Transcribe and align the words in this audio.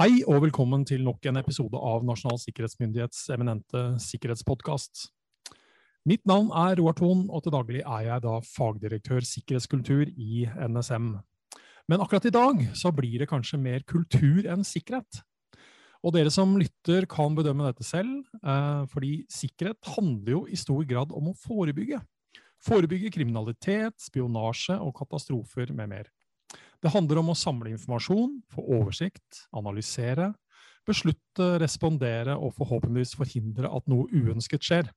Hei 0.00 0.22
og 0.24 0.38
velkommen 0.40 0.80
til 0.88 1.02
nok 1.04 1.26
en 1.28 1.36
episode 1.36 1.76
av 1.76 2.06
Nasjonal 2.08 2.38
sikkerhetsmyndighets 2.40 3.18
eminente 3.34 3.80
sikkerhetspodkast. 4.00 5.02
Mitt 6.08 6.22
navn 6.24 6.46
er 6.56 6.78
Roar 6.78 6.94
Thon, 6.96 7.26
og 7.28 7.42
til 7.44 7.52
daglig 7.52 7.82
er 7.82 8.06
jeg 8.06 8.22
da 8.24 8.38
fagdirektør 8.48 9.26
sikkerhetskultur 9.28 10.08
i 10.08 10.46
NSM. 10.48 11.10
Men 11.92 12.00
akkurat 12.00 12.30
i 12.30 12.32
dag 12.32 12.62
så 12.80 12.94
blir 12.96 13.20
det 13.20 13.28
kanskje 13.28 13.60
mer 13.60 13.84
kultur 13.84 14.48
enn 14.48 14.64
sikkerhet. 14.64 15.20
Og 16.00 16.16
dere 16.16 16.32
som 16.32 16.56
lytter 16.56 17.04
kan 17.04 17.36
bedømme 17.36 17.68
dette 17.68 17.84
selv, 17.84 18.22
eh, 18.40 18.86
fordi 18.88 19.26
sikkerhet 19.28 19.92
handler 19.98 20.32
jo 20.32 20.42
i 20.48 20.56
stor 20.56 20.80
grad 20.88 21.12
om 21.12 21.28
å 21.28 21.36
forebygge. 21.44 22.00
Forebygge 22.64 23.12
kriminalitet, 23.12 24.00
spionasje 24.00 24.80
og 24.80 24.96
katastrofer 24.96 25.76
med 25.76 25.92
mer. 25.92 26.08
Det 26.80 26.92
handler 26.94 27.20
om 27.20 27.32
å 27.32 27.36
samle 27.36 27.74
informasjon, 27.74 28.38
få 28.52 28.64
oversikt, 28.78 29.44
analysere, 29.56 30.30
beslutte, 30.88 31.58
respondere 31.60 32.36
og 32.40 32.54
forhåpentligvis 32.56 33.18
forhindre 33.20 33.68
at 33.68 33.90
noe 33.90 34.08
uønsket 34.08 34.64
skjer. 34.64 34.88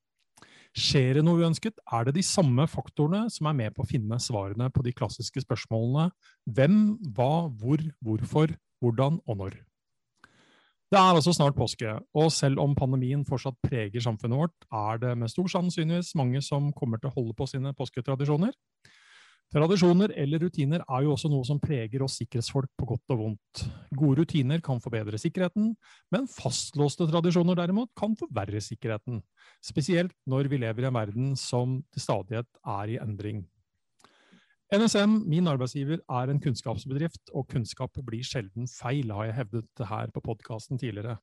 Skjer 0.73 1.19
det 1.19 1.25
noe 1.27 1.43
uønsket, 1.43 1.75
er 1.93 2.07
det 2.07 2.15
de 2.15 2.23
samme 2.25 2.65
faktorene 2.71 3.27
som 3.29 3.49
er 3.49 3.57
med 3.59 3.75
på 3.75 3.83
å 3.83 3.89
finne 3.89 4.17
svarene 4.21 4.71
på 4.73 4.81
de 4.85 4.95
klassiske 4.95 5.43
spørsmålene 5.43 6.07
hvem, 6.55 6.79
hva, 7.13 7.45
hvor, 7.59 7.83
hvorfor, 8.01 8.55
hvordan 8.81 9.19
og 9.27 9.39
når. 9.43 9.59
Det 10.93 10.99
er 11.01 11.17
altså 11.17 11.33
snart 11.33 11.55
påske, 11.57 11.89
og 12.13 12.27
selv 12.33 12.61
om 12.61 12.75
pandemien 12.77 13.23
fortsatt 13.25 13.57
preger 13.65 14.01
samfunnet 14.05 14.37
vårt, 14.37 14.67
er 14.69 14.99
det 15.01 15.13
med 15.17 15.31
stor 15.31 15.47
sannsynligvis 15.49 16.13
mange 16.17 16.41
som 16.45 16.71
kommer 16.73 17.01
til 17.01 17.09
å 17.09 17.15
holde 17.15 17.33
på 17.37 17.47
sine 17.49 17.73
påsketradisjoner. 17.77 18.53
Tradisjoner 19.53 20.09
eller 20.17 20.41
rutiner 20.41 20.81
er 20.81 21.03
jo 21.05 21.11
også 21.13 21.29
noe 21.29 21.45
som 21.45 21.59
preger 21.61 22.01
oss 22.01 22.15
sikkerhetsfolk 22.17 22.71
på 22.79 22.87
godt 22.89 23.13
og 23.13 23.19
vondt. 23.19 23.63
Gode 23.93 24.23
rutiner 24.23 24.63
kan 24.65 24.79
forbedre 24.81 25.19
sikkerheten, 25.21 25.75
men 26.09 26.25
fastlåste 26.25 27.05
tradisjoner 27.11 27.59
derimot 27.59 27.91
kan 27.99 28.15
forverre 28.17 28.61
sikkerheten. 28.65 29.21
Spesielt 29.61 30.15
når 30.25 30.49
vi 30.49 30.57
lever 30.63 30.81
i 30.81 30.89
en 30.89 30.97
verden 30.97 31.35
som 31.37 31.83
til 31.93 32.01
stadighet 32.01 32.49
er 32.65 32.95
i 32.95 32.97
endring. 33.03 33.43
NSM, 34.73 35.19
min 35.29 35.45
arbeidsgiver, 35.45 36.01
er 36.09 36.33
en 36.33 36.41
kunnskapsbedrift, 36.41 37.29
og 37.37 37.45
kunnskap 37.51 37.93
blir 38.07 38.25
sjelden 38.25 38.65
feil, 38.65 39.13
har 39.13 39.29
jeg 39.29 39.37
hevdet 39.43 39.85
her 39.85 40.09
på 40.15 40.23
podkasten 40.25 40.81
tidligere. 40.81 41.19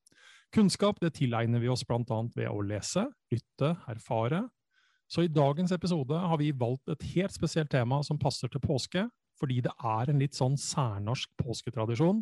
Kunnskap 0.55 1.02
det 1.02 1.16
tilegner 1.18 1.58
vi 1.58 1.72
oss 1.72 1.83
bl.a. 1.83 2.22
ved 2.36 2.46
å 2.46 2.62
lese, 2.62 3.08
lytte, 3.34 3.74
erfare, 3.90 4.44
så 5.11 5.25
i 5.25 5.33
dagens 5.33 5.72
episode 5.75 6.14
har 6.14 6.39
vi 6.39 6.53
valgt 6.55 6.91
et 6.92 7.03
helt 7.16 7.34
spesielt 7.34 7.70
tema 7.72 7.98
som 8.06 8.19
passer 8.19 8.50
til 8.50 8.62
påske, 8.62 9.08
fordi 9.41 9.58
det 9.64 9.72
er 9.75 10.11
en 10.11 10.20
litt 10.20 10.36
sånn 10.39 10.55
særnorsk 10.61 11.33
påsketradisjon. 11.41 12.20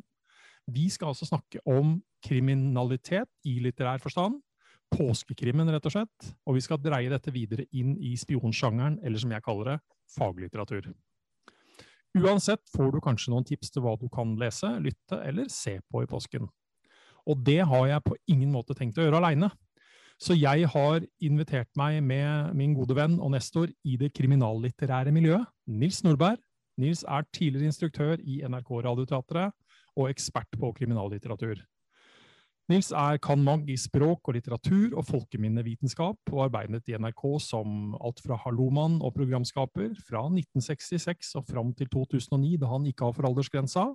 Vi 0.72 0.86
skal 0.92 1.12
altså 1.12 1.28
snakke 1.28 1.61
om 1.69 1.98
kriminalitet 2.25 3.28
i 3.48 3.58
litterær 3.64 4.00
forstand. 4.00 4.41
Påskekrimmen, 4.95 5.69
rett 5.72 5.84
og 5.89 5.92
slett. 5.92 6.30
Og 6.48 6.56
vi 6.56 6.64
skal 6.64 6.80
dreie 6.80 7.12
dette 7.12 7.33
videre 7.34 7.67
inn 7.77 7.92
i 8.00 8.14
spionsjangeren, 8.17 8.98
eller 9.05 9.20
som 9.20 9.36
jeg 9.36 9.45
kaller 9.45 9.75
det, 9.75 9.78
faglitteratur. 10.17 10.89
Uansett 12.17 12.64
får 12.73 12.95
du 12.95 13.02
kanskje 13.05 13.34
noen 13.34 13.45
tips 13.45 13.75
til 13.75 13.84
hva 13.84 13.98
du 14.00 14.08
kan 14.12 14.33
lese, 14.41 14.70
lytte 14.80 15.20
eller 15.28 15.50
se 15.52 15.77
på 15.84 16.06
i 16.06 16.08
påsken. 16.08 16.48
Og 17.28 17.45
det 17.45 17.61
har 17.69 17.89
jeg 17.91 18.05
på 18.06 18.17
ingen 18.33 18.52
måte 18.55 18.77
tenkt 18.77 18.97
å 18.97 19.05
gjøre 19.05 19.20
aleine. 19.20 19.50
Så 20.19 20.34
jeg 20.34 20.66
har 20.66 21.05
invitert 21.22 21.70
meg 21.78 22.00
med 22.02 22.50
min 22.58 22.74
gode 22.74 22.97
venn 22.98 23.20
og 23.22 23.30
nestor 23.36 23.70
i 23.86 23.94
det 24.00 24.11
kriminallitterære 24.16 25.12
miljøet, 25.14 25.47
Nils 25.70 26.02
Nordberg. 26.02 26.41
Nils 26.78 27.05
er 27.06 27.27
tidligere 27.34 27.70
instruktør 27.70 28.19
i 28.19 28.41
NRK 28.42 28.70
Radioteatret 28.86 29.55
og 29.98 30.11
ekspert 30.11 30.58
på 30.58 30.72
kriminallitteratur. 30.74 31.62
Nils 32.69 32.91
er 32.92 33.16
kan 33.24 33.40
mag 33.40 33.62
i 33.70 33.79
språk 33.80 34.29
og 34.29 34.34
litteratur 34.36 34.98
og 34.98 35.06
folkeminnevitenskap, 35.08 36.18
og 36.35 36.42
arbeidet 36.48 36.90
i 36.90 36.98
NRK 37.00 37.23
som 37.40 37.95
alt 37.96 38.20
fra 38.20 38.36
hallomann 38.42 38.98
og 39.00 39.14
programskaper 39.17 39.95
fra 40.02 40.27
1966 40.27 41.30
og 41.40 41.46
fram 41.48 41.73
til 41.79 41.89
2009, 41.95 42.58
da 42.61 42.68
han 42.74 42.85
gikk 42.90 43.06
av 43.06 43.17
for 43.17 43.30
aldersgrensa, 43.30 43.86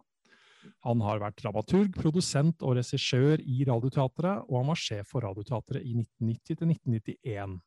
han 0.85 1.03
har 1.03 1.22
vært 1.22 1.40
dramaturg, 1.41 1.94
produsent 1.96 2.63
og 2.63 2.78
regissør 2.79 3.41
i 3.41 3.63
Radioteatret, 3.68 4.47
og 4.50 4.59
han 4.59 4.72
var 4.72 4.79
sjef 4.79 5.13
for 5.13 5.25
Radioteatret 5.25 5.84
i 5.84 5.96
1990 6.00 6.59
til 6.59 6.74
1991. 6.74 7.62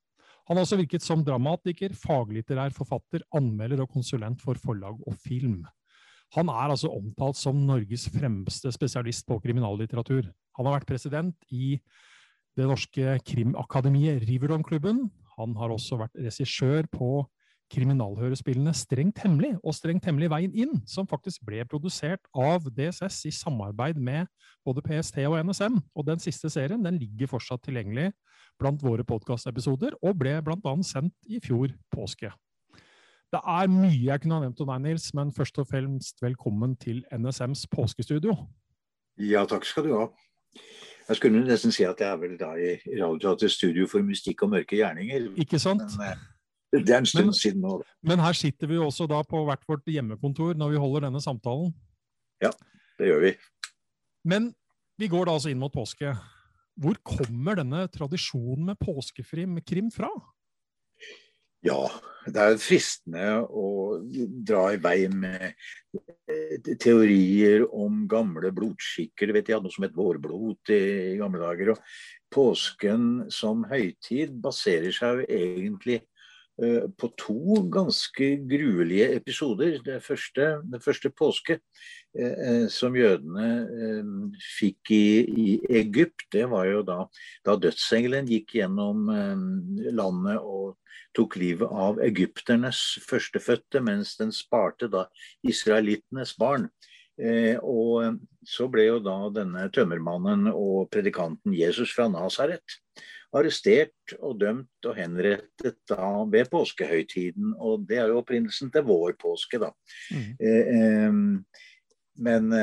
Han 0.47 0.59
har 0.59 0.63
også 0.63 0.79
virket 0.79 1.03
som 1.03 1.25
dramatiker, 1.27 1.95
faglitterær 1.99 2.75
forfatter, 2.75 3.25
anmelder 3.35 3.83
og 3.83 3.91
konsulent 3.91 4.43
for 4.43 4.59
forlag 4.63 5.01
og 5.03 5.17
film. 5.19 5.65
Han 6.35 6.51
er 6.51 6.73
altså 6.75 6.91
omtalt 6.95 7.39
som 7.39 7.59
Norges 7.67 8.07
fremste 8.11 8.71
spesialist 8.75 9.27
på 9.27 9.39
kriminallitteratur. 9.43 10.29
Han 10.59 10.69
har 10.69 10.79
vært 10.79 10.91
president 10.91 11.37
i 11.55 11.77
det 12.57 12.67
norske 12.67 13.19
krimakademiet 13.27 14.25
Riverdon-klubben. 14.27 15.07
Han 15.37 15.57
har 15.59 15.75
også 15.75 15.99
vært 16.01 16.17
regissør 16.19 16.89
på 16.91 17.11
kriminalhørespillene 17.73 18.73
Strengt 18.77 19.21
hemmelig 19.25 19.55
og 19.63 19.75
Strengt 19.77 20.07
hemmelig 20.07 20.31
veien 20.33 20.55
inn, 20.55 20.81
som 20.87 21.09
faktisk 21.09 21.43
ble 21.47 21.65
produsert 21.69 22.23
av 22.35 22.69
DSS 22.77 23.25
i 23.31 23.33
samarbeid 23.35 23.99
med 23.99 24.31
både 24.67 24.85
PST 24.87 25.23
og 25.27 25.39
NSM. 25.47 25.81
Og 25.95 26.07
den 26.09 26.23
siste 26.23 26.51
serien 26.53 26.83
den 26.85 27.01
ligger 27.03 27.31
fortsatt 27.35 27.65
tilgjengelig 27.67 28.13
blant 28.61 28.83
våre 28.85 29.05
podkastepisoder, 29.05 29.97
og 30.03 30.19
ble 30.21 30.39
bl.a. 30.45 30.75
sendt 30.87 31.17
i 31.29 31.41
fjor 31.45 31.75
påske. 31.93 32.31
Det 33.35 33.41
er 33.43 33.73
mye 33.73 33.99
jeg 33.99 34.23
kunne 34.23 34.39
ha 34.39 34.45
nevnt 34.47 34.63
om 34.63 34.71
deg, 34.71 34.85
Nils, 34.85 35.11
men 35.19 35.33
først 35.35 35.59
og 35.59 35.67
fremst 35.69 36.23
velkommen 36.23 36.77
til 36.81 37.03
NSMs 37.13 37.67
påskestudio. 37.73 38.37
Ja, 39.19 39.43
takk 39.51 39.67
skal 39.67 39.89
du 39.89 39.97
ha. 39.97 40.07
Jeg 41.09 41.19
skulle 41.19 41.43
nesten 41.47 41.75
si 41.75 41.85
at 41.87 42.01
jeg 42.03 42.09
er 42.11 42.19
vel 42.19 42.39
da 42.39 42.53
i 42.59 42.73
Radioteatrets 42.87 43.59
studio 43.59 43.87
for 43.91 44.03
mystikk 44.07 44.43
og 44.47 44.55
mørke 44.55 44.79
gjerninger. 44.79 45.29
Ikke 45.43 45.59
sant? 45.63 45.85
Men, 45.99 46.15
eh, 46.15 46.25
det 46.85 46.95
er 46.95 47.03
en 47.03 47.09
stund 47.09 47.31
men, 47.31 47.37
siden 47.39 47.65
nå. 47.65 47.81
Men 48.07 48.23
her 48.25 48.37
sitter 48.37 48.71
vi 48.71 48.79
også 48.81 49.09
da 49.11 49.23
på 49.27 49.43
hvert 49.49 49.65
vårt 49.69 49.87
hjemmekontor 49.91 50.57
når 50.59 50.75
vi 50.75 50.81
holder 50.83 51.09
denne 51.09 51.23
samtalen. 51.25 51.73
Ja, 52.43 52.53
det 53.01 53.11
gjør 53.11 53.23
vi. 53.25 53.35
Men 54.27 54.51
vi 55.01 55.11
går 55.13 55.29
da 55.29 55.37
altså 55.37 55.53
inn 55.53 55.61
mot 55.61 55.75
påske. 55.75 56.15
Hvor 56.77 56.99
kommer 57.07 57.57
denne 57.57 57.87
tradisjonen 57.93 58.73
med 58.73 58.81
påskekrim 58.83 59.93
fra? 59.95 60.11
Ja, 61.65 61.87
det 62.29 62.43
er 62.43 62.59
fristende 62.61 63.25
å 63.43 63.99
dra 64.47 64.69
i 64.75 64.81
vei 64.83 65.07
med 65.11 65.47
eh, 65.49 66.75
teorier 66.79 67.65
om 67.75 68.05
gamle 68.11 68.53
blodskikker. 68.55 69.33
vet 69.35 69.51
jeg, 69.51 69.63
Noe 69.63 69.75
som 69.75 69.87
het 69.87 69.97
vårblod 69.97 70.75
i 70.75 71.17
gamle 71.19 71.41
dager. 71.43 71.73
Og 71.75 71.81
påsken 72.35 73.27
som 73.33 73.65
høytid 73.71 74.37
baserer 74.43 74.95
seg 74.95 75.23
jo 75.23 75.27
egentlig 75.27 76.03
på 76.57 77.11
to 77.21 77.63
ganske 77.69 78.29
gruelige 78.49 79.11
episoder. 79.17 79.77
Det 79.85 79.99
første, 80.05 80.47
det 80.65 80.81
første 80.85 81.11
påske 81.13 81.59
eh, 82.17 82.33
eh, 82.33 82.65
som 82.73 82.97
jødene 82.97 83.49
eh, 83.77 84.09
fikk 84.57 84.93
i, 84.97 85.07
i, 85.27 85.47
Egypt, 85.83 86.29
det 86.33 86.47
var 86.51 86.65
jo 86.71 86.81
da, 86.87 87.03
da 87.45 87.59
dødsengelen 87.61 88.31
gikk 88.31 88.57
gjennom 88.57 89.11
eh, 89.13 89.93
landet 89.93 90.41
og 90.41 90.79
tok 91.17 91.37
livet 91.41 91.69
av 91.73 92.01
egypternes 92.05 92.81
førstefødte, 93.05 93.81
mens 93.85 94.17
den 94.21 94.33
sparte 94.33 94.89
da 94.93 95.07
israelittenes 95.45 96.35
barn. 96.41 96.71
Eh, 97.17 97.57
og 97.61 98.17
så 98.45 98.69
ble 98.69 98.91
jo 98.91 98.97
da 99.05 99.19
denne 99.33 99.69
tømmermannen 99.73 100.51
og 100.53 100.91
predikanten 100.93 101.55
Jesus 101.57 101.95
fra 101.97 102.09
Nasaret 102.13 102.81
arrestert 103.37 104.17
og 104.21 104.41
dømt 104.41 104.89
og 104.89 104.97
henrettet 104.99 105.79
da 105.91 106.11
ved 106.33 106.51
påskehøytiden. 106.53 107.55
Og 107.59 107.87
det 107.89 108.01
er 108.03 108.13
jo 108.13 108.21
opprinnelsen 108.23 108.73
til 108.75 108.87
vår 108.89 109.17
påske, 109.21 109.61
da. 109.63 109.73
Mm. 110.11 110.29
Eh, 110.41 111.65
men 112.27 112.55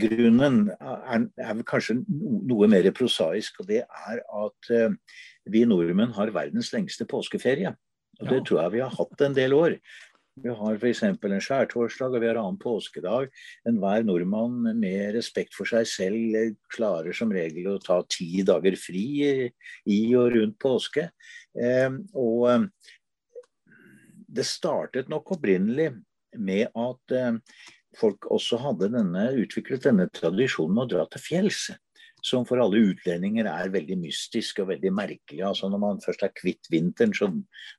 grunnen 0.00 0.70
er, 0.76 1.26
er, 1.40 1.62
kanskje 1.68 1.98
noe 2.08 2.68
mer 2.70 2.88
prosaisk, 2.96 3.62
og 3.62 3.70
det 3.70 3.82
er 3.82 4.20
at 4.22 4.72
eh, 4.72 4.94
vi 5.50 5.64
nordmenn 5.68 6.14
har 6.16 6.32
verdens 6.34 6.72
lengste 6.74 7.06
påskeferie. 7.08 7.74
Og 8.20 8.28
det 8.28 8.42
tror 8.46 8.62
jeg 8.62 8.74
vi 8.76 8.82
har 8.84 8.92
hatt 8.94 9.24
en 9.24 9.36
del 9.36 9.54
år. 9.56 9.76
Vi 10.40 10.48
har 10.48 10.78
f.eks. 10.78 11.02
en 11.04 11.42
skjærtorsdag 11.44 12.14
og 12.16 12.22
vi 12.22 12.28
har 12.30 12.38
annen 12.40 12.56
påskedag. 12.60 13.28
Enhver 13.68 14.04
nordmann 14.06 14.62
med 14.80 15.12
respekt 15.16 15.52
for 15.52 15.68
seg 15.68 15.84
selv 15.90 16.56
klarer 16.72 17.12
som 17.16 17.34
regel 17.34 17.68
å 17.74 17.82
ta 17.82 17.98
ti 18.08 18.40
dager 18.48 18.78
fri 18.80 19.04
i 19.20 20.00
og 20.16 20.32
rundt 20.32 20.56
påske. 20.62 21.10
Eh, 21.52 21.92
og 22.16 22.48
eh, 22.48 22.64
det 24.32 24.48
startet 24.48 25.12
nok 25.12 25.34
opprinnelig 25.36 25.90
med 26.40 26.72
at 26.80 27.16
eh, 27.18 27.36
folk 28.00 28.24
også 28.32 28.56
hadde 28.62 28.88
denne, 28.96 29.28
utviklet 29.36 29.84
denne 29.84 30.08
tradisjonen 30.16 30.78
med 30.78 30.86
å 30.86 30.92
dra 30.94 31.06
til 31.12 31.26
fjells 31.28 31.66
som 32.22 32.46
for 32.46 32.62
alle 32.62 32.80
utlendinger 32.92 33.48
er 33.50 33.72
veldig 33.74 33.98
mystisk 34.04 34.62
og 34.62 34.70
veldig 34.72 34.92
merkelig. 34.94 35.42
Altså 35.46 35.70
Når 35.70 35.82
man 35.82 36.02
først 36.04 36.22
er 36.22 36.34
kvitt 36.36 36.70
vinteren, 36.70 37.14
så 37.14 37.28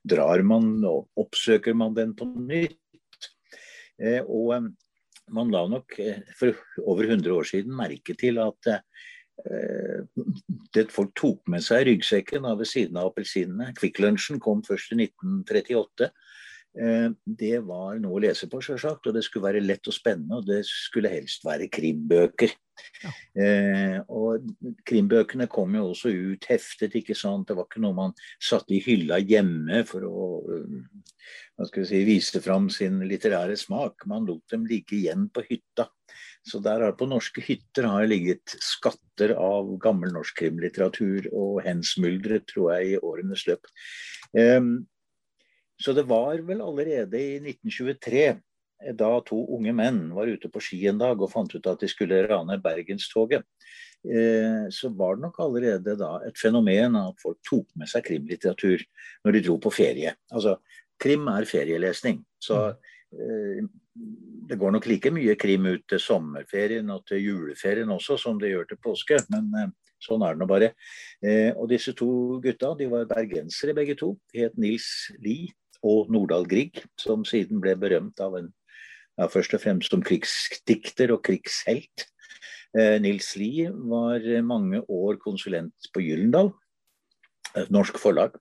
drar 0.04 0.42
man 0.46 0.84
og 0.84 1.08
oppsøker 1.16 1.76
man 1.76 1.96
den 1.96 2.14
på 2.16 2.28
nytt. 2.28 3.30
Eh, 4.00 4.20
og 4.22 4.54
eh, 4.56 4.70
man 5.32 5.52
la 5.54 5.64
nok 5.70 5.96
for 6.36 6.52
over 6.84 7.08
100 7.08 7.32
år 7.32 7.48
siden 7.48 7.76
merke 7.76 8.16
til 8.18 8.38
at 8.42 8.74
det 10.76 10.84
folk 10.94 11.10
tok 11.18 11.48
med 11.50 11.64
seg 11.64 11.88
ryggsekken 11.88 12.44
ved 12.44 12.68
siden 12.70 13.00
av 13.00 13.08
appelsinene 13.08 13.72
Kvikklunsjen 13.74 14.38
kom 14.38 14.60
først 14.62 14.92
i 14.94 14.98
1938. 15.08 16.10
Eh, 16.74 17.08
det 17.24 17.60
var 17.68 18.00
noe 18.02 18.18
å 18.18 18.22
lese 18.24 18.48
på, 18.50 18.60
selvsagt. 18.64 19.08
Og 19.08 19.16
det 19.16 19.24
skulle 19.26 19.48
være 19.48 19.64
lett 19.64 19.90
og 19.90 19.96
spennende. 19.96 20.40
Og 20.40 20.48
det 20.48 20.62
skulle 20.68 21.12
helst 21.12 21.46
være 21.46 21.70
krimbøker. 21.72 22.54
Ja. 23.04 23.10
Eh, 23.38 23.98
og 24.10 24.48
krimbøkene 24.86 25.46
kom 25.50 25.76
jo 25.78 25.88
også 25.92 26.10
ut 26.10 26.48
heftet, 26.50 26.96
ikke 26.98 27.16
sant. 27.18 27.48
Det 27.48 27.58
var 27.58 27.68
ikke 27.68 27.82
noe 27.84 27.98
man 27.98 28.16
satte 28.42 28.74
i 28.74 28.82
hylla 28.82 29.20
hjemme 29.22 29.84
for 29.88 30.06
å 30.08 30.28
eh, 30.50 30.78
hva 31.54 31.68
skal 31.68 31.84
vi 31.84 31.90
si, 31.90 32.00
vise 32.08 32.42
fram 32.42 32.66
sin 32.72 32.98
litterære 33.06 33.56
smak. 33.58 34.06
Man 34.10 34.26
lot 34.26 34.42
dem 34.50 34.66
ligge 34.66 34.98
igjen 34.98 35.28
på 35.30 35.44
hytta. 35.46 35.88
Så 36.44 36.58
der 36.60 36.82
har 36.84 36.96
på 36.98 37.06
norske 37.08 37.40
hytter 37.40 37.86
har 37.88 38.08
ligget 38.10 38.56
skatter 38.60 39.32
av 39.38 39.70
gammel 39.82 40.12
norsk 40.12 40.36
krimlitteratur 40.42 41.30
og 41.32 41.62
hensmuldret, 41.64 42.44
tror 42.50 42.74
jeg, 42.74 42.90
i 42.90 42.98
årenes 43.00 43.46
løp. 43.48 43.70
Um, 44.36 44.84
så 45.80 45.92
det 45.92 46.06
var 46.08 46.38
vel 46.46 46.62
allerede 46.62 47.18
i 47.18 47.38
1923, 47.42 48.26
da 48.92 49.10
to 49.24 49.38
unge 49.56 49.72
menn 49.76 50.00
var 50.14 50.28
ute 50.28 50.50
på 50.52 50.62
ski 50.62 50.82
en 50.90 51.00
dag 51.00 51.20
og 51.20 51.30
fant 51.32 51.52
ut 51.54 51.68
at 51.70 51.80
de 51.80 51.88
skulle 51.90 52.24
rane 52.28 52.58
Bergenstoget, 52.62 53.44
eh, 54.04 54.66
så 54.70 54.90
var 54.96 55.16
det 55.16 55.24
nok 55.26 55.38
allerede 55.40 55.96
da 56.00 56.18
et 56.26 56.38
fenomen 56.38 56.98
at 57.00 57.22
folk 57.22 57.38
tok 57.48 57.68
med 57.80 57.90
seg 57.90 58.04
krimlitteratur 58.08 58.84
når 59.24 59.36
de 59.36 59.44
dro 59.46 59.56
på 59.62 59.72
ferie. 59.72 60.14
Altså, 60.32 60.58
krim 61.00 61.28
er 61.32 61.48
ferielesning. 61.48 62.20
Så 62.42 62.60
eh, 62.68 63.64
det 64.44 64.58
går 64.60 64.74
nok 64.74 64.86
like 64.90 65.12
mye 65.14 65.38
krim 65.40 65.70
ut 65.70 65.86
til 65.88 66.02
sommerferien 66.02 66.90
og 66.92 67.06
til 67.08 67.22
juleferien 67.22 67.90
også, 67.94 68.18
som 68.20 68.40
det 68.40 68.52
gjør 68.52 68.68
til 68.68 68.82
påske. 68.84 69.22
Men 69.32 69.50
eh, 69.62 69.74
sånn 70.04 70.26
er 70.26 70.34
det 70.34 70.42
nå 70.42 70.46
bare. 70.50 70.74
og 71.56 71.68
disse 71.70 71.94
to 71.96 72.36
gutta 72.44 72.74
de 72.76 72.90
var 72.92 73.06
bergensere 73.08 73.72
begge 73.72 73.94
to. 73.96 74.10
De 74.34 74.42
het 74.44 74.58
Nils 74.60 75.08
Lie 75.24 75.54
og 75.84 76.10
Nordahl 76.12 76.46
Grieg, 76.48 76.80
som 77.00 77.24
siden 77.28 77.60
ble 77.62 77.76
berømt 77.78 78.20
av 78.24 78.38
en 78.38 78.50
ja, 79.18 79.28
først 79.30 79.54
og 79.54 79.62
fremst 79.62 79.94
som 79.94 80.02
krigsdikter 80.04 81.12
og 81.14 81.22
krigshelt. 81.26 82.08
Eh, 82.74 82.96
Nils 83.02 83.34
Lie 83.38 83.70
var 83.70 84.24
mange 84.46 84.82
år 84.90 85.20
konsulent 85.22 85.90
på 85.94 86.02
Gyllendal, 86.02 86.50
et 87.54 87.70
norsk 87.70 88.00
forlag. 88.02 88.34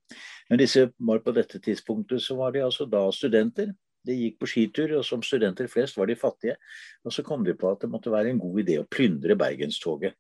Men 0.50 0.62
disse 0.62 0.88
var 0.98 1.22
på 1.25 1.34
dette 1.36 1.62
tidspunktet 1.62 2.24
så 2.24 2.38
var 2.40 2.56
de 2.56 2.63
altså 2.66 2.88
da 2.90 3.06
studenter. 3.13 3.75
De 4.04 4.16
gikk 4.18 4.39
på 4.42 4.50
skitur, 4.50 4.98
og 4.98 5.06
som 5.07 5.22
studenter 5.24 5.69
flest 5.72 6.00
var 6.00 6.10
de 6.10 6.18
fattige. 6.19 6.57
Og 7.06 7.13
så 7.13 7.24
kom 7.24 7.46
de 7.46 7.54
på 7.56 7.69
at 7.72 7.86
det 7.86 7.92
måtte 7.92 8.12
være 8.12 8.34
en 8.34 8.42
god 8.42 8.63
idé 8.66 8.80
å 8.81 8.89
plyndre 8.89 9.38
Bergenstoget. 9.39 10.18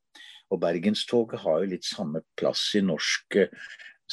Og 0.53 0.61
Bergenstoget 0.61 1.41
har 1.43 1.63
jo 1.63 1.71
litt 1.73 1.87
samme 1.87 2.21
plass 2.39 2.69
i 2.77 2.83
norsk 2.85 3.41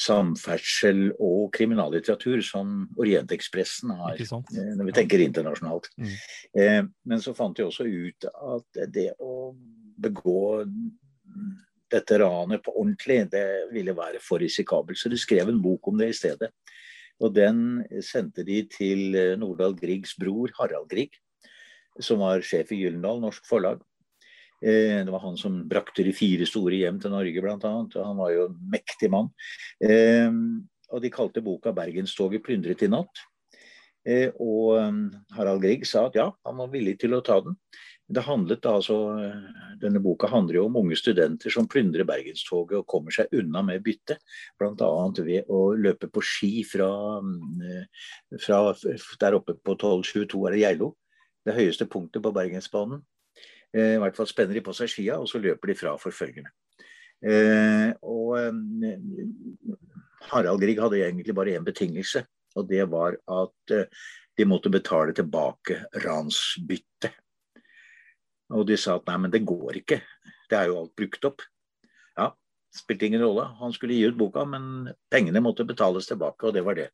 samferdsel 0.01 1.11
og 1.21 1.51
kriminallitteratur 1.57 2.41
som 2.45 2.87
Orientekspressen 3.01 3.93
har, 3.99 4.17
eh, 4.21 4.73
når 4.77 4.89
vi 4.89 4.97
tenker 4.97 5.25
internasjonalt. 5.25 5.91
Mm. 5.99 6.15
Eh, 6.63 6.83
men 7.05 7.21
så 7.21 7.35
fant 7.37 7.57
de 7.57 7.67
også 7.67 7.85
ut 7.85 8.29
at 8.31 8.85
det 8.93 9.11
å 9.21 9.53
begå 10.01 10.65
dette 11.91 12.19
ranet 12.23 12.63
på 12.65 12.73
ordentlig, 12.79 13.25
det 13.33 13.73
ville 13.75 13.97
være 13.97 14.21
for 14.23 14.41
risikabelt. 14.43 14.99
Så 14.99 15.11
de 15.11 15.19
skrev 15.19 15.51
en 15.51 15.61
bok 15.63 15.91
om 15.91 15.99
det 15.99 16.13
i 16.13 16.17
stedet. 16.17 16.53
Og 17.21 17.35
den 17.37 17.83
sendte 18.05 18.45
de 18.47 18.63
til 18.71 19.17
eh, 19.19 19.37
Nordahl 19.37 19.77
Griegs 19.77 20.15
bror 20.19 20.53
Harald 20.59 20.89
Grieg, 20.89 21.13
som 22.01 22.23
var 22.23 22.41
sjef 22.47 22.73
i 22.73 22.81
Gyllendal 22.85 23.21
Norsk 23.21 23.45
Forlag. 23.49 23.83
Eh, 24.61 25.05
det 25.05 25.11
var 25.11 25.25
han 25.25 25.37
som 25.41 25.63
brakte 25.69 26.05
de 26.05 26.13
fire 26.13 26.47
store 26.49 26.83
hjem 26.83 27.01
til 27.01 27.15
Norge, 27.15 27.41
bl.a. 27.41 27.75
Han 28.05 28.21
var 28.21 28.33
jo 28.35 28.47
en 28.51 28.59
mektig 28.73 29.11
mann. 29.13 29.31
Eh, 29.81 30.29
og 30.91 31.03
de 31.05 31.13
kalte 31.13 31.43
boka 31.45 31.73
'Bergenstoget 31.73 32.45
plyndret 32.45 32.83
i 32.85 32.91
natt'. 32.91 33.25
Eh, 34.05 34.33
og 34.41 34.81
Harald 35.37 35.63
Grieg 35.63 35.87
sa 35.87 36.07
at 36.09 36.17
ja, 36.17 36.31
han 36.47 36.57
var 36.57 36.73
villig 36.73 36.99
til 37.01 37.15
å 37.15 37.25
ta 37.25 37.41
den. 37.45 37.57
Det 38.11 38.25
handlet 38.27 38.67
altså, 38.67 38.97
Denne 39.79 40.01
boka 40.03 40.27
handler 40.27 40.57
jo 40.57 40.65
om 40.67 40.79
unge 40.81 40.97
studenter 40.99 41.53
som 41.53 41.69
plyndrer 41.71 42.05
Bergenstoget 42.09 42.81
og 42.81 42.89
kommer 42.91 43.15
seg 43.15 43.31
unna 43.39 43.63
med 43.63 43.85
bytte. 43.85 44.17
Bl.a. 44.59 44.89
ved 45.23 45.47
å 45.47 45.61
løpe 45.79 46.09
på 46.11 46.21
ski 46.21 46.65
fra, 46.67 46.91
fra 48.43 48.59
der 49.21 49.39
oppe 49.39 49.55
på 49.55 49.77
1222 49.79 50.43
er 50.49 50.57
det 50.57 50.65
Geilo. 50.65 50.91
Det 51.47 51.55
høyeste 51.55 51.87
punktet 51.87 52.25
på 52.25 52.35
Bergensbanen. 52.35 53.05
Eh, 53.77 53.95
I 53.97 54.01
hvert 54.03 54.19
fall 54.19 54.29
spenner 54.31 54.57
de 54.57 54.65
på 54.67 54.75
seg 54.77 54.91
skia, 54.91 55.19
og 55.21 55.29
så 55.31 55.41
løper 55.43 55.71
de 55.71 55.79
fra 55.79 55.95
forfølgerne. 56.01 56.51
Eh, 57.21 57.91
og 58.03 58.37
eh, 58.41 58.97
Harald 60.31 60.63
Grieg 60.63 60.81
hadde 60.83 61.03
egentlig 61.05 61.37
bare 61.37 61.57
én 61.59 61.67
betingelse, 61.67 62.25
og 62.59 62.67
det 62.71 62.83
var 62.91 63.17
at 63.31 63.75
de 64.39 64.47
måtte 64.49 64.73
betale 64.73 65.15
tilbake 65.17 65.79
ransbyttet. 66.05 67.15
Og 68.51 68.67
de 68.67 68.77
sa 68.81 68.97
at 68.99 69.07
nei, 69.07 69.17
men 69.23 69.33
det 69.33 69.47
går 69.47 69.79
ikke. 69.79 70.01
Det 70.51 70.59
er 70.59 70.71
jo 70.71 70.81
alt 70.81 70.95
brukt 70.99 71.27
opp. 71.29 71.45
Ja, 72.19 72.33
spilte 72.75 73.07
ingen 73.07 73.23
rolle. 73.23 73.45
Han 73.61 73.75
skulle 73.77 73.95
gi 73.95 74.09
ut 74.11 74.19
boka, 74.19 74.43
men 74.49 74.91
pengene 75.13 75.43
måtte 75.45 75.67
betales 75.69 76.11
tilbake, 76.11 76.49
og 76.49 76.57
det 76.57 76.65
var 76.67 76.79
det. 76.81 76.89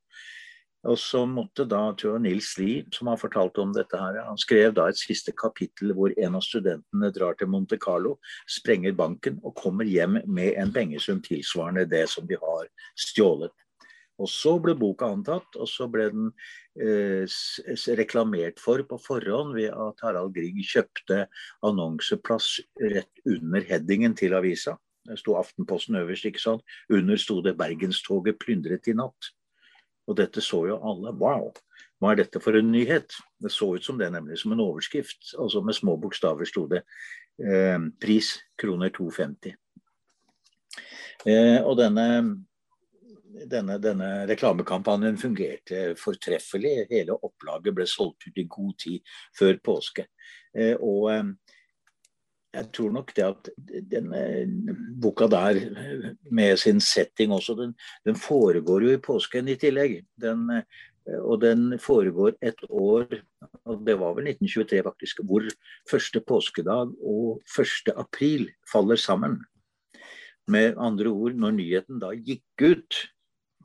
Og 0.86 0.98
så 1.02 1.24
måtte 1.26 1.64
da 1.66 1.80
jeg, 1.98 2.20
Nils 2.22 2.52
Lie, 2.60 2.84
som 2.94 3.10
har 3.10 3.18
fortalt 3.18 3.58
om 3.58 3.72
dette 3.74 3.98
her, 3.98 4.20
han 4.22 4.38
skrev 4.38 4.74
da 4.76 4.86
et 4.90 5.00
siste 5.00 5.34
kapittel 5.34 5.90
hvor 5.96 6.14
en 6.14 6.38
av 6.38 6.44
studentene 6.46 7.10
drar 7.14 7.34
til 7.38 7.50
Monte 7.50 7.78
Carlo, 7.82 8.16
sprenger 8.50 8.94
banken 8.96 9.40
og 9.42 9.56
kommer 9.58 9.88
hjem 9.88 10.20
med 10.26 10.54
en 10.60 10.74
pengesum 10.74 11.22
tilsvarende 11.24 11.88
det 11.90 12.04
som 12.12 12.28
de 12.28 12.38
har 12.38 12.68
stjålet. 12.94 13.54
Og 14.16 14.30
Så 14.32 14.54
ble 14.62 14.72
boka 14.78 15.10
antatt, 15.12 15.58
og 15.60 15.68
så 15.68 15.90
ble 15.92 16.06
den 16.08 16.30
eh, 16.80 17.26
reklamert 17.98 18.62
for 18.62 18.80
på 18.88 18.96
forhånd 19.02 19.52
ved 19.58 19.74
at 19.74 20.00
Harald 20.06 20.32
Grieg 20.38 20.62
kjøpte 20.64 21.26
annonseplass 21.66 22.54
rett 22.94 23.26
under 23.28 23.66
headingen 23.68 24.16
til 24.16 24.38
avisa. 24.38 24.78
Det 25.06 25.18
sto 25.20 25.36
Aftenposten 25.38 25.98
øverst, 26.00 26.24
ikke 26.24 26.42
sant. 26.42 26.64
Under 26.90 27.20
sto 27.20 27.42
det 27.42 27.58
'Bergenstoget 27.58 28.40
plyndret 28.40 28.88
i 28.88 28.96
natt'. 28.96 29.35
Og 30.06 30.16
dette 30.18 30.42
så 30.44 30.62
jo 30.68 30.78
alle. 30.86 31.12
Wow, 31.18 31.50
hva 32.00 32.12
er 32.12 32.22
dette 32.22 32.40
for 32.42 32.56
en 32.58 32.68
nyhet? 32.72 33.16
Det 33.42 33.52
så 33.52 33.72
ut 33.76 33.84
som 33.84 33.98
det, 33.98 34.10
nemlig 34.14 34.38
som 34.40 34.52
en 34.54 34.64
overskrift. 34.64 35.32
Altså 35.38 35.62
med 35.64 35.76
små 35.76 35.96
bokstaver 36.00 36.48
sto 36.48 36.66
det 36.70 36.82
eh, 37.42 37.78
pris 38.02 38.34
kroner 38.60 38.92
250. 38.94 39.56
Eh, 41.26 41.58
og 41.64 41.74
denne, 41.80 42.06
denne, 43.48 43.78
denne, 43.82 44.10
reklamekampanjen 44.30 45.18
fungerte 45.20 45.88
fortreffelig. 45.98 46.86
Hele 46.92 47.16
opplaget 47.16 47.74
ble 47.74 47.88
solgt 47.90 48.28
ut 48.28 48.38
i 48.38 48.46
god 48.50 48.74
tid 48.84 49.16
før 49.38 49.58
påske. 49.64 50.06
Eh, 50.54 50.76
og 50.76 51.10
eh, 51.14 51.32
jeg 52.56 52.68
tror 52.74 52.92
nok 52.94 53.12
det 53.16 53.24
at 53.26 53.48
denne 53.90 54.20
boka 55.02 55.28
der, 55.30 55.60
med 56.30 56.56
sin 56.60 56.80
setting 56.80 57.32
også, 57.34 57.56
den, 57.58 57.74
den 58.06 58.16
foregår 58.16 58.86
jo 58.86 58.94
i 58.96 59.02
påsken 59.02 59.48
i 59.52 59.58
tillegg. 59.60 59.98
Den, 60.20 60.48
og 61.20 61.40
den 61.42 61.78
foregår 61.82 62.34
et 62.42 62.62
år, 62.68 63.06
og 63.64 63.82
det 63.86 63.98
var 64.00 64.16
vel 64.16 64.30
1923 64.32 64.82
faktisk, 64.88 65.22
hvor 65.28 65.46
første 65.90 66.22
påskedag 66.26 66.94
og 66.98 67.42
1. 67.46 67.92
april 67.94 68.48
faller 68.72 68.98
sammen. 69.00 69.38
Med 70.48 70.78
andre 70.78 71.10
ord, 71.10 71.34
når 71.34 71.58
nyheten 71.58 72.00
da 72.02 72.12
gikk 72.14 72.62
ut 72.62 73.02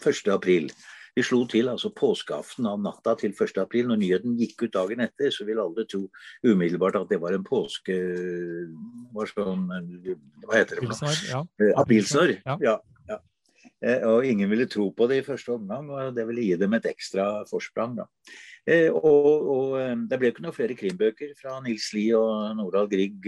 1. 0.02 0.28
april, 0.34 0.72
vi 1.16 1.24
slo 1.26 1.42
til 1.50 1.68
altså 1.72 1.92
påskeaften 1.96 2.68
av 2.70 2.80
natta 2.80 3.16
til 3.20 3.34
1. 3.34 3.58
april. 3.64 3.90
Når 3.90 4.00
nyheten 4.00 4.38
gikk 4.40 4.68
ut 4.68 4.76
dagen 4.76 5.04
etter, 5.04 5.32
så 5.34 5.48
ville 5.48 5.64
alle 5.64 5.84
tro 5.90 6.06
umiddelbart 6.48 7.02
at 7.02 7.12
det 7.12 7.20
var 7.24 7.36
en 7.36 7.48
påske... 7.48 7.98
Var 9.12 9.34
sånn, 9.34 9.68
hva 10.46 10.62
heter 10.62 10.80
det? 10.80 10.86
Aprilsnarr. 10.86 11.20
Ja. 11.28 11.42
Eh, 11.60 11.74
aprilsnarr. 11.82 12.38
Ja. 12.46 12.56
ja, 12.64 12.78
ja. 13.12 13.20
Eh, 13.84 14.08
og 14.08 14.30
ingen 14.30 14.52
ville 14.54 14.70
tro 14.72 14.88
på 14.96 15.10
det 15.12 15.20
i 15.20 15.28
første 15.28 15.58
omgang, 15.58 15.92
og 15.92 16.16
det 16.16 16.26
ville 16.30 16.48
gi 16.48 16.56
dem 16.64 16.80
et 16.80 16.88
ekstra 16.94 17.28
forsprang. 17.52 18.00
da. 18.00 18.08
Eh, 18.64 18.88
og, 18.88 19.52
og, 19.52 19.78
Det 20.08 20.22
ble 20.22 20.32
ikke 20.32 20.48
noen 20.48 20.56
flere 20.56 20.80
krimbøker 20.80 21.36
fra 21.36 21.60
Nils 21.66 21.92
Lie 21.98 22.16
og 22.16 22.56
Nordahl 22.56 22.88
Grieg, 22.88 23.28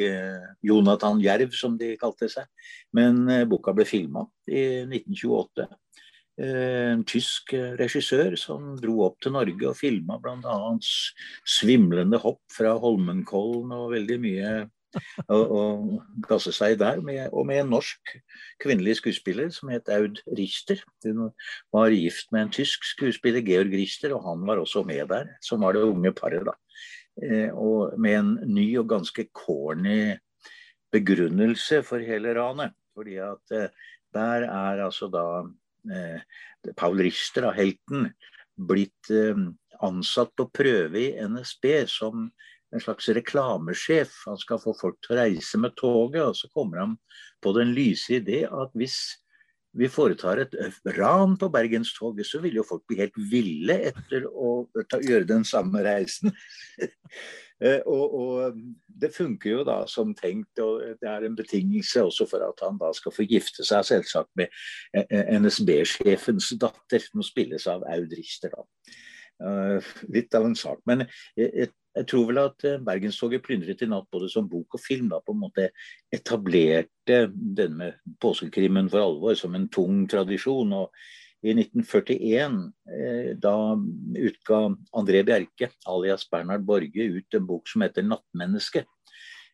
Jonathan 0.63 1.19
Jerv 1.19 1.51
som 1.59 1.75
de 1.75 1.97
kalte 1.99 2.31
seg. 2.31 2.47
Men 2.95 3.25
boka 3.51 3.75
ble 3.75 3.83
filma 3.89 4.23
i 4.47 4.85
1928 4.87 5.67
en 6.41 7.03
tysk 7.05 7.53
eh, 7.53 7.73
regissør 7.77 8.33
som 8.39 8.73
dro 8.81 9.03
opp 9.05 9.19
til 9.21 9.35
Norge 9.35 9.67
og 9.69 9.77
filma 9.77 10.17
bl.a. 10.21 10.55
svimlende 11.45 12.17
hopp 12.23 12.41
fra 12.53 12.73
Holmenkollen 12.81 13.73
og 13.75 13.91
veldig 13.93 14.17
mye 14.23 14.53
og, 15.29 15.43
og 15.43 16.25
gasse 16.25 16.53
seg 16.53 16.79
der, 16.81 17.01
med, 17.05 17.27
og 17.33 17.47
med 17.49 17.63
en 17.63 17.71
norsk 17.73 18.15
kvinnelig 18.61 18.99
skuespiller 18.99 19.49
som 19.53 19.71
het 19.73 19.89
Aud 19.93 20.21
Richter. 20.37 20.81
Hun 21.05 21.31
var 21.73 21.93
gift 21.93 22.29
med 22.33 22.47
en 22.47 22.53
tysk 22.53 22.85
skuespiller, 22.85 23.41
Georg 23.45 23.73
Richter, 23.73 24.13
og 24.13 24.25
han 24.27 24.45
var 24.45 24.61
også 24.61 24.83
med 24.85 25.07
der, 25.09 25.31
som 25.41 25.65
var 25.65 25.73
det 25.73 25.85
unge 25.85 26.13
paret. 26.13 26.45
da. 26.45 26.53
og 27.53 27.97
med 27.97 28.19
en 28.19 28.53
ny 28.53 28.67
og 28.77 28.89
ganske 28.89 29.25
corny 29.33 30.13
begrunnelse 30.93 31.81
for 31.83 31.97
hele 31.97 32.37
ranet. 32.37 32.73
Fordi 32.93 33.17
at 33.17 33.57
der 34.13 34.45
er 34.45 34.85
altså 34.85 35.09
da 35.09 35.25
Paul 36.79 37.01
Richter, 37.03 37.49
helten, 37.57 38.07
blitt 38.55 39.09
ansatt 39.83 40.31
på 40.37 40.45
prøve 40.53 40.99
i 41.01 41.09
NSB 41.27 41.65
som 41.91 42.27
en 42.73 42.81
slags 42.81 43.09
reklamesjef. 43.13 44.13
Han 44.27 44.39
skal 44.41 44.61
få 44.61 44.73
folk 44.77 44.99
til 45.03 45.15
å 45.15 45.19
reise 45.21 45.59
med 45.61 45.75
toget, 45.79 46.23
og 46.23 46.37
så 46.37 46.49
kommer 46.53 46.83
han 46.83 46.95
på 47.43 47.53
den 47.57 47.73
lyse 47.75 48.19
idé 48.19 48.43
at 48.47 48.73
hvis 48.77 48.99
vi 49.73 49.89
foretar 49.89 50.43
et 50.43 50.57
ran 50.97 51.37
på 51.39 51.49
Bergenstoget, 51.53 52.27
så 52.29 52.41
vil 52.43 52.59
jo 52.59 52.65
folk 52.67 52.83
bli 52.89 52.99
helt 53.01 53.17
ville 53.31 53.77
etter 53.89 54.27
å 54.29 54.67
ta, 54.89 54.99
gjøre 55.01 55.29
den 55.29 55.47
samme 55.47 55.85
reisen. 55.85 56.33
Eh, 57.63 57.79
og, 57.87 58.15
og, 58.17 58.55
det 59.03 59.11
funker 59.13 59.53
jo 59.53 59.61
da 59.63 59.75
som 59.87 60.09
tenkt, 60.17 60.59
og 60.59 60.81
det 60.99 61.07
er 61.07 61.23
en 61.23 61.35
betingelse 61.37 62.01
også 62.03 62.25
for 62.27 62.43
at 62.43 62.59
han 62.65 62.75
da 62.81 62.89
skal 62.97 63.13
få 63.15 63.23
gifte 63.29 63.63
seg 63.63 63.85
selvsagt 63.87 64.31
med 64.39 64.49
eh, 64.91 65.05
eh, 65.05 65.29
NSB-sjefens 65.37 66.49
datter, 66.59 67.05
som 67.05 67.23
spilles 67.23 67.69
av 67.71 67.85
Aud 67.93 68.11
Richter. 68.17 68.51
da. 68.57 69.79
Litt 70.11 70.35
av 70.35 70.49
en 70.49 70.57
sak. 70.59 70.81
Men 70.89 71.05
jeg, 71.39 71.69
jeg 71.93 72.07
tror 72.09 72.29
vel 72.29 72.39
at 72.41 72.65
eh, 72.67 72.79
Bergenstoget 72.81 73.43
plyndret 73.45 73.83
i 73.85 73.89
natt 73.89 74.07
både 74.13 74.29
som 74.31 74.47
bok 74.49 74.77
og 74.77 74.81
film 74.81 75.11
da 75.11 75.19
på 75.21 75.35
en 75.35 75.43
måte 75.43 75.67
etablerte 76.13 77.27
denne 77.33 77.93
påskekrimmen 78.23 78.89
for 78.91 79.03
alvor 79.03 79.37
som 79.37 79.53
en 79.57 79.69
tung 79.73 80.07
tradisjon. 80.09 80.73
og 80.73 81.03
i 81.43 81.51
1941 81.51 82.57
eh, 82.87 83.29
da 83.35 83.75
utga 83.75 84.59
André 84.95 85.25
Bjerke, 85.27 85.69
alias 85.91 86.23
Bernhard 86.31 86.63
Borge, 86.65 87.03
ut 87.03 87.35
en 87.35 87.45
bok 87.45 87.67
som 87.67 87.83
heter 87.83 88.07
'Nattmenneske'. 88.07 88.85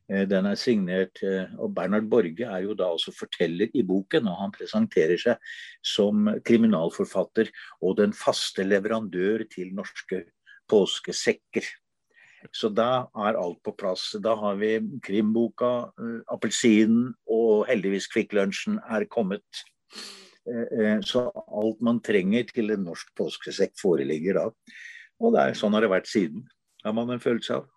Eh, 0.10 0.25
den 0.29 0.46
er 0.46 0.55
signert, 0.55 1.19
og 1.58 1.74
Bernhard 1.74 2.08
Borge 2.10 2.46
er 2.46 2.62
jo 2.63 2.77
da 2.77 2.93
også 2.93 3.12
forteller 3.12 3.74
i 3.74 3.81
boken. 3.81 4.27
og 4.27 4.38
Han 4.38 4.51
presenterer 4.51 5.17
seg 5.17 5.38
som 5.84 6.29
kriminalforfatter 6.46 7.50
og 7.81 7.98
den 7.98 8.13
faste 8.13 8.63
leverandør 8.63 9.50
til 9.50 9.74
norske 9.74 10.24
påskesekker. 10.69 11.65
Så 12.55 12.72
da 12.74 13.08
er 13.27 13.39
alt 13.39 13.60
på 13.65 13.74
plass. 13.77 14.12
Da 14.24 14.36
har 14.39 14.60
vi 14.62 14.77
krimboka, 15.05 15.72
uh, 16.00 16.19
appelsinen 16.31 17.12
og 17.29 17.65
heldigvis 17.69 18.10
Kvikk 18.13 18.36
Lunsjen 18.38 18.79
er 18.89 19.08
kommet. 19.12 19.63
Uh, 20.48 20.67
uh, 20.69 20.96
så 21.05 21.27
alt 21.36 21.84
man 21.86 22.00
trenger 22.05 22.48
til 22.51 22.72
en 22.75 22.88
norsk 22.88 23.12
påskesekk 23.19 23.75
foreligger 23.81 24.39
da. 24.39 24.48
Og 25.19 25.36
er, 25.36 25.58
sånn 25.58 25.75
har 25.75 25.84
det 25.84 25.91
vært 25.91 26.10
siden. 26.10 26.48
Har 26.86 26.96
man 26.96 27.12
en 27.12 27.22
følelse 27.24 27.60
av. 27.60 27.67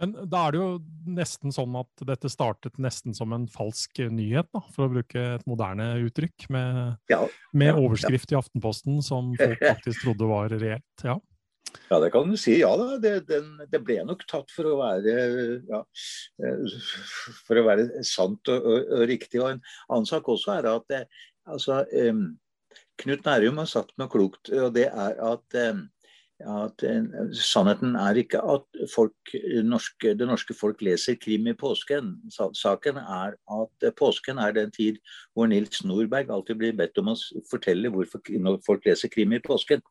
Men 0.00 0.14
da 0.32 0.46
er 0.46 0.54
det 0.54 0.60
jo 0.62 0.68
nesten 1.12 1.52
sånn 1.52 1.74
at 1.76 2.04
dette 2.08 2.30
startet 2.32 2.78
nesten 2.80 3.12
som 3.16 3.34
en 3.36 3.44
falsk 3.52 4.00
nyhet, 4.08 4.48
da, 4.54 4.62
for 4.72 4.86
å 4.86 4.92
bruke 4.94 5.24
et 5.36 5.44
moderne 5.50 5.90
uttrykk, 6.06 6.46
med, 6.54 6.78
ja, 7.12 7.20
med 7.52 7.74
ja, 7.74 7.76
overskrift 7.76 8.32
ja. 8.32 8.38
i 8.38 8.40
Aftenposten 8.40 9.02
som 9.04 9.34
folk 9.36 9.60
faktisk 9.74 10.06
trodde 10.06 10.30
var 10.30 10.54
reelt. 10.54 11.04
Ja. 11.04 11.18
Ja, 11.90 11.98
det 12.02 12.10
kan 12.14 12.30
du 12.30 12.36
si. 12.38 12.56
Ja 12.60 12.70
da, 12.78 12.98
det, 13.02 13.14
den, 13.28 13.48
det 13.70 13.80
ble 13.86 13.98
nok 14.06 14.22
tatt 14.30 14.52
for 14.54 14.68
å 14.70 14.76
være, 14.78 15.14
ja, 15.68 15.80
for 17.46 17.60
å 17.60 17.64
være 17.66 18.04
sant 18.06 18.50
og, 18.52 18.60
og, 18.62 18.92
og, 18.98 19.04
riktig. 19.10 19.40
Og 19.42 19.56
En 19.56 19.62
annen 19.88 20.08
sak 20.08 20.30
også 20.30 20.54
er 20.58 20.70
at 20.70 20.86
det, 20.92 21.02
altså, 21.50 21.82
um, 22.10 22.28
Knut 23.00 23.24
Nærum 23.24 23.58
har 23.62 23.68
sagt 23.70 23.96
noe 23.98 24.12
klokt. 24.12 24.52
og 24.52 24.74
det 24.76 24.86
er 24.90 25.18
at 25.24 25.60
um, 25.72 25.86
at 26.40 26.84
uh, 26.86 27.18
Sannheten 27.36 27.96
er 28.00 28.20
ikke 28.22 28.40
at 28.40 28.80
folk, 28.92 29.34
norske, 29.66 30.14
det 30.18 30.28
norske 30.28 30.56
folk 30.56 30.82
leser 30.84 31.18
krim 31.20 31.48
i 31.50 31.56
påsken. 31.58 32.14
Saken 32.30 33.00
er 33.00 33.36
at 33.36 33.86
uh, 33.86 33.92
påsken 33.98 34.40
er 34.42 34.56
den 34.56 34.72
tid 34.74 35.00
hvor 35.34 35.50
Nils 35.50 35.84
Nordberg 35.84 36.32
alltid 36.32 36.60
blir 36.60 36.76
bedt 36.78 36.98
om 37.02 37.12
å 37.12 37.18
fortelle 37.50 37.92
hvorfor 37.92 38.24
folk 38.66 38.88
leser 38.88 39.12
krim 39.12 39.36
i 39.36 39.42
påsken. 39.44 39.84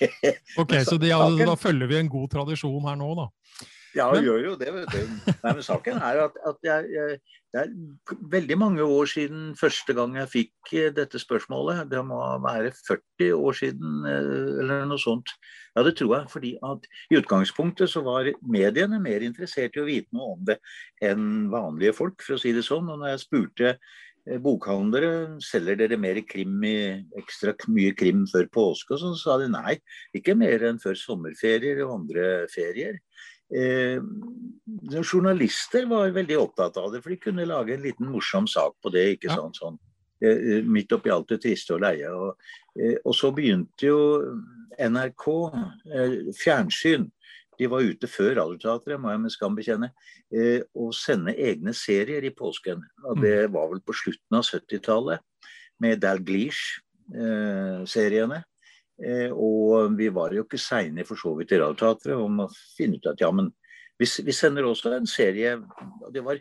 ok, 0.60 0.76
så 0.86 0.98
de, 0.98 1.14
altså, 1.14 1.46
Da 1.46 1.56
følger 1.60 1.90
vi 1.90 2.00
en 2.02 2.12
god 2.12 2.30
tradisjon 2.34 2.84
her 2.88 3.00
nå, 3.00 3.14
da. 3.22 3.30
Ja, 3.94 4.10
vi 4.10 4.24
gjør 4.26 4.42
jo 4.50 4.52
det. 4.58 4.72
vet 4.74 4.92
du. 4.94 5.32
Nei, 5.32 5.52
men 5.52 5.62
Saken 5.62 6.00
er 6.02 6.24
at, 6.26 6.38
at 6.48 6.66
jeg, 6.66 6.88
jeg, 6.94 7.18
det 7.54 7.62
er 7.62 8.16
veldig 8.32 8.56
mange 8.58 8.82
år 8.82 9.06
siden 9.06 9.42
første 9.54 9.94
gang 9.94 10.16
jeg 10.18 10.30
fikk 10.32 10.72
eh, 10.74 10.90
dette 10.94 11.20
spørsmålet. 11.22 11.84
Det 11.90 12.00
må 12.06 12.18
være 12.42 12.72
40 12.74 13.36
år 13.38 13.58
siden 13.60 14.08
eh, 14.10 14.30
eller 14.64 14.88
noe 14.90 14.98
sånt. 14.98 15.30
Ja, 15.76 15.84
det 15.86 15.94
tror 16.00 16.16
jeg. 16.16 16.30
fordi 16.32 16.54
at 16.66 16.88
i 17.10 17.20
utgangspunktet 17.20 17.92
så 17.92 18.02
var 18.06 18.32
mediene 18.42 18.98
mer 19.02 19.22
interessert 19.22 19.78
i 19.78 19.84
å 19.84 19.86
vite 19.86 20.10
noe 20.18 20.32
om 20.34 20.42
det 20.48 20.58
enn 21.02 21.46
vanlige 21.52 21.94
folk, 21.94 22.18
for 22.26 22.34
å 22.34 22.42
si 22.42 22.50
det 22.56 22.66
sånn. 22.66 22.90
Og 22.90 22.98
når 22.98 23.14
jeg 23.14 23.22
spurte 23.22 23.70
eh, 23.76 24.40
bokhandlere 24.42 25.38
selger 25.44 25.78
dere 25.78 26.00
mer 26.00 26.18
krim 26.26 26.58
i 26.66 26.76
ekstra 27.22 27.54
mye 27.70 27.94
krim 27.94 28.26
før 28.32 28.50
påske, 28.50 28.96
og 28.96 29.04
så 29.04 29.14
sa 29.20 29.38
de 29.38 29.46
nei, 29.54 29.76
ikke 30.18 30.34
mer 30.42 30.66
enn 30.72 30.82
før 30.82 30.98
sommerferier 30.98 31.86
og 31.86 32.00
andre 32.00 32.26
ferier. 32.50 32.98
Eh, 33.54 34.02
journalister 35.02 35.86
var 35.86 36.10
veldig 36.10 36.38
opptatt 36.38 36.76
av 36.80 36.92
det, 36.92 37.02
for 37.02 37.10
de 37.14 37.18
kunne 37.22 37.46
lage 37.46 37.74
en 37.74 37.82
liten 37.84 38.08
morsom 38.10 38.46
sak 38.50 38.74
på 38.82 38.90
det. 38.94 39.04
ikke 39.14 39.28
ja. 39.30 39.36
sånn, 39.38 39.54
sånn, 39.54 39.78
eh, 40.24 40.62
Midt 40.66 40.92
oppi 40.96 41.10
alt 41.14 41.28
det 41.30 41.40
triste 41.44 41.74
og 41.76 41.82
leie. 41.84 42.08
Og, 42.10 42.30
eh, 42.78 42.96
og, 43.04 43.14
så 43.14 43.30
begynte 43.34 43.86
jo 43.86 43.98
NRK, 44.78 45.52
eh, 45.92 46.32
fjernsyn, 46.34 47.10
de 47.54 47.66
var 47.70 47.86
ute 47.86 48.06
før 48.10 48.34
Radioteatret, 48.40 48.98
må 48.98 49.06
jeg 49.12 49.20
med 49.22 49.30
skam 49.30 49.54
bekjenne, 49.54 49.94
eh, 50.34 50.60
å 50.74 50.90
sende 50.90 51.38
egne 51.38 51.70
serier 51.72 52.24
i 52.26 52.34
påsken. 52.34 52.82
Og 53.04 53.22
det 53.22 53.46
mm. 53.46 53.52
var 53.54 53.70
vel 53.70 53.78
på 53.86 53.94
slutten 53.94 54.34
av 54.34 54.42
70-tallet, 54.48 55.22
med 55.82 55.98
Dalglish-seriene. 56.02 58.44
Eh, 59.02 59.30
og 59.32 59.96
vi 59.98 60.08
var 60.14 60.34
jo 60.34 60.44
ikke 60.44 60.60
seine 60.60 61.02
for 61.06 61.18
så 61.18 61.32
vidt 61.38 61.54
i 61.54 61.58
Radioteatret 61.58 62.14
om 62.14 62.44
å 62.44 62.50
finne 62.76 63.00
ut 63.00 63.08
at 63.10 63.22
ja, 63.24 63.30
men 63.34 63.50
vi, 63.98 64.06
vi 64.06 64.34
sender 64.34 64.66
også 64.68 64.92
en 64.94 65.08
serie 65.10 65.56
det 66.14 66.22
var, 66.22 66.38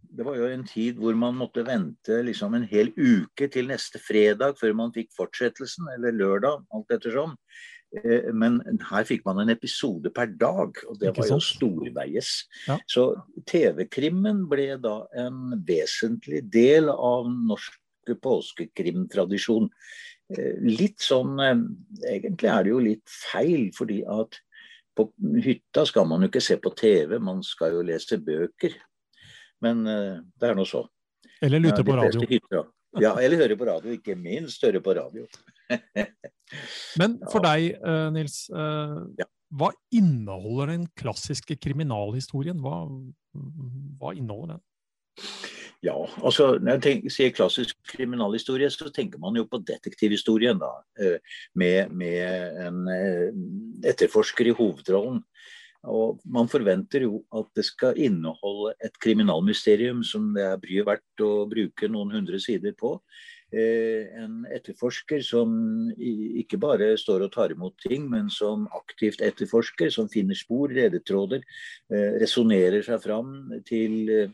det 0.00 0.24
var, 0.24 0.38
jo 0.38 0.48
en 0.48 0.64
tid 0.68 0.96
hvor 1.00 1.16
man 1.16 1.36
måtte 1.36 1.64
vente 1.66 2.22
liksom 2.24 2.56
en 2.56 2.64
hel 2.68 2.92
uke 2.96 3.48
til 3.52 3.68
neste 3.68 4.00
fredag 4.00 4.56
før 4.60 4.76
man 4.78 4.94
fikk 4.96 5.12
fortsettelsen, 5.16 5.88
eller 5.96 6.16
lørdag, 6.16 6.64
alt 6.72 6.96
ettersom. 6.96 7.36
Eh, 8.00 8.30
men 8.32 8.60
her 8.88 9.04
fikk 9.08 9.26
man 9.28 9.42
en 9.42 9.52
episode 9.52 10.12
per 10.16 10.32
dag, 10.40 10.80
og 10.88 10.96
det 11.00 11.12
var 11.16 11.28
jo 11.28 11.40
storveies. 11.44 12.32
Ja. 12.68 12.78
Så 12.88 13.10
TV-krimmen 13.48 14.46
ble 14.48 14.72
da 14.80 15.02
en 15.26 15.58
vesentlig 15.68 16.44
del 16.52 16.88
av 16.92 17.28
norsk 17.28 17.76
påskekrimtradisjon. 18.22 19.68
Eh, 20.30 20.56
litt 20.64 21.02
sånn 21.02 21.36
eh, 21.42 21.60
Egentlig 22.14 22.50
er 22.52 22.64
det 22.64 22.72
jo 22.72 22.80
litt 22.82 23.04
feil, 23.10 23.68
fordi 23.76 24.02
at 24.08 24.38
på 24.92 25.06
hytta 25.40 25.86
skal 25.88 26.04
man 26.08 26.24
jo 26.24 26.28
ikke 26.28 26.42
se 26.44 26.58
på 26.60 26.74
TV, 26.76 27.16
man 27.16 27.40
skal 27.46 27.78
jo 27.78 27.84
lese 27.86 28.18
bøker. 28.20 28.74
Men 29.64 29.86
uh, 29.88 30.18
det 30.36 30.50
er 30.50 30.58
nå 30.58 30.66
så. 30.68 30.82
Eller 31.40 31.62
lytte 31.62 31.84
på 31.86 31.94
radio. 31.96 32.26
Hytter, 32.28 32.66
ja, 33.00 33.14
eller 33.16 33.40
høre 33.40 33.56
på 33.56 33.68
radio. 33.70 33.94
Ikke 33.96 34.18
minst 34.20 34.60
høre 34.66 34.82
på 34.84 34.92
radio. 34.98 35.24
Men 37.00 37.16
for 37.32 37.40
deg, 37.46 37.78
Nils. 38.12 38.42
Hva 38.52 39.70
inneholder 39.96 40.74
den 40.74 40.84
klassiske 40.98 41.56
kriminalhistorien? 41.56 42.60
Hva, 42.60 42.84
hva 43.96 44.12
inneholder 44.12 44.58
den? 44.58 44.66
Ja, 45.82 45.96
altså 46.22 46.60
når 46.62 46.76
jeg 46.76 46.82
tenker, 46.84 47.10
sier 47.10 47.32
klassisk 47.34 47.74
kriminalhistorie, 47.90 48.68
så 48.70 48.86
tenker 48.94 49.18
man 49.18 49.34
jo 49.34 49.48
på 49.50 49.58
detektivhistorien. 49.66 50.60
da, 50.60 50.70
eh, 50.98 51.18
Med, 51.54 51.90
med 51.90 52.62
en 52.66 52.88
eh, 52.88 53.32
etterforsker 53.90 54.46
i 54.46 54.54
hovedrollen. 54.54 55.24
Og 55.82 56.20
Man 56.24 56.46
forventer 56.46 57.02
jo 57.02 57.24
at 57.34 57.48
det 57.56 57.64
skal 57.64 57.98
inneholde 57.98 58.74
et 58.84 58.94
kriminalmysterium 59.02 60.04
som 60.04 60.32
det 60.34 60.44
er 60.46 60.60
bryet 60.62 60.86
verdt 60.86 61.24
å 61.26 61.48
bruke 61.50 61.88
noen 61.90 62.12
hundre 62.14 62.38
sider 62.38 62.76
på. 62.78 63.00
Eh, 63.52 64.06
en 64.22 64.46
etterforsker 64.54 65.20
som 65.26 65.90
ikke 65.98 66.60
bare 66.62 66.96
står 66.96 67.26
og 67.26 67.32
tar 67.32 67.50
imot 67.50 67.74
ting, 67.82 68.08
men 68.08 68.30
som 68.30 68.68
aktivt 68.70 69.20
etterforsker, 69.20 69.90
som 69.90 70.08
finner 70.08 70.38
spor, 70.38 70.70
redetråder, 70.70 71.42
resonnerer 71.90 72.86
seg 72.86 73.02
fram 73.02 73.50
til 73.66 74.30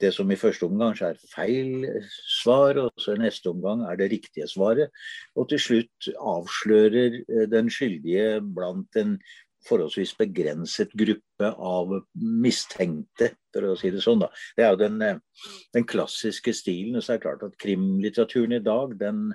det 0.00 0.10
som 0.14 0.30
i 0.30 0.38
første 0.38 0.66
omgang 0.66 0.96
er 1.06 1.18
feil 1.30 1.86
svar, 2.26 2.78
og 2.82 2.92
så 3.00 3.14
i 3.14 3.22
neste 3.22 3.50
omgang 3.52 3.84
er 3.86 3.98
det 4.00 4.10
riktige 4.12 4.48
svaret. 4.50 4.92
Og 5.38 5.48
til 5.52 5.62
slutt 5.62 6.10
avslører 6.18 7.20
eh, 7.22 7.46
den 7.50 7.70
skyldige 7.72 8.40
blant 8.42 8.98
en 9.00 9.18
forholdsvis 9.64 10.12
begrenset 10.18 10.92
gruppe 10.98 11.50
av 11.52 11.94
mistenkte, 12.20 13.30
for 13.54 13.70
å 13.70 13.76
si 13.80 13.92
det 13.94 14.02
sånn. 14.04 14.24
da. 14.24 14.28
Det 14.56 14.64
er 14.64 14.74
jo 14.74 14.82
den, 14.82 15.00
eh, 15.02 15.48
den 15.74 15.86
klassiske 15.88 16.52
stilen. 16.52 16.96
og 16.96 17.02
så 17.02 17.14
er 17.14 17.18
det 17.18 17.26
klart 17.26 17.46
at 17.46 17.58
Krimlitteraturen 17.58 18.52
i 18.52 18.64
dag 18.64 18.98
den 18.98 19.32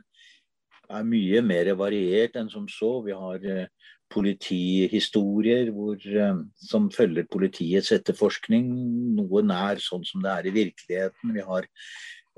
er 0.90 1.04
mye 1.06 1.42
mer 1.42 1.74
variert 1.76 2.36
enn 2.36 2.50
som 2.50 2.68
så. 2.68 3.04
Vi 3.06 3.12
har 3.12 3.40
eh, 3.46 3.68
politihistorier 4.14 5.72
hvor, 5.74 5.98
eh, 5.98 6.42
som 6.70 6.90
følger 6.94 7.28
politiets 7.32 7.92
etterforskning, 7.96 8.70
noe 9.18 9.44
nær 9.46 9.82
sånn 9.84 10.06
som 10.08 10.24
det 10.24 10.32
er 10.34 10.50
i 10.50 10.56
virkeligheten. 10.56 11.36
Vi 11.36 11.46
har 11.46 11.68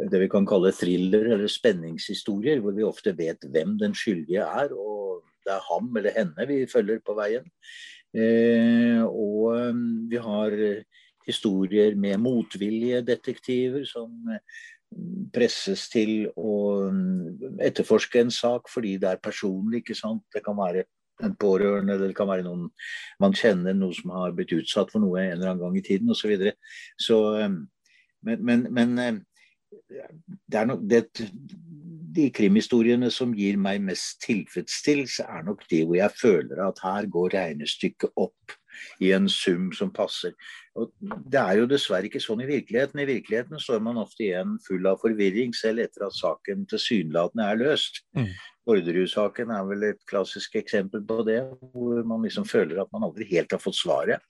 det 0.01 0.21
vi 0.23 0.29
kan 0.31 0.47
kalle 0.49 0.71
thriller 0.73 1.27
eller 1.35 1.51
spenningshistorier, 1.51 2.61
hvor 2.63 2.73
vi 2.73 2.87
ofte 2.87 3.13
vet 3.17 3.43
hvem 3.53 3.75
den 3.77 3.93
skyldige 3.93 4.41
er, 4.41 4.71
og 4.73 5.21
det 5.45 5.53
er 5.53 5.67
ham 5.67 5.89
eller 5.97 6.15
henne 6.15 6.47
vi 6.49 6.63
følger 6.69 7.01
på 7.05 7.15
veien. 7.19 7.47
Eh, 8.17 9.01
og 9.05 9.55
eh, 9.57 9.81
vi 10.11 10.21
har 10.21 10.57
historier 11.27 11.95
med 11.95 12.17
motvillige 12.19 13.03
detektiver 13.05 13.85
som 13.85 14.15
presses 15.31 15.85
til 15.91 16.25
å 16.35 16.55
etterforske 17.63 18.19
en 18.19 18.33
sak 18.33 18.67
fordi 18.73 18.97
det 18.99 19.13
er 19.13 19.21
personlig. 19.23 19.83
ikke 19.85 19.95
sant? 19.95 20.25
Det 20.33 20.41
kan 20.43 20.57
være 20.57 20.83
en 21.25 21.35
pårørende, 21.39 21.95
eller 21.95 22.11
det 22.11 22.17
kan 22.17 22.29
være 22.29 22.45
noen 22.47 22.69
man 23.21 23.35
kjenner, 23.37 23.75
noe 23.77 23.95
som 23.97 24.13
har 24.15 24.35
blitt 24.37 24.53
utsatt 24.57 24.93
for 24.93 25.03
noe 25.03 25.19
en 25.21 25.35
eller 25.35 25.51
annen 25.51 25.63
gang 25.63 25.77
i 25.77 25.85
tiden 25.85 26.11
osv. 26.11 26.23
Så, 26.23 26.31
videre. 26.31 26.55
så 26.99 27.19
eh, 27.39 27.59
men, 28.27 28.45
men, 28.45 28.65
men 28.73 28.97
eh, 29.01 29.19
det 30.51 30.61
er 30.61 30.69
nok 30.69 30.83
det, 30.89 31.05
De 32.11 32.27
krimhistoriene 32.35 33.07
som 33.13 33.31
gir 33.35 33.55
meg 33.61 33.79
mest 33.85 34.19
tilfredsstillelse, 34.25 35.23
er 35.23 35.45
nok 35.47 35.63
de 35.71 35.85
hvor 35.85 35.95
jeg 35.95 36.17
føler 36.19 36.65
at 36.65 36.81
her 36.83 37.07
går 37.11 37.37
regnestykket 37.37 38.17
opp 38.19 38.57
i 39.03 39.11
en 39.15 39.27
sum 39.31 39.69
som 39.75 39.91
passer. 39.93 40.35
Og 40.79 40.91
det 41.01 41.39
er 41.41 41.59
jo 41.59 41.67
dessverre 41.69 42.07
ikke 42.07 42.21
sånn 42.23 42.43
i 42.45 42.49
virkeligheten. 42.49 43.01
I 43.03 43.09
virkeligheten 43.09 43.59
står 43.59 43.83
man 43.83 43.99
ofte 44.01 44.25
igjen 44.27 44.55
full 44.65 44.87
av 44.87 45.01
forvirring, 45.03 45.55
selv 45.57 45.83
etter 45.83 46.07
at 46.07 46.17
saken 46.17 46.65
tilsynelatende 46.71 47.49
er 47.49 47.61
løst. 47.61 48.01
Mm. 48.17 48.31
Orderud-saken 48.71 49.51
er 49.51 49.67
vel 49.67 49.87
et 49.89 50.01
klassisk 50.09 50.55
eksempel 50.59 51.03
på 51.07 51.21
det, 51.27 51.41
hvor 51.73 52.03
man 52.07 52.23
liksom 52.23 52.47
føler 52.47 52.81
at 52.81 52.91
man 52.93 53.07
aldri 53.09 53.27
helt 53.33 53.51
har 53.51 53.63
fått 53.63 53.79
svaret. 53.81 54.23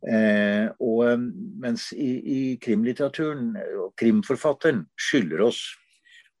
Eh, 0.00 0.66
og 0.80 1.20
mens 1.60 1.90
i, 1.92 2.10
i 2.20 2.40
krimlitteraturen, 2.62 3.52
og 3.84 3.92
krimforfatteren, 4.00 4.86
skylder 5.00 5.44
oss 5.48 5.64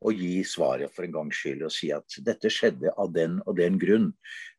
å 0.00 0.12
gi 0.14 0.40
svaret 0.48 0.92
for 0.94 1.06
en 1.06 1.14
gangs 1.14 1.36
skyld 1.36 1.66
og 1.66 1.74
si 1.74 1.90
at 1.94 2.18
dette 2.24 2.50
skjedde 2.52 2.92
av 2.96 3.12
den 3.14 3.38
og 3.44 3.58
den 3.58 3.78
grunn. 3.80 4.10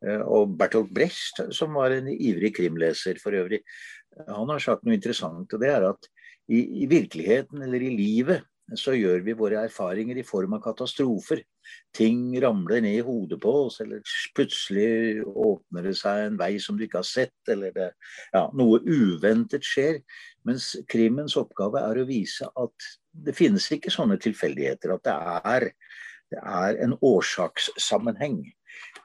Eh, 0.05 0.21
og 0.21 0.55
Bertolt 0.59 0.93
Brecht, 0.93 1.41
som 1.55 1.77
var 1.79 1.95
en 1.95 2.11
ivrig 2.13 2.53
krimleser 2.59 3.21
for 3.21 3.37
øvrig, 3.37 3.63
han 4.27 4.49
har 4.51 4.59
sagt 4.59 4.85
noe 4.85 4.97
interessant. 4.97 5.53
og 5.53 5.59
det 5.61 5.71
er 5.71 5.87
at 5.89 6.09
i, 6.51 6.83
i 6.83 6.87
virkeligheten 6.89 7.61
eller 7.63 7.81
i 7.81 7.93
livet 7.95 8.47
så 8.77 8.93
gjør 8.95 9.23
vi 9.25 9.35
våre 9.35 9.65
erfaringer 9.65 10.19
i 10.19 10.27
form 10.27 10.55
av 10.55 10.61
katastrofer. 10.63 11.41
Ting 11.95 12.31
ramler 12.41 12.81
ned 12.83 12.99
i 12.99 13.05
hodet 13.05 13.39
på 13.41 13.51
oss, 13.65 13.79
eller 13.83 14.03
plutselig 14.35 15.23
åpner 15.25 15.89
det 15.89 15.95
seg 15.99 16.25
en 16.25 16.37
vei 16.39 16.53
som 16.63 16.77
du 16.77 16.85
ikke 16.85 17.01
har 17.01 17.07
sett, 17.07 17.35
eller 17.51 17.73
det, 17.75 17.89
ja, 18.33 18.45
noe 18.57 18.79
uventet 18.85 19.67
skjer. 19.67 20.01
Mens 20.47 20.71
krimens 20.89 21.35
oppgave 21.37 21.81
er 21.85 22.01
å 22.01 22.07
vise 22.07 22.47
at 22.57 22.87
det 23.11 23.35
finnes 23.37 23.67
ikke 23.73 23.93
sånne 23.93 24.17
tilfeldigheter. 24.21 24.95
At 24.95 25.05
det 25.05 25.15
er, 25.53 25.67
det 26.33 26.41
er 26.41 26.79
en 26.85 26.95
årsakssammenheng 26.97 28.39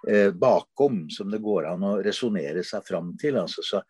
eh, 0.08 0.30
bakom 0.32 1.04
som 1.12 1.32
det 1.32 1.42
går 1.44 1.68
an 1.72 1.84
å 1.84 1.96
resonnere 2.04 2.64
seg 2.66 2.86
fram 2.88 3.12
til. 3.20 3.38
Altså, 3.42 3.64
så, 3.66 3.82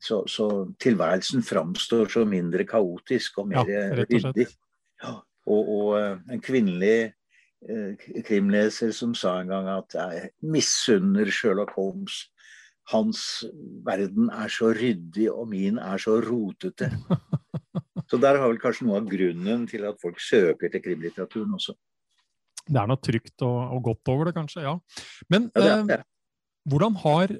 så, 0.00 0.22
så, 0.30 0.48
tilværelsen 0.82 1.44
framstår 1.44 2.12
så 2.12 2.24
mindre 2.28 2.66
kaotisk 2.68 3.42
og 3.42 3.52
mer 3.52 3.68
ja, 3.68 3.84
ryddig. 4.00 4.48
Og, 5.04 5.60
og, 5.60 5.88
eh, 5.98 6.14
en 6.32 6.44
kvinnelig 6.44 6.98
eh, 7.68 8.06
krimleser 8.24 8.94
som 8.96 9.12
sa 9.18 9.38
en 9.42 9.52
gang 9.52 9.68
at 9.74 9.98
jeg 9.98 10.30
misunner 10.40 11.28
Sherlock 11.28 11.76
Holmes. 11.76 12.24
Hans 12.92 13.44
verden 13.86 14.28
er 14.34 14.50
så 14.52 14.72
ryddig, 14.76 15.30
og 15.32 15.48
min 15.48 15.78
er 15.80 16.00
så 16.02 16.18
rotete. 16.24 16.90
Så 18.10 18.18
der 18.20 18.36
har 18.36 18.50
vel 18.50 18.58
kanskje 18.60 18.84
noe 18.84 18.98
av 19.00 19.06
grunnen 19.08 19.62
til 19.64 19.86
at 19.88 19.96
folk 20.02 20.18
søker 20.20 20.68
til 20.68 20.82
krimlitteraturen 20.84 21.54
også. 21.56 21.72
Det 22.64 22.76
er 22.76 22.90
noe 22.90 23.00
trygt 23.00 23.44
og, 23.44 23.56
og, 23.72 23.80
godt 23.88 24.10
over 24.12 24.28
det, 24.28 24.34
kanskje. 24.36 24.60
ja. 24.66 24.74
Men 25.32 25.48
ja, 25.54 25.62
det 25.62 25.70
er, 25.70 25.86
det 25.88 25.96
er. 25.96 26.02
Eh, 26.04 26.68
hvordan 26.68 26.98
har 27.00 27.32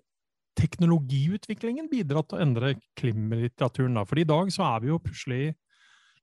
teknologiutviklingen 0.59 1.91
bidratt 1.93 2.31
til 2.31 2.39
å 2.39 2.47
endre 2.47 2.73
krimlitteraturen? 2.99 4.01
da? 4.01 4.07
For 4.09 4.21
i 4.21 4.27
dag 4.29 4.51
så 4.55 4.67
er 4.71 4.83
vi 4.85 4.93
jo 4.93 5.03
plutselig 5.03 5.45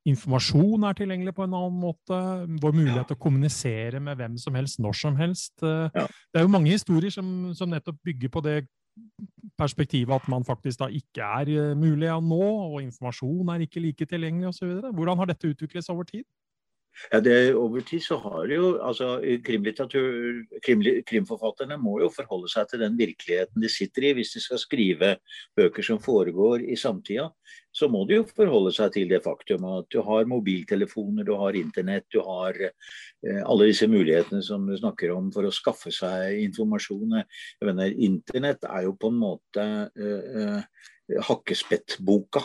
Informasjon 0.10 0.82
er 0.90 0.96
tilgjengelig 0.98 1.36
på 1.38 1.44
en 1.46 1.52
annen 1.54 1.76
måte. 1.78 2.20
Vår 2.64 2.72
mulighet 2.74 3.12
til 3.12 3.18
å 3.20 3.22
kommunisere 3.22 4.00
med 4.02 4.18
hvem 4.18 4.38
som 4.42 4.56
helst, 4.58 4.80
når 4.82 4.96
som 4.98 5.18
helst. 5.20 5.54
Eh, 5.62 5.94
ja. 5.94 6.06
Det 6.10 6.42
er 6.42 6.48
jo 6.48 6.54
mange 6.56 6.72
historier 6.74 7.14
som, 7.14 7.52
som, 7.54 7.70
nettopp 7.70 8.00
bygger 8.10 8.32
på 8.34 8.42
det 8.48 8.56
perspektivet 9.60 10.14
at 10.16 10.28
man 10.32 10.46
faktisk 10.46 10.82
da 10.82 10.88
ikke 10.92 11.26
er 11.42 11.52
eh, 11.54 11.78
mulig 11.78 12.10
å 12.12 12.20
nå, 12.24 12.42
og 12.74 12.80
informasjon 12.84 13.52
er 13.54 13.66
ikke 13.66 13.84
like 13.84 14.08
tilgjengelig 14.10 14.52
osv. 14.52 14.72
Hvordan 14.92 15.22
har 15.22 15.32
dette 15.32 15.52
utviklet 15.52 15.86
seg 15.86 15.96
over 15.96 16.08
tid? 16.10 16.26
Ja, 17.12 17.20
det, 17.24 17.56
Over 17.56 17.82
tid 17.82 18.04
så 18.04 18.18
har 18.22 18.48
det 18.48 18.58
jo 18.58 18.72
altså 18.84 19.16
krim, 19.46 19.66
Krimforfatterne 21.08 21.78
må 21.82 21.98
jo 22.04 22.12
forholde 22.14 22.52
seg 22.52 22.70
til 22.70 22.84
den 22.84 22.98
virkeligheten 23.00 23.64
de 23.64 23.72
sitter 23.72 24.10
i. 24.10 24.14
Hvis 24.18 24.36
de 24.36 24.44
skal 24.44 24.62
skrive 24.62 25.16
bøker 25.58 25.86
som 25.86 26.02
foregår 26.04 26.66
i 26.68 26.78
samtida, 26.80 27.30
så 27.72 27.88
må 27.92 28.04
de 28.08 28.20
jo 28.20 28.28
forholde 28.28 28.74
seg 28.76 28.94
til 28.96 29.12
det 29.12 29.22
faktum 29.26 29.66
at 29.72 29.90
du 29.94 30.02
har 30.06 30.30
mobiltelefoner, 30.30 31.26
du 31.28 31.34
har 31.40 31.58
internett, 31.58 32.08
du 32.12 32.20
har 32.26 32.58
eh, 32.68 33.42
alle 33.42 33.70
disse 33.72 33.88
mulighetene 33.92 34.44
som 34.46 34.68
du 34.68 34.76
snakker 34.78 35.14
om 35.16 35.32
for 35.34 35.48
å 35.48 35.56
skaffe 35.56 35.94
seg 35.96 36.42
informasjon. 36.46 37.22
Jeg 37.22 37.70
mener, 37.70 37.96
Internett 38.02 38.68
er 38.68 38.88
jo 38.88 38.98
på 39.00 39.12
en 39.12 39.22
måte 39.22 39.68
eh, 39.96 40.42
eh, 40.44 41.22
hakkespettboka. 41.28 42.44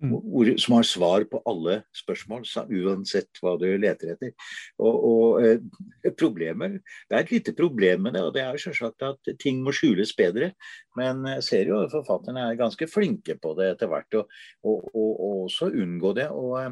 Som 0.00 0.74
har 0.74 0.86
svar 0.88 1.24
på 1.28 1.42
alle 1.48 1.80
spørsmål, 1.96 2.46
uansett 2.80 3.40
hva 3.42 3.56
du 3.60 3.66
leter 3.78 4.14
etter. 4.14 4.32
Og, 4.80 5.04
og 5.10 5.44
eh, 5.44 6.12
problemer, 6.18 6.78
Det 7.08 7.16
er 7.16 7.24
et 7.24 7.32
lite 7.34 7.54
problem 7.56 8.02
med 8.06 8.14
det, 8.14 8.22
og 8.24 8.34
det 8.34 8.42
er 8.42 8.60
selvsagt 8.60 9.02
at 9.02 9.32
ting 9.38 9.62
må 9.62 9.74
skjules 9.76 10.14
bedre. 10.16 10.52
Men 10.96 11.24
jeg 11.36 11.46
ser 11.46 11.72
jo 11.72 11.82
at 11.84 11.92
forfatterne 11.92 12.48
er 12.48 12.60
ganske 12.60 12.88
flinke 12.88 13.36
på 13.40 13.54
det 13.58 13.74
etter 13.74 13.90
hvert, 13.92 14.14
og, 14.14 14.30
og, 14.64 14.86
og 14.94 15.44
også 15.46 15.72
unngå 15.72 16.14
det. 16.16 16.30
og 16.30 16.62
eh, 16.62 16.70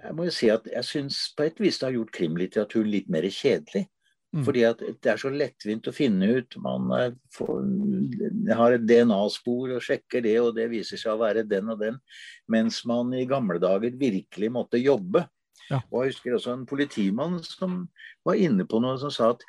jeg 0.00 0.16
må 0.16 0.24
jo 0.24 0.32
si 0.32 0.48
at 0.48 0.64
jeg 0.64 0.86
syns 0.88 1.16
på 1.36 1.44
et 1.44 1.58
vis 1.60 1.78
det 1.78 1.90
har 1.90 1.96
gjort 1.98 2.14
krimlitteraturen 2.16 2.88
litt 2.88 3.10
mer 3.12 3.26
kjedelig. 3.28 3.84
Mm. 4.30 4.44
Fordi 4.46 4.62
at 4.62 4.82
det 5.02 5.10
er 5.10 5.18
så 5.18 5.30
lettvint 5.34 5.88
å 5.90 5.94
finne 5.94 6.28
ut. 6.38 6.54
Man 6.62 6.86
får, 7.34 7.54
har 8.54 8.76
et 8.76 8.86
DNA-spor 8.86 9.74
og 9.74 9.82
sjekker 9.82 10.22
det, 10.22 10.36
og 10.38 10.52
det 10.58 10.68
viser 10.70 11.00
seg 11.00 11.16
å 11.16 11.22
være 11.24 11.46
den 11.50 11.72
og 11.72 11.80
den. 11.82 11.98
Mens 12.50 12.84
man 12.86 13.10
i 13.18 13.26
gamle 13.30 13.58
dager 13.62 13.96
virkelig 13.98 14.52
måtte 14.54 14.78
jobbe. 14.78 15.24
Ja. 15.70 15.80
Og 15.90 16.04
Jeg 16.04 16.14
husker 16.14 16.36
også 16.36 16.54
en 16.54 16.66
politimann 16.66 17.40
som 17.46 17.82
var 18.26 18.38
inne 18.38 18.66
på 18.66 18.80
noe 18.82 18.98
som 19.02 19.10
sa 19.14 19.32
at, 19.34 19.42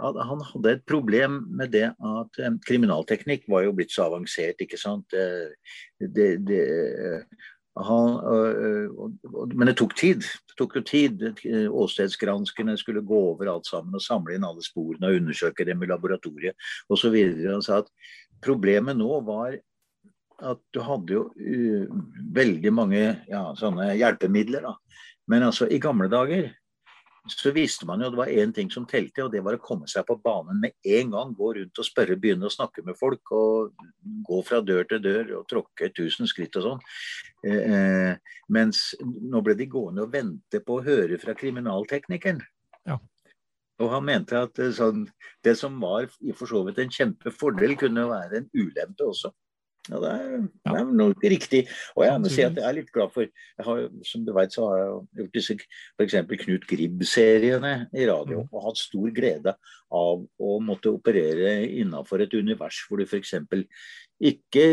at 0.00 0.20
han 0.28 0.44
hadde 0.48 0.76
et 0.76 0.84
problem 0.88 1.42
med 1.52 1.72
det 1.74 1.88
at 1.92 2.40
eh, 2.40 2.54
kriminalteknikk 2.68 3.44
var 3.52 3.66
jo 3.66 3.74
blitt 3.76 3.92
så 3.92 4.10
avansert. 4.10 4.60
ikke 4.64 4.80
sant? 4.80 5.08
Det, 5.12 6.08
det, 6.16 6.30
det, 6.48 6.62
han, 7.80 8.18
men 9.54 9.70
det 9.70 9.76
tok 9.80 9.94
tid. 9.96 10.26
Det 10.50 10.56
tok 10.60 10.76
jo 10.76 10.82
tid. 10.84 11.22
Åstedsgranskerne 11.72 12.74
skulle 12.76 13.00
gå 13.06 13.20
over 13.30 13.48
alt 13.48 13.68
sammen 13.70 13.96
og 13.96 14.04
samle 14.04 14.36
inn 14.36 14.44
alle 14.44 14.64
sporene 14.64 15.08
og 15.08 15.20
undersøke 15.22 15.64
dem 15.64 15.80
i 15.80 15.88
laboratoriet 15.88 16.52
osv. 16.92 17.16
Han 17.46 17.64
sa 17.64 17.80
at 17.80 17.88
problemet 18.44 18.98
nå 18.98 19.22
var 19.24 19.56
at 20.42 20.60
du 20.74 20.80
hadde 20.82 21.14
jo 21.14 21.22
uh, 21.30 21.98
veldig 22.34 22.72
mange 22.74 23.02
ja, 23.30 23.44
sånne 23.58 23.92
hjelpemidler. 23.94 24.66
Da. 24.66 24.74
Men 25.30 25.46
altså, 25.48 25.68
i 25.70 25.80
gamle 25.82 26.10
dager 26.12 26.50
så 27.30 27.52
visste 27.54 27.86
man 27.86 28.00
jo 28.02 28.08
det 28.10 28.18
var 28.18 28.30
én 28.30 28.52
ting 28.54 28.70
som 28.70 28.86
telte, 28.88 29.22
og 29.22 29.30
det 29.30 29.42
var 29.46 29.54
å 29.54 29.62
komme 29.62 29.86
seg 29.90 30.02
på 30.08 30.16
banen 30.24 30.58
med 30.62 30.74
en 30.82 31.12
gang. 31.12 31.34
Gå 31.38 31.52
rundt 31.58 31.78
og 31.78 31.86
spørre, 31.86 32.16
begynne 32.18 32.48
å 32.48 32.52
snakke 32.52 32.82
med 32.82 32.98
folk. 32.98 33.30
og 33.30 33.76
Gå 34.26 34.40
fra 34.46 34.58
dør 34.60 34.88
til 34.90 35.02
dør 35.04 35.30
og 35.38 35.46
tråkke 35.50 35.92
1000 35.92 36.30
skritt 36.30 36.58
og 36.58 36.66
sånn. 36.66 36.82
Eh, 37.46 37.60
eh, 37.76 38.34
mens 38.50 38.88
nå 39.02 39.42
ble 39.46 39.54
de 39.58 39.68
gående 39.70 40.02
og 40.02 40.10
vente 40.16 40.62
på 40.66 40.80
å 40.80 40.84
høre 40.86 41.20
fra 41.22 41.36
kriminalteknikeren. 41.38 42.42
Ja. 42.90 42.98
Og 43.78 43.94
han 43.94 44.06
mente 44.10 44.42
at 44.42 44.58
eh, 44.58 44.74
sånn, 44.74 45.06
det 45.46 45.54
som 45.60 45.78
var 45.82 46.10
for 46.34 46.50
så 46.50 46.64
vidt 46.66 46.82
en 46.82 46.90
kjempefordel, 46.98 47.78
kunne 47.78 48.08
være 48.10 48.42
en 48.42 48.50
ulempe 48.50 49.06
også. 49.12 49.30
Ja, 49.90 49.98
det 49.98 50.10
er, 50.14 50.34
det 50.46 50.72
er 50.78 50.90
nok 50.94 51.24
riktig. 51.26 51.60
Og 51.96 52.04
jeg 52.06 52.22
må 52.22 52.30
si 52.30 52.44
at 52.46 52.54
jeg 52.54 52.62
er 52.68 52.76
litt 52.76 52.90
glad 52.94 53.10
for 53.10 53.26
jeg 53.26 53.66
har, 53.66 53.80
Som 54.06 54.22
du 54.26 54.30
vet, 54.36 54.54
så 54.54 54.68
har 54.70 54.78
jeg 54.78 54.92
gjort 55.18 55.34
disse 55.34 55.56
f.eks. 55.58 56.14
Knut 56.44 56.66
Gribb-seriene 56.70 57.72
i 57.90 58.06
radio. 58.06 58.44
Mm. 58.44 58.52
Og 58.52 58.68
hatt 58.68 58.78
stor 58.78 59.10
glede 59.16 59.56
av 59.92 60.22
å 60.22 60.54
måtte 60.62 60.92
operere 60.94 61.56
innafor 61.66 62.22
et 62.22 62.38
univers 62.38 62.78
hvor 62.86 63.02
du 63.02 63.08
f.eks. 63.08 63.34
ikke 64.22 64.66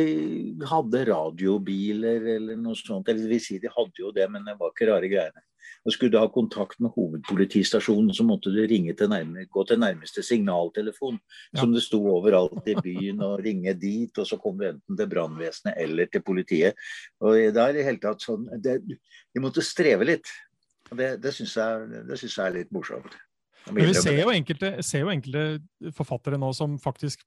hadde 0.70 1.06
radiobiler 1.10 2.30
eller 2.38 2.62
noe 2.62 2.78
sånt. 2.78 3.10
Eller 3.10 3.26
det 3.26 3.34
vil 3.34 3.46
si, 3.48 3.58
de 3.58 3.74
hadde 3.74 4.06
jo 4.06 4.14
det, 4.14 4.30
men 4.30 4.46
det 4.46 4.60
var 4.62 4.76
ikke 4.76 4.92
rare 4.94 5.10
greiene. 5.10 5.49
Og 5.86 5.94
Skulle 5.94 6.12
du 6.14 6.20
ha 6.20 6.28
kontakt 6.32 6.80
med 6.84 6.94
hovedpolitistasjonen, 6.96 8.14
så 8.14 8.26
måtte 8.28 8.52
du 8.54 8.60
til 8.68 9.10
nærme, 9.10 9.46
gå 9.50 9.64
til 9.68 9.80
nærmeste 9.80 10.24
signaltelefon, 10.24 11.20
ja. 11.54 11.62
som 11.62 11.74
det 11.74 11.84
sto 11.84 12.02
overalt 12.12 12.68
i 12.68 12.76
byen, 12.76 13.22
og 13.22 13.40
ringe 13.46 13.74
dit. 13.74 14.18
Og 14.18 14.28
så 14.28 14.38
kom 14.38 14.58
du 14.60 14.68
enten 14.70 14.98
til 14.98 15.10
brannvesenet 15.10 15.78
eller 15.78 16.06
til 16.12 16.22
politiet. 16.22 16.76
Og 17.22 17.40
det 17.54 17.64
er 17.64 17.80
i 17.80 17.88
hele 17.88 18.04
tatt 18.04 18.22
sånn 18.26 18.48
det, 18.62 18.82
Vi 19.34 19.42
måtte 19.42 19.66
streve 19.66 20.08
litt. 20.08 20.28
Og 20.92 20.98
det, 20.98 21.16
det 21.24 21.34
syns 21.36 21.56
jeg, 21.58 22.06
jeg, 22.10 22.46
er 22.46 22.56
litt 22.56 22.72
morsomt. 22.74 23.14
Men 23.74 23.90
vi 23.90 23.96
ser 23.98 24.18
jo, 24.20 24.30
enkelte, 24.34 24.72
ser 24.86 25.04
jo, 25.04 25.12
enkelte, 25.12 25.92
forfattere 25.96 26.40
nå 26.40 26.50
som 26.56 26.76
faktisk 26.82 27.22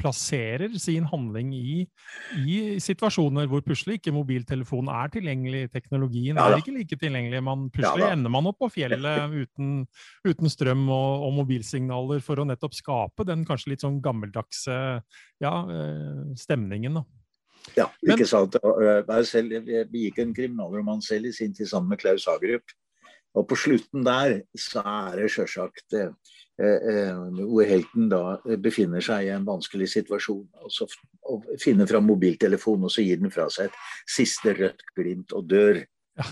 plasserer 0.00 0.74
sin 0.80 1.06
handling 1.08 1.52
i, 1.56 1.84
i 2.44 2.56
situasjoner 2.82 3.48
hvor 3.50 3.64
plutselig 3.64 4.00
ikke 4.00 4.14
mobiltelefonen 4.16 4.90
er 4.92 5.12
tilgjengelig, 5.14 5.62
teknologien 5.72 6.36
ja, 6.36 6.46
er 6.50 6.60
ikke 6.60 6.76
like 6.76 6.98
tilgjengelig. 7.00 7.42
Man, 7.46 7.66
plutselig 7.74 8.06
ja, 8.06 8.12
ender 8.16 8.34
man 8.34 8.50
opp 8.50 8.60
på 8.62 8.70
fjellet 8.74 9.34
uten, 9.34 9.74
uten 10.26 10.52
strøm 10.52 10.86
og, 10.88 11.26
og, 11.26 11.34
mobilsignaler 11.40 12.22
for 12.24 12.40
å 12.40 12.48
nettopp 12.48 12.76
skape 12.76 13.26
den 13.28 13.46
kanskje 13.48 13.74
litt 13.74 13.84
sånn 13.84 14.00
gammeldagse 14.04 14.78
ja, 15.42 15.54
eh, 15.64 16.24
stemningen. 16.40 17.00
da. 17.00 17.06
Ja, 17.72 17.88
ikke 18.04 18.20
Men, 18.20 18.28
sant. 18.28 18.56
Jeg, 18.60 19.26
selv, 19.30 19.54
jeg 19.56 19.88
gikk 19.88 20.20
en 20.20 20.34
kriminalroman 20.36 21.00
selv 21.04 21.30
i 21.30 21.36
sin 21.36 21.54
tid 21.56 21.70
sammen 21.70 21.94
med 21.94 22.02
Klaus 22.02 22.26
Hagerup. 22.28 22.74
Og 23.34 23.48
på 23.50 23.58
slutten 23.58 24.04
der 24.06 24.40
så 24.58 24.82
er 24.86 25.18
det 25.18 25.30
sjølsagt 25.34 25.96
eh, 25.98 26.12
eh, 26.62 27.16
hvor 27.40 27.66
helten 27.66 28.06
da 28.12 28.38
befinner 28.62 29.02
seg 29.04 29.26
i 29.26 29.32
en 29.34 29.46
vanskelig 29.48 29.90
situasjon. 29.96 30.46
Og 30.62 30.72
så 30.72 30.86
og 31.24 31.46
finner 31.62 31.88
fram 31.88 32.04
mobiltelefonen, 32.06 32.86
og 32.86 32.92
så 32.92 33.02
gir 33.04 33.20
den 33.20 33.32
fra 33.32 33.48
seg 33.52 33.70
et 33.70 33.78
siste 34.16 34.52
rødt 34.58 34.84
glimt 34.96 35.32
og 35.36 35.48
dør. 35.48 35.80
Ja. 36.14 36.26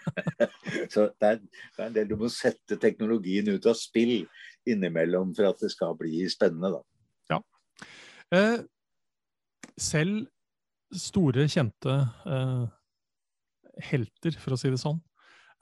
så 0.92 1.08
det 1.20 1.28
er, 1.28 1.40
det 1.42 1.80
er, 1.80 1.86
en 1.88 1.96
del 1.96 2.12
du 2.12 2.16
må 2.20 2.30
sette 2.32 2.78
teknologien 2.80 3.50
ut 3.50 3.66
av 3.68 3.76
spill 3.76 4.22
innimellom 4.68 5.34
for 5.36 5.50
at 5.50 5.60
det 5.60 5.72
skal 5.74 5.98
bli 5.98 6.22
spennende, 6.32 6.78
da. 6.78 7.34
Ja. 7.34 7.40
Eh, 8.38 8.62
selv 9.74 10.22
store, 10.94 11.48
kjente 11.50 11.98
eh, 12.30 12.64
helter, 13.90 14.38
for 14.38 14.54
å 14.54 14.60
si 14.60 14.70
det 14.70 14.80
sånn, 14.80 15.00
Eh, 15.02 15.11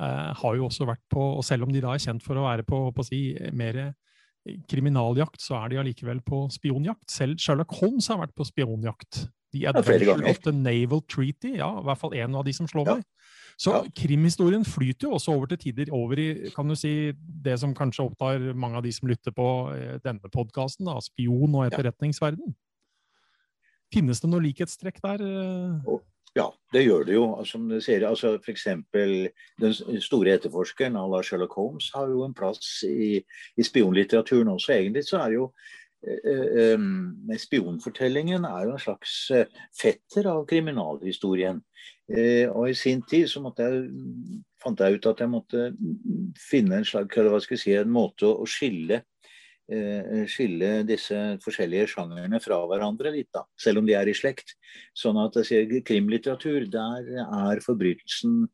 har 0.00 0.54
jo 0.56 0.64
også 0.66 0.86
vært 0.88 1.02
på 1.12 1.20
Og 1.36 1.42
selv 1.44 1.66
om 1.66 1.72
de 1.74 1.82
da 1.84 1.92
er 1.92 2.00
kjent 2.00 2.24
for 2.24 2.38
å 2.40 2.46
være 2.46 2.64
på, 2.64 2.78
på 2.94 3.04
å 3.04 3.06
si, 3.06 3.34
mer 3.52 3.92
kriminaljakt, 4.70 5.42
så 5.42 5.58
er 5.58 5.72
de 5.72 5.80
allikevel 5.82 6.22
på 6.24 6.46
spionjakt. 6.52 7.10
Selv 7.12 7.40
Sherlock 7.42 7.74
Holmes 7.80 8.08
har 8.08 8.22
vært 8.22 8.32
på 8.38 8.46
spionjakt. 8.48 9.26
The 9.52 9.66
Adventure 9.68 10.30
of 10.30 10.40
the 10.46 10.52
Naval 10.54 11.02
Treaty. 11.10 11.56
Ja, 11.58 11.72
i 11.80 11.84
hvert 11.84 12.00
fall 12.00 12.14
én 12.16 12.36
av 12.38 12.46
de 12.46 12.54
som 12.54 12.68
slår 12.70 12.88
meg. 12.94 13.04
Så 13.60 13.74
ja. 13.74 13.82
krimhistorien 13.92 14.64
flyter 14.64 15.08
jo 15.08 15.16
også 15.18 15.34
over 15.36 15.50
til 15.50 15.60
tider 15.66 15.90
over 15.92 16.20
i 16.22 16.28
kan 16.54 16.70
du 16.70 16.76
si, 16.78 17.12
det 17.44 17.58
som 17.60 17.74
kanskje 17.76 18.06
opptar 18.06 18.46
mange 18.56 18.80
av 18.80 18.86
de 18.86 18.92
som 18.94 19.10
lytter 19.10 19.34
på 19.36 19.48
eh, 19.74 19.98
denne 20.04 20.32
podkasten, 20.32 20.88
spion- 21.04 21.58
og 21.58 21.66
etterretningsverden. 21.66 22.54
Finnes 23.92 24.22
det 24.22 24.30
noe 24.30 24.44
likhetstrekk 24.46 25.02
der? 25.02 25.26
Ja, 26.38 26.46
det 26.72 26.84
gjør 26.84 27.04
det 27.08 27.16
jo. 27.16 27.24
Som 27.46 27.66
du 27.68 27.80
sier, 27.82 28.06
altså 28.06 28.36
F.eks. 28.38 28.68
den 28.94 29.74
store 30.02 30.36
etterforskeren 30.36 30.98
à 30.98 31.06
la 31.10 31.22
Sherlock 31.26 31.56
Holmes 31.58 31.90
har 31.94 32.08
jo 32.12 32.22
en 32.24 32.34
plass 32.34 32.84
i, 32.86 33.18
i 33.56 33.66
spionlitteraturen 33.66 34.52
også. 34.54 34.76
Egentlig 34.76 35.04
så 35.08 35.24
er 35.24 35.34
jo 35.34 35.48
eh, 36.06 36.76
eh, 36.76 37.38
Spionfortellingen 37.38 38.46
er 38.46 38.68
jo 38.68 38.76
en 38.76 38.84
slags 38.86 39.16
eh, 39.34 39.50
fetter 39.74 40.30
av 40.30 40.46
kriminalhistorien. 40.50 41.64
Eh, 42.10 42.46
og 42.46 42.70
i 42.70 42.78
sin 42.78 43.02
tid 43.02 43.26
så 43.30 43.42
jeg, 43.58 43.82
fant 44.62 44.80
jeg 44.80 44.98
ut 44.98 45.10
at 45.10 45.20
jeg 45.22 45.34
måtte 45.34 45.70
finne 46.38 46.78
en 46.78 46.86
slags, 46.86 47.18
hva 47.18 47.42
skal 47.42 47.58
jeg 47.58 47.64
si, 47.64 47.74
en 47.74 47.90
måte 47.90 48.30
å 48.30 48.46
skille 48.46 49.02
skille 50.30 50.80
disse 50.88 51.16
forskjellige 51.44 51.92
sjangerne 51.92 52.40
fra 52.42 52.56
hverandre 52.66 53.12
litt, 53.14 53.28
da, 53.34 53.44
selv 53.60 53.82
om 53.82 53.86
de 53.86 53.94
er 53.94 54.10
i 54.10 54.14
slekt. 54.16 54.56
Sånn 54.98 55.20
at 55.22 55.36
jeg 55.38 55.48
sier 55.48 55.84
krimlitteratur, 55.86 56.66
der 56.72 57.12
er 57.22 57.62
forbrytelsen, 57.62 58.48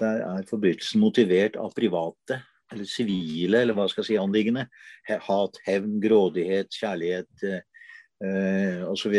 der 0.00 0.24
er 0.26 0.48
forbrytelsen 0.48 1.02
motivert 1.02 1.58
av 1.60 1.74
private 1.76 2.40
eller 2.72 2.88
sivile, 2.88 3.62
eller 3.62 3.76
hva 3.76 3.86
skal 3.90 4.02
jeg 4.02 4.12
si, 4.12 4.20
anliggende. 4.20 4.66
Hat, 5.08 5.58
hevn, 5.66 5.98
grådighet, 6.02 6.72
kjærlighet 6.72 7.46
eh, 7.48 8.84
osv. 8.88 9.18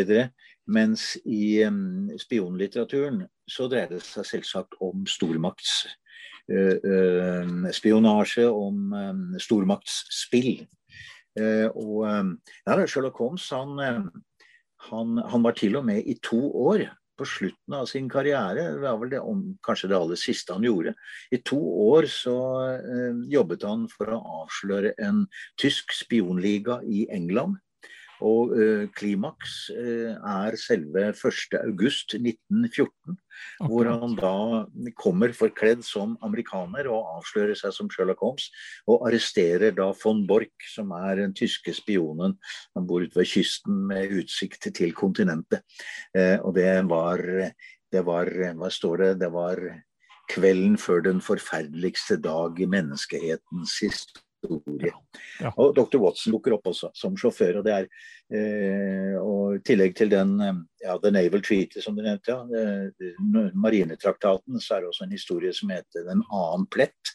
Mens 0.74 1.12
i 1.24 1.60
eh, 1.64 1.82
spionlitteraturen 2.20 3.24
så 3.50 3.68
dreier 3.68 3.92
det 3.92 4.02
seg 4.06 4.26
selvsagt 4.28 4.78
om 4.84 5.04
stormakts 5.08 5.84
eh, 6.50 6.78
eh, 6.80 7.52
spionasje, 7.76 8.48
om 8.48 8.96
stormaktsspill. 9.42 10.64
Eh, 11.40 11.66
og 11.70 12.04
eh, 12.08 12.28
ja, 12.66 12.76
Sherlock 12.86 13.18
Holmes 13.22 13.46
han, 13.54 13.78
eh, 13.82 14.02
han, 14.90 15.16
han, 15.18 15.42
var 15.46 15.56
til 15.58 15.80
og 15.80 15.86
med 15.88 16.06
i 16.06 16.18
to 16.22 16.40
år 16.70 16.86
på 17.18 17.26
slutten 17.28 17.76
av 17.78 17.86
sin 17.86 18.08
karriere, 18.10 18.72
det 18.74 18.82
var 18.82 18.98
vel 18.98 19.12
det, 19.12 19.20
om, 19.22 19.42
kanskje 19.64 19.90
det 19.92 19.98
aller 19.98 20.18
siste 20.18 20.54
han 20.54 20.66
gjorde. 20.66 20.94
I 21.30 21.40
to 21.46 21.58
år 21.86 22.08
så 22.10 22.38
eh, 22.74 23.20
jobbet 23.30 23.66
han 23.68 23.86
for 23.92 24.14
å 24.14 24.22
avsløre 24.42 24.94
en 25.02 25.24
tysk 25.60 25.94
spionliga 25.94 26.80
i 26.82 27.04
England. 27.14 27.60
Og 28.22 28.52
uh, 28.54 28.84
klimaks 28.94 29.70
uh, 29.74 30.14
er 30.14 30.56
selve 30.60 31.08
1.8.1914, 31.10 32.20
okay. 32.20 33.66
hvor 33.66 33.88
han 33.90 34.14
da 34.18 34.34
kommer 35.00 35.34
forkledd 35.34 35.82
som 35.86 36.14
amerikaner 36.26 36.86
og 36.92 37.18
avslører 37.18 37.58
seg 37.58 37.74
som 37.74 37.90
Sherlock 37.90 38.22
Holmes. 38.22 38.50
Og 38.90 39.06
arresterer 39.08 39.74
da 39.74 39.90
von 40.02 40.22
Borch, 40.28 40.68
som 40.74 40.92
er 40.94 41.24
den 41.24 41.34
tyske 41.36 41.74
spionen. 41.74 42.36
Han 42.78 42.86
bor 42.86 43.02
ute 43.02 43.18
ved 43.18 43.30
kysten 43.30 43.86
med 43.90 44.14
utsikt 44.20 44.70
til 44.74 44.94
kontinentet. 44.94 45.64
Uh, 46.16 46.38
og 46.44 46.54
det 46.58 46.70
var, 46.90 47.24
det 47.90 48.06
var 48.06 48.30
Hva 48.58 48.70
står 48.70 49.02
det? 49.02 49.10
Det 49.24 49.32
var 49.34 49.58
kvelden 50.30 50.78
før 50.80 51.02
den 51.04 51.18
forferdeligste 51.20 52.16
dag 52.22 52.60
i 52.60 52.70
menneskehetens 52.70 53.74
historie 53.82 54.22
historie. 54.44 54.92
Ja. 55.40 55.52
Og 55.56 55.74
Dr. 55.76 55.98
Watson 56.02 56.34
dukker 56.34 56.56
opp 56.56 56.68
også 56.70 56.90
som 56.96 57.16
sjåfør. 57.18 57.60
og 57.60 57.66
det 57.66 57.74
er 57.74 57.88
eh, 58.34 59.16
og 59.20 59.58
I 59.58 59.62
tillegg 59.66 59.96
til 59.98 60.12
den 60.12 60.36
eh, 60.40 60.62
ja, 60.84 60.96
The 61.02 61.12
Naval 61.14 61.42
Treaty 61.42 61.82
som 61.84 61.96
du 61.96 62.02
nevnte, 62.04 62.34
ja, 62.34 62.44
eh, 62.44 63.50
marinetraktaten, 63.54 64.60
så 64.60 64.76
er 64.76 64.84
det 64.84 64.92
også 64.92 65.08
en 65.08 65.16
historie 65.16 65.52
som 65.52 65.72
heter 65.74 66.08
Den 66.08 66.24
annen 66.30 66.66
plett. 66.70 67.14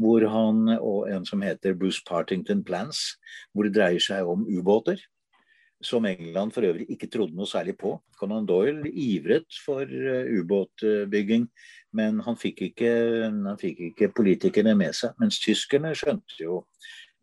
Hvor 0.00 0.24
han 0.26 0.66
og 0.80 1.10
en 1.12 1.26
som 1.28 1.42
heter 1.44 1.76
Bruce 1.78 2.00
Partington 2.08 2.64
Plans, 2.64 3.18
hvor 3.52 3.68
det 3.68 3.76
dreier 3.76 4.00
seg 4.02 4.26
om 4.26 4.46
ubåter 4.48 4.98
som 5.82 6.06
England 6.06 6.54
for 6.54 6.66
øvrig 6.66 6.86
ikke 6.94 7.10
trodde 7.10 7.36
noe 7.36 7.48
særlig 7.50 7.74
på. 7.80 7.96
Conan 8.18 8.46
Doyle 8.46 8.90
ivret 8.90 9.50
for 9.64 9.82
uh, 9.82 10.30
ubåtbygging, 10.30 11.48
men 11.96 12.20
han 12.24 12.38
fikk, 12.40 12.64
ikke, 12.70 12.90
han 13.28 13.60
fikk, 13.60 13.80
ikke, 13.90 14.10
politikerne 14.16 14.74
med 14.78 14.96
seg. 14.96 15.14
Mens 15.20 15.40
tyskerne 15.42 15.94
skjønte 15.98 16.40
jo 16.40 16.62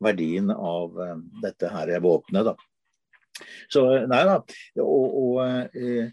verdien 0.04 0.52
av 0.54 0.96
uh, 1.00 1.16
dette 1.44 1.72
her 1.74 1.96
våpenet, 2.04 2.52
da. 2.52 2.56
Så 3.72 3.86
nei 4.12 4.24
da. 4.28 4.40
Og, 4.84 5.14
og 5.16 5.78
eh, 5.80 6.10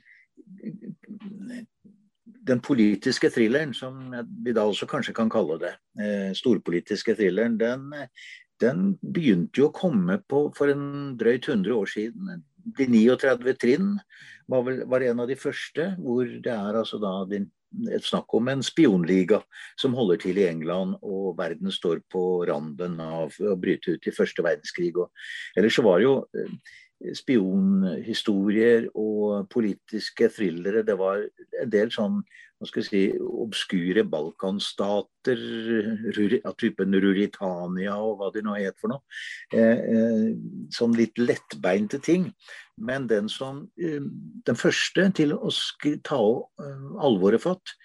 den 2.47 2.61
politiske 2.63 3.33
thrilleren, 3.35 3.73
som 3.75 4.13
vi 4.45 4.55
da 4.55 4.63
også 4.69 4.87
kanskje 4.87 5.15
kan 5.17 5.31
kalle 5.33 5.57
det, 5.59 5.73
storpolitiske 6.39 7.17
thrilleren, 7.19 7.57
den 7.59 7.89
den 8.63 8.95
begynte 9.03 9.61
jo 9.61 9.69
å 9.69 9.75
komme 9.75 10.19
på 10.29 10.47
for 10.57 10.73
en 10.73 11.17
drøyt 11.21 11.49
100 11.49 11.75
år 11.77 11.91
siden. 11.93 12.45
De 12.77 12.89
39 12.89 13.57
trinn 13.61 13.93
var, 14.51 14.65
vel, 14.67 14.83
var 14.89 15.05
en 15.05 15.23
av 15.25 15.31
de 15.31 15.37
første, 15.39 15.91
hvor 16.01 16.25
det 16.27 16.53
er 16.53 16.81
altså 16.81 17.01
da 17.03 17.19
et 17.93 18.07
snakk 18.07 18.33
om 18.39 18.49
en 18.51 18.65
spionliga 18.65 19.41
som 19.79 19.97
holder 19.97 20.21
til 20.23 20.41
i 20.41 20.47
England, 20.49 20.97
og 21.03 21.37
verden 21.39 21.73
står 21.73 22.03
på 22.13 22.25
randen 22.49 22.99
av 23.03 23.37
å 23.41 23.57
bryte 23.61 23.97
ut 23.97 24.09
i 24.09 24.15
første 24.15 24.45
verdenskrig. 24.47 24.95
Og, 24.97 25.11
ellers 25.57 25.79
så 25.79 25.85
var 25.87 26.01
det 26.01 26.09
jo 26.09 26.17
eh, 26.37 26.77
spionhistorier 27.15 28.89
og 28.97 29.49
politiske 29.53 30.31
thrillere. 30.33 30.85
Det 30.87 30.97
var 30.99 31.23
en 31.63 31.73
del 31.73 31.93
sånn 31.95 32.23
hva 32.57 32.65
skal 32.71 32.81
jeg 32.81 32.89
si, 32.89 33.01
obskure 33.21 34.01
balkanstater 34.09 35.41
av 36.49 36.55
typen 36.57 36.97
Ruritania 37.05 37.99
og 38.01 38.17
hva 38.21 38.31
de 38.33 38.43
nå 38.47 38.55
het 38.57 38.79
for 38.81 38.95
noe. 38.95 39.03
Eh, 39.53 39.83
eh, 39.93 40.31
sånn 40.73 40.97
litt 40.97 41.21
lettbeinte 41.21 42.01
ting. 42.01 42.31
Men 42.81 43.11
den, 43.13 43.29
som, 43.29 43.67
eh, 43.77 44.01
den 44.49 44.57
første 44.57 45.11
til 45.17 45.37
å 45.37 45.53
ta 46.01 46.23
eh, 46.65 46.89
alvoret 47.05 47.45
fatt, 47.45 47.77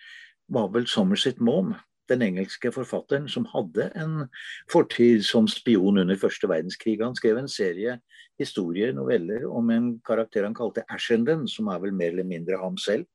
var 0.52 0.72
vel 0.72 0.88
Somerset 0.88 1.44
Maugham 1.44 1.76
den 2.10 2.24
engelske 2.26 2.72
forfatteren 2.74 3.28
som 3.30 3.46
hadde 3.52 3.90
en 4.00 4.26
fortid 4.72 5.26
som 5.28 5.48
spion 5.50 6.02
under 6.02 6.18
første 6.20 6.50
verdenskrig. 6.50 6.98
Han 7.04 7.16
skrev 7.16 7.40
en 7.40 7.52
serie 7.52 8.00
historier, 8.42 8.94
noveller, 8.98 9.46
om 9.50 9.70
en 9.70 9.94
karakter 10.06 10.48
han 10.48 10.58
kalte 10.58 10.86
Ashenden, 10.90 11.48
som 11.48 11.70
er 11.72 11.82
vel 11.84 11.94
mer 11.96 12.16
eller 12.16 12.28
mindre 12.28 12.60
ham 12.62 12.78
selv. 12.82 13.06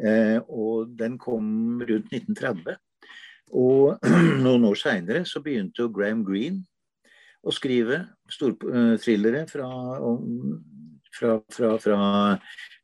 Eh, 0.00 0.38
og 0.48 0.94
den 0.98 1.18
kom 1.20 1.82
rundt 1.84 2.12
1930. 2.14 2.78
Og 3.52 3.98
noen 4.44 4.68
år 4.68 4.78
seinere 4.80 5.24
så 5.28 5.42
begynte 5.44 5.84
jo 5.84 5.92
Graham 5.92 6.24
Greene 6.26 6.64
å 7.42 7.52
skrive 7.52 8.04
storthrillere 8.30 9.44
fra, 9.50 9.68
fra, 11.12 11.32
fra, 11.50 11.72
fra, 11.82 11.96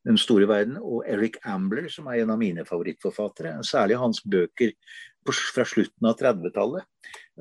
den 0.08 0.18
store 0.18 0.48
verden. 0.50 0.78
Og 0.82 1.06
Eric 1.08 1.38
Ambler, 1.46 1.88
som 1.92 2.08
er 2.11 2.22
en 2.22 2.32
av 2.34 2.40
mine 2.40 2.64
favorittforfattere. 2.66 3.58
Særlig 3.66 4.00
hans 4.00 4.22
bøker 4.24 4.74
fra 5.26 5.64
slutten 5.68 6.09
av 6.09 6.18
30-tallet. 6.20 6.85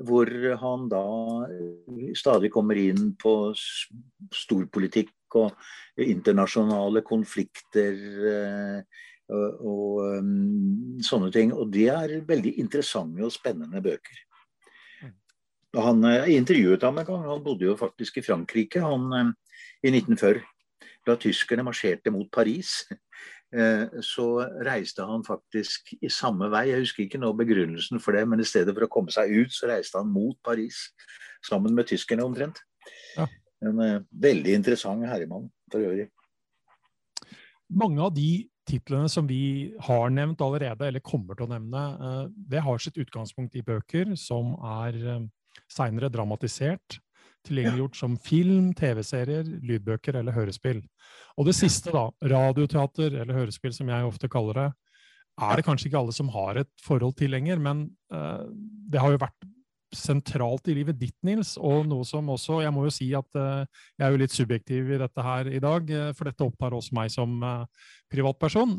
Hvor 0.08 0.30
han 0.62 0.86
da 0.90 1.04
stadig 2.16 2.52
kommer 2.54 2.78
inn 2.78 3.12
på 3.18 3.34
storpolitikk 3.56 5.38
og 5.38 5.52
internasjonale 6.00 7.02
konflikter 7.06 7.98
eh, 8.32 9.02
og, 9.28 10.20
um, 10.22 10.98
sånne 11.04 11.30
ting. 11.34 11.52
Og 11.52 11.72
det 11.74 11.88
er 11.92 12.14
veldig 12.28 12.54
interessante 12.62 13.24
og 13.24 13.34
spennende 13.34 13.82
bøker. 13.84 14.24
Han 15.76 16.00
jeg 16.08 16.38
intervjuet 16.40 16.84
ham 16.86 16.98
en 16.98 17.06
gang, 17.06 17.26
han 17.28 17.42
bodde 17.44 17.66
jo 17.68 17.74
faktisk 17.76 18.18
i 18.18 18.24
Frankrike 18.24 18.80
han, 18.80 19.34
i 19.84 19.92
1940. 19.92 20.40
Da 21.06 21.16
tyskerne 21.20 21.64
marsjerte 21.66 22.12
mot 22.12 22.28
Paris, 22.32 22.86
så 24.04 24.24
reiste 24.66 25.06
han 25.08 25.22
faktisk 25.24 25.94
i 26.04 26.10
samme 26.12 26.50
vei. 26.52 26.66
Jeg 26.68 26.82
husker 26.82 27.06
ikke 27.06 27.20
nå 27.22 27.30
begrunnelsen 27.38 28.02
for 28.04 28.12
det, 28.12 28.26
men 28.28 28.42
i 28.42 28.48
stedet 28.48 28.74
for 28.76 28.84
å 28.84 28.90
komme 28.92 29.14
seg 29.14 29.32
ut, 29.32 29.54
så 29.56 29.70
reiste 29.70 29.96
han 29.96 30.10
mot 30.12 30.36
Paris. 30.44 30.82
Sammen 31.48 31.72
med 31.72 31.88
tyskerne 31.88 32.26
omtrent. 32.28 32.60
Ja. 33.16 33.24
En 33.64 33.80
veldig 34.12 34.52
interessant 34.58 35.06
herremann 35.08 35.48
for 35.72 35.80
øvrig. 35.80 36.10
Mange 37.68 38.04
av 38.04 38.12
de 38.16 38.44
titlene 38.68 39.08
som 39.12 39.26
vi 39.28 39.72
har 39.88 40.12
nevnt 40.12 40.40
allerede, 40.44 40.88
eller 40.88 41.04
kommer 41.04 41.36
til 41.36 41.48
å 41.48 41.52
nevne, 41.54 41.82
eh, 41.96 42.24
det 42.52 42.62
har 42.64 42.80
sitt 42.82 42.98
utgangspunkt 43.00 43.56
i 43.56 43.64
bøker 43.64 44.14
som 44.16 44.54
er 44.84 44.96
eh, 44.96 45.26
seinere 45.70 46.10
dramatisert, 46.12 46.98
tilgjengeliggjort 47.46 47.98
som 47.98 48.16
film, 48.22 48.72
TV-serier, 48.76 49.46
lydbøker 49.68 50.18
eller 50.20 50.36
hørespill. 50.36 50.82
Og 51.38 51.46
det 51.48 51.54
siste, 51.58 51.92
da, 51.94 52.08
radioteater 52.34 53.14
eller 53.22 53.42
hørespill, 53.42 53.74
som 53.74 53.90
jeg 53.92 54.08
ofte 54.08 54.30
kaller 54.32 54.62
det, 54.62 54.68
er 55.38 55.58
det 55.58 55.66
kanskje 55.68 55.86
ikke 55.88 56.00
alle 56.00 56.16
som 56.16 56.32
har 56.34 56.58
et 56.58 56.70
forhold 56.82 57.14
til 57.18 57.30
lenger, 57.30 57.60
men 57.62 57.86
uh, 58.14 58.42
det 58.90 58.98
har 58.98 59.14
jo 59.14 59.22
vært 59.22 59.46
sentralt 59.94 60.68
i 60.68 60.74
livet 60.76 60.98
ditt, 61.00 61.16
Nils, 61.24 61.54
og 61.56 61.86
noe 61.88 62.04
som 62.04 62.26
også 62.28 62.58
Jeg 62.60 62.72
må 62.76 62.84
jo 62.84 62.92
si 62.92 63.08
at 63.16 63.38
uh, 63.38 63.64
jeg 63.96 64.04
er 64.04 64.12
jo 64.12 64.20
litt 64.20 64.34
subjektiv 64.34 64.90
i 64.92 64.98
dette 65.00 65.24
her 65.24 65.48
i 65.48 65.60
dag, 65.62 65.92
uh, 65.94 66.10
for 66.16 66.28
dette 66.28 66.44
opptar 66.44 66.76
også 66.76 66.96
meg 66.98 67.12
som 67.14 67.38
uh, 67.40 67.64
privatperson. 68.12 68.78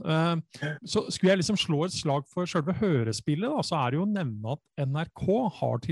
så 0.82 1.04
skulle 1.14 1.32
jeg 1.32 1.40
liksom 1.44 1.58
slå 1.60 1.84
et 1.86 1.94
slag 1.94 2.24
for 2.34 2.50
selve 2.50 2.74
hørespillet, 2.80 3.46
da, 3.46 3.62
så 3.66 3.78
er 3.78 3.92
det 3.92 4.00
jo 4.00 4.06
å 4.08 4.10
nevne 4.10 4.56
at 4.56 4.88
NRK 4.90 5.26
har 5.60 5.84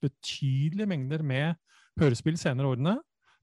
betydelige 0.00 0.88
mengder 0.90 1.24
med 1.26 1.54
hørespill 2.00 2.38
senere 2.40 2.70
årene. 2.74 2.98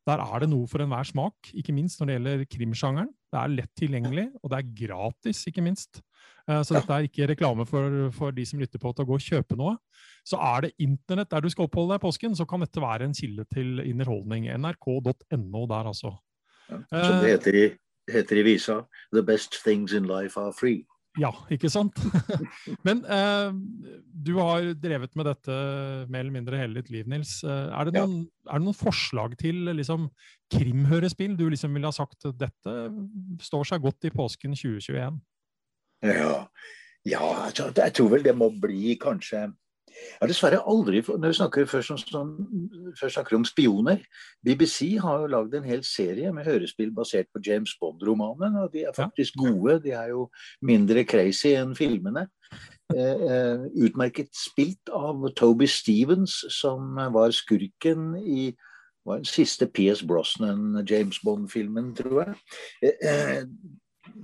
Der 0.08 0.22
er 0.24 0.40
det 0.40 0.48
noe 0.50 0.68
for 0.72 0.80
enhver 0.80 1.08
smak, 1.08 1.50
ikke 1.52 1.76
minst 1.76 2.00
når 2.00 2.08
det 2.08 2.16
gjelder 2.16 2.44
krimsjangeren. 2.54 3.10
Det 3.28 3.40
er 3.42 3.52
lett 3.52 3.72
tilgjengelig, 3.76 4.28
og 4.40 4.52
det 4.54 4.60
er 4.62 4.70
gratis, 4.86 5.42
ikke 5.50 5.64
minst. 5.66 6.00
Eh, 6.48 6.62
så 6.64 6.78
dette 6.78 6.96
er 6.96 7.08
ikke 7.10 7.28
reklame 7.34 7.66
for, 7.68 7.98
for, 8.16 8.32
de 8.32 8.46
som 8.48 8.62
lytter 8.62 8.80
på 8.80 8.94
til 8.96 9.04
å 9.04 9.10
gå 9.10 9.18
og 9.18 9.26
kjøpe 9.26 9.58
noe. 9.60 9.76
Så 10.28 10.40
er 10.40 10.64
det 10.64 10.78
internett 10.84 11.34
der 11.34 11.44
du 11.44 11.50
skal 11.52 11.68
oppholde 11.68 11.96
deg 11.96 12.00
i 12.00 12.06
påsken, 12.06 12.38
så 12.40 12.48
kan 12.48 12.64
dette 12.64 12.84
være 12.84 13.10
en 13.10 13.18
kilde 13.18 13.44
til 13.52 13.82
underholdning. 13.84 14.48
nrk.no 14.56 15.66
der, 15.74 15.92
altså. 15.92 16.14
Ja, 16.68 16.80
som 16.92 17.20
det 17.24 17.34
heter 17.34 17.60
i, 17.60 17.66
heter 18.12 18.40
i 18.40 18.48
visa, 18.48 18.82
'The 19.12 19.24
best 19.24 19.60
things 19.64 19.94
in 19.94 20.08
life 20.08 20.40
are 20.40 20.56
free'. 20.56 20.86
Ja, 21.18 21.32
ikke 21.54 21.70
sant? 21.74 21.98
Men 22.88 23.02
eh, 23.10 23.50
du 24.14 24.34
har 24.38 24.72
drevet 24.78 25.14
med 25.18 25.28
dette 25.30 25.58
mer 26.12 26.24
eller 26.24 26.36
mindre 26.36 26.60
hele 26.62 26.82
ditt 26.82 26.92
liv, 26.94 27.08
Nils. 27.10 27.40
Eh, 27.46 27.70
er 27.74 27.90
det 27.90 27.96
noen, 27.98 28.18
ja. 28.26 28.52
er 28.52 28.62
det 28.62 28.68
noen 28.68 28.78
forslag 28.78 29.38
til 29.42 29.64
liksom, 29.78 30.10
krimhørespill 30.54 31.38
du 31.40 31.48
liksom 31.50 31.74
ville 31.78 31.90
ha 31.90 31.96
sagt 31.96 32.30
dette 32.38 32.76
står 33.44 33.72
seg 33.72 33.86
godt 33.86 34.10
i 34.10 34.14
påsken 34.14 34.58
2021? 34.58 35.22
Ja, 36.06 36.36
ja 37.08 37.24
altså, 37.48 37.72
jeg 37.74 37.98
tror 37.98 38.14
vel 38.14 38.28
det 38.28 38.38
må 38.38 38.52
bli 38.54 38.98
kanskje 39.02 39.48
jeg 39.98 40.22
har 40.22 40.30
dessverre 40.32 40.60
aldri 40.70 41.02
Når 41.06 41.28
vi 41.28 41.38
snakker 41.38 41.68
først, 41.70 41.92
om, 41.94 42.00
sånn, 42.02 42.32
først 43.00 43.18
snakker 43.18 43.38
om 43.38 43.46
spioner 43.48 44.02
BBC 44.46 44.98
har 45.02 45.24
jo 45.24 45.32
lagd 45.32 45.56
en 45.58 45.68
hel 45.68 45.84
serie 45.86 46.32
med 46.34 46.48
hørespill 46.48 46.94
basert 46.96 47.30
på 47.34 47.42
James 47.46 47.74
Bond-romanen. 47.82 48.58
Og 48.64 48.72
de 48.74 48.86
er 48.88 48.96
faktisk 48.96 49.38
gode. 49.40 49.80
De 49.84 49.94
er 49.98 50.14
jo 50.14 50.28
mindre 50.66 51.04
crazy 51.06 51.54
enn 51.58 51.76
filmene. 51.78 52.28
Eh, 52.96 53.26
eh, 53.28 53.66
utmerket 53.84 54.32
spilt 54.38 54.90
av 54.96 55.28
Toby 55.36 55.68
Stevens, 55.68 56.40
som 56.56 56.96
var 57.14 57.36
skurken 57.36 58.14
i 58.22 58.54
var 59.08 59.22
den 59.22 59.28
siste 59.28 59.68
P.S. 59.72 60.04
Brosnan 60.04 60.86
James 60.90 61.20
Bond-filmen, 61.24 61.94
tror 61.96 62.24
jeg. 62.24 62.40
Eh, 62.84 62.96
eh 63.02 63.44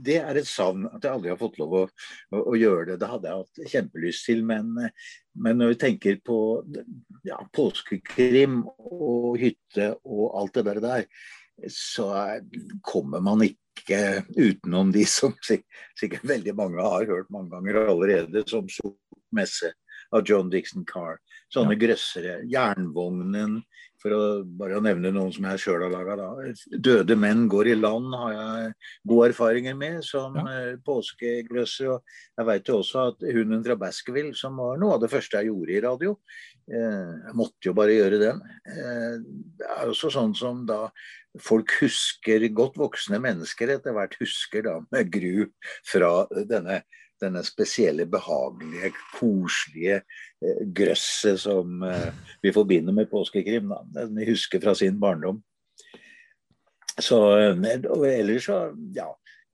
det 0.06 0.18
er 0.22 0.40
et 0.40 0.50
savn 0.50 0.88
at 0.90 1.04
jeg 1.04 1.14
aldri 1.14 1.32
har 1.32 1.40
fått 1.40 1.60
lov 1.62 1.76
å, 1.78 1.84
å, 2.34 2.40
å, 2.40 2.56
gjøre 2.58 2.92
det. 2.92 2.98
Det 3.02 3.12
hadde 3.12 3.30
jeg 3.30 3.44
hatt 3.44 3.72
kjempelyst 3.76 4.28
til. 4.30 4.44
Men, 4.48 4.74
men 5.46 5.62
når 5.62 5.74
vi 5.74 5.80
tenker 5.86 6.20
på 6.26 6.40
ja, 7.28 7.40
påskekrim 7.54 8.62
og 8.66 9.38
hytte 9.42 9.94
og 10.04 10.26
alt 10.42 10.60
det 10.60 10.68
der, 10.70 10.84
der 10.84 11.08
så 11.70 12.10
kommer 12.82 13.22
man 13.24 13.46
ikke 13.46 14.24
utenom 14.36 14.92
de 14.94 15.06
som 15.10 15.36
sikkert 15.46 16.26
veldig 16.26 16.56
mange 16.58 16.82
har 16.82 17.06
hørt 17.10 17.30
mange 17.34 17.54
ganger 17.54 17.84
allerede, 17.86 18.44
som 18.50 18.70
Sort 18.72 18.98
messe 19.34 19.74
av 20.14 20.24
John 20.30 20.50
Dixon 20.54 20.86
Carr. 20.86 21.18
Sånne 21.54 21.76
ja. 21.78 21.82
grøssere. 21.88 22.36
Jernvognen, 22.50 23.62
for 24.04 24.16
å 24.16 24.24
bare 24.60 24.82
nevne 24.84 25.14
noen 25.16 25.32
som 25.34 25.48
jeg 25.48 25.62
sjøl 25.64 25.86
har 25.86 25.94
laga. 25.94 26.18
'Døde 26.76 27.16
menn 27.20 27.46
går 27.52 27.72
i 27.72 27.76
land' 27.80 28.18
har 28.20 28.34
jeg 28.36 28.74
gode 29.08 29.30
erfaringer 29.32 29.78
med 29.80 30.02
som 30.04 30.36
ja. 30.36 30.76
påskegløsser. 30.84 31.94
Og 31.96 32.04
jeg 32.38 32.50
veit 32.50 32.70
jo 32.70 32.80
også 32.82 33.08
at 33.14 33.24
'Hunden 33.24 33.64
fra 33.66 33.80
Baskerville', 33.80 34.36
som 34.36 34.60
var 34.60 34.78
noe 34.82 34.98
av 34.98 35.04
det 35.06 35.12
første 35.14 35.40
jeg 35.40 35.52
gjorde 35.52 35.78
i 35.78 35.84
radio, 35.88 36.16
eh, 36.68 37.12
jeg 37.30 37.38
måtte 37.40 37.70
jo 37.70 37.76
bare 37.80 37.96
gjøre 37.96 38.20
den. 38.22 38.42
Eh, 38.68 39.14
det 39.60 39.70
er 39.78 39.94
også 39.94 40.12
sånn 40.12 40.36
som 40.36 40.66
da 40.68 40.90
folk 41.42 41.72
husker, 41.82 42.44
godt 42.54 42.76
voksne 42.78 43.18
mennesker 43.24 43.72
etter 43.74 43.96
hvert 43.96 44.20
husker 44.20 44.68
da 44.68 44.76
med 44.92 45.10
gru 45.14 45.48
fra 45.88 46.28
denne 46.50 46.84
denne 47.22 47.44
spesielle, 47.46 48.06
behagelige, 48.10 48.92
koselige 49.14 50.00
eh, 50.42 50.62
grøsset 50.76 51.42
som 51.44 51.84
eh, 51.88 52.12
vi 52.44 52.54
forbinder 52.56 52.96
med 52.96 53.12
påskekrim. 53.12 53.74
Den 53.94 54.16
vi 54.18 54.30
husker 54.32 54.64
fra 54.64 54.76
sin 54.78 55.00
barndom. 55.02 55.42
Så, 57.02 57.20
eh, 57.40 57.86
og 57.90 58.08
ellers 58.08 58.48
så, 58.50 58.58
ja, 58.96 59.08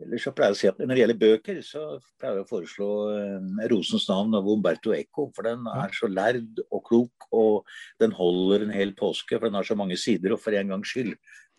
ellers 0.04 0.26
så 0.28 0.34
pleier 0.36 0.54
jeg 0.54 0.58
å 0.58 0.60
si 0.62 0.72
at 0.72 0.80
Når 0.82 0.94
det 0.94 1.04
gjelder 1.04 1.22
bøker, 1.22 1.62
så 1.66 1.84
pleier 2.20 2.40
jeg 2.40 2.48
å 2.48 2.50
foreslå 2.50 2.90
eh, 3.16 3.68
'Rosens 3.72 4.08
navn' 4.12 4.40
av 4.40 4.50
Umberto 4.50 4.96
Eco. 4.96 5.30
For 5.36 5.48
den 5.48 5.68
er 5.72 5.94
så 5.96 6.10
lærd 6.12 6.64
og 6.70 6.84
klok, 6.88 7.30
og 7.32 7.70
den 8.02 8.16
holder 8.16 8.66
en 8.66 8.76
hel 8.76 8.96
påske. 8.98 9.38
For 9.38 9.48
den 9.48 9.60
har 9.60 9.68
så 9.68 9.78
mange 9.80 9.98
sider, 10.00 10.36
og 10.36 10.44
for 10.44 10.56
en 10.56 10.76
gangs 10.76 10.92
skyld 10.92 11.16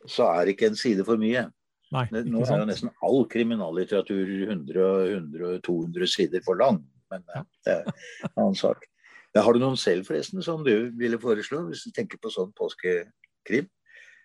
så 0.08 0.30
er 0.32 0.52
ikke 0.52 0.70
en 0.70 0.78
side 0.80 1.04
for 1.04 1.20
mye. 1.20 1.50
Nei, 1.90 2.04
Nå 2.30 2.44
er 2.44 2.62
jo 2.62 2.68
nesten 2.68 2.92
all 3.02 3.24
kriminallitteratur 3.30 4.28
100-200 4.46 6.10
sider 6.10 6.44
for 6.46 6.60
lang, 6.60 6.78
men 7.10 7.24
ja. 7.34 7.42
det 7.66 7.74
er 7.74 7.88
en 7.88 8.34
annen 8.36 8.58
sak. 8.58 8.86
Ja, 9.34 9.42
har 9.46 9.54
du 9.54 9.62
noen 9.62 9.78
selv 9.78 10.06
forresten 10.06 10.42
som 10.42 10.62
du 10.66 10.90
ville 10.98 11.18
foreslå, 11.22 11.64
hvis 11.68 11.84
du 11.86 11.94
tenker 11.94 12.18
på 12.22 12.30
sånn 12.34 12.54
påskekrim? 12.58 13.68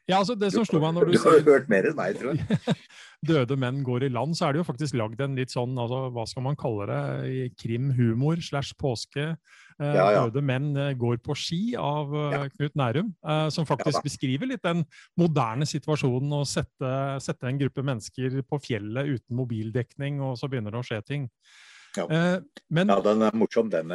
Ja, 0.06 0.20
altså 0.20 0.36
det 0.38 0.52
som 0.54 0.66
slo 0.68 0.78
meg 0.84 0.94
når 0.94 1.10
du, 1.10 1.16
du 1.16 1.24
har 1.24 1.40
jo 1.40 1.46
hørt 1.48 1.70
mer 1.72 1.88
enn 1.90 1.98
meg, 1.98 2.18
tror 2.20 2.38
jeg. 2.38 2.76
Døde 3.30 3.58
menn 3.58 3.82
går 3.86 4.06
i 4.06 4.12
land, 4.14 4.38
så 4.38 4.48
er 4.48 4.54
det 4.54 4.62
jo 4.62 4.68
faktisk 4.68 4.98
lagd 5.02 5.22
en 5.26 5.38
litt 5.38 5.54
sånn, 5.54 5.74
altså, 5.82 6.04
hva 6.14 6.26
skal 6.30 6.46
man 6.46 6.58
kalle 6.60 6.86
det, 6.92 7.48
krimhumor 7.58 8.42
slash 8.46 8.78
påske. 8.78 9.32
Eh, 9.76 9.92
ja, 9.98 10.06
ja. 10.14 10.24
Døde 10.30 10.44
menn 10.46 10.70
eh, 10.80 10.94
går 10.96 11.20
på 11.24 11.36
ski 11.36 11.60
av 11.80 12.14
eh, 12.16 12.34
ja. 12.36 12.42
Knut 12.54 12.78
Nærum, 12.80 13.12
som 13.52 13.68
faktisk 13.68 14.06
beskriver 14.06 14.48
litt 14.48 14.64
den 14.64 14.86
moderne 15.20 15.68
situasjonen 15.68 16.32
å 16.38 16.44
sette, 16.48 16.92
sette, 17.24 17.50
en 17.50 17.60
gruppe 17.60 17.84
mennesker 17.84 18.40
på 18.48 18.60
fjellet 18.64 19.18
uten 19.18 19.36
mobildekning, 19.36 20.22
og 20.24 20.38
så 20.40 20.48
begynner 20.52 20.76
det 20.76 20.80
å 20.80 20.88
skje 20.88 21.02
ting. 21.08 21.26
Ja. 21.96 22.06
Men, 22.76 22.90
ja, 22.92 22.98
den 23.04 23.24
er 23.24 23.36
morsom, 23.40 23.70
den. 23.72 23.92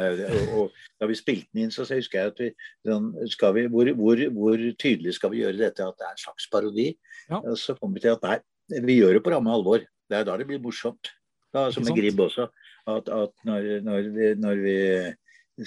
Og, 0.57 0.77
da 0.97 1.09
vi 1.09 1.17
spilte 1.17 1.49
den 1.53 1.67
inn, 1.67 1.73
så 1.73 1.85
husker 1.85 2.17
jeg 2.17 2.31
at 2.31 2.39
vi, 2.41 2.47
vi 2.89 3.65
hvor, 3.69 3.91
hvor, 3.97 4.23
hvor, 4.33 4.63
tydelig 4.81 5.13
skal 5.17 5.33
vi 5.33 5.43
gjøre 5.43 5.59
dette 5.59 5.85
at 5.85 5.99
det 5.99 6.07
er 6.07 6.15
en 6.15 6.23
slags 6.23 6.49
parodi? 6.49 6.87
Ja. 7.29 7.43
Så 7.57 7.77
kom 7.77 7.93
vi 7.93 8.01
til 8.01 8.15
at 8.15 8.25
nei, 8.25 8.39
vi 8.87 8.97
gjør 8.97 9.17
det 9.17 9.23
på 9.25 9.33
ramme 9.33 9.53
alvor. 9.53 9.85
Det 10.09 10.17
er 10.17 10.25
da 10.27 10.37
det 10.37 10.49
blir 10.49 10.61
morsomt. 10.63 11.13
Da, 11.53 11.67
som 11.73 11.85
med 11.85 11.97
Gribb 11.97 12.21
også. 12.25 12.47
At, 12.89 13.09
at 13.11 13.45
når, 13.45 13.69
når, 13.85 14.09
vi, 14.15 14.33
når, 14.39 14.61
vi, 14.65 14.77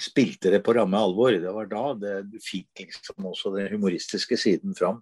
spilte 0.01 0.51
det 0.51 0.61
på 0.65 0.73
ramme 0.75 0.99
alvor, 0.99 1.35
det 1.39 1.51
var 1.53 1.67
da 1.71 1.83
det 1.99 2.41
fikk 2.43 2.85
liksom 2.85 3.27
også 3.31 3.53
den 3.55 3.69
humoristiske 3.75 4.37
siden 4.39 4.75
fram. 4.77 5.01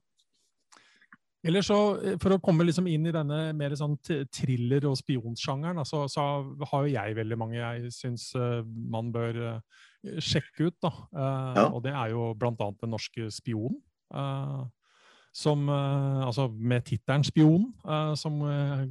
Eller 1.43 1.61
så, 1.61 1.77
eh, 1.99 2.17
For 2.21 2.35
å 2.35 2.41
komme 2.43 2.65
liksom 2.67 2.87
inn 2.87 3.07
i 3.09 3.15
denne 3.15 3.39
mer 3.55 3.75
sånn 3.75 3.97
thriller- 4.31 4.87
og 4.87 4.95
spionsjangeren, 4.99 5.83
så, 5.85 6.05
så, 6.07 6.21
har 6.71 6.85
jo 6.85 6.93
jeg 6.93 7.17
veldig 7.19 7.39
mange 7.39 7.57
jeg 7.59 7.91
syns 7.91 8.31
man 8.65 9.11
bør 9.11 9.59
sjekke 10.23 10.69
ut. 10.69 10.77
da. 10.83 10.93
Ja. 11.13 11.67
Og 11.71 11.83
det 11.83 11.93
er 11.95 12.13
jo 12.15 12.31
bl.a. 12.35 12.53
Den 12.55 12.95
norske 12.95 13.29
spionen. 13.31 13.79
Som, 15.33 15.65
altså 15.65 16.45
med 16.53 16.83
tittelen 16.85 17.23
'Spion', 17.25 17.71
som 18.15 18.37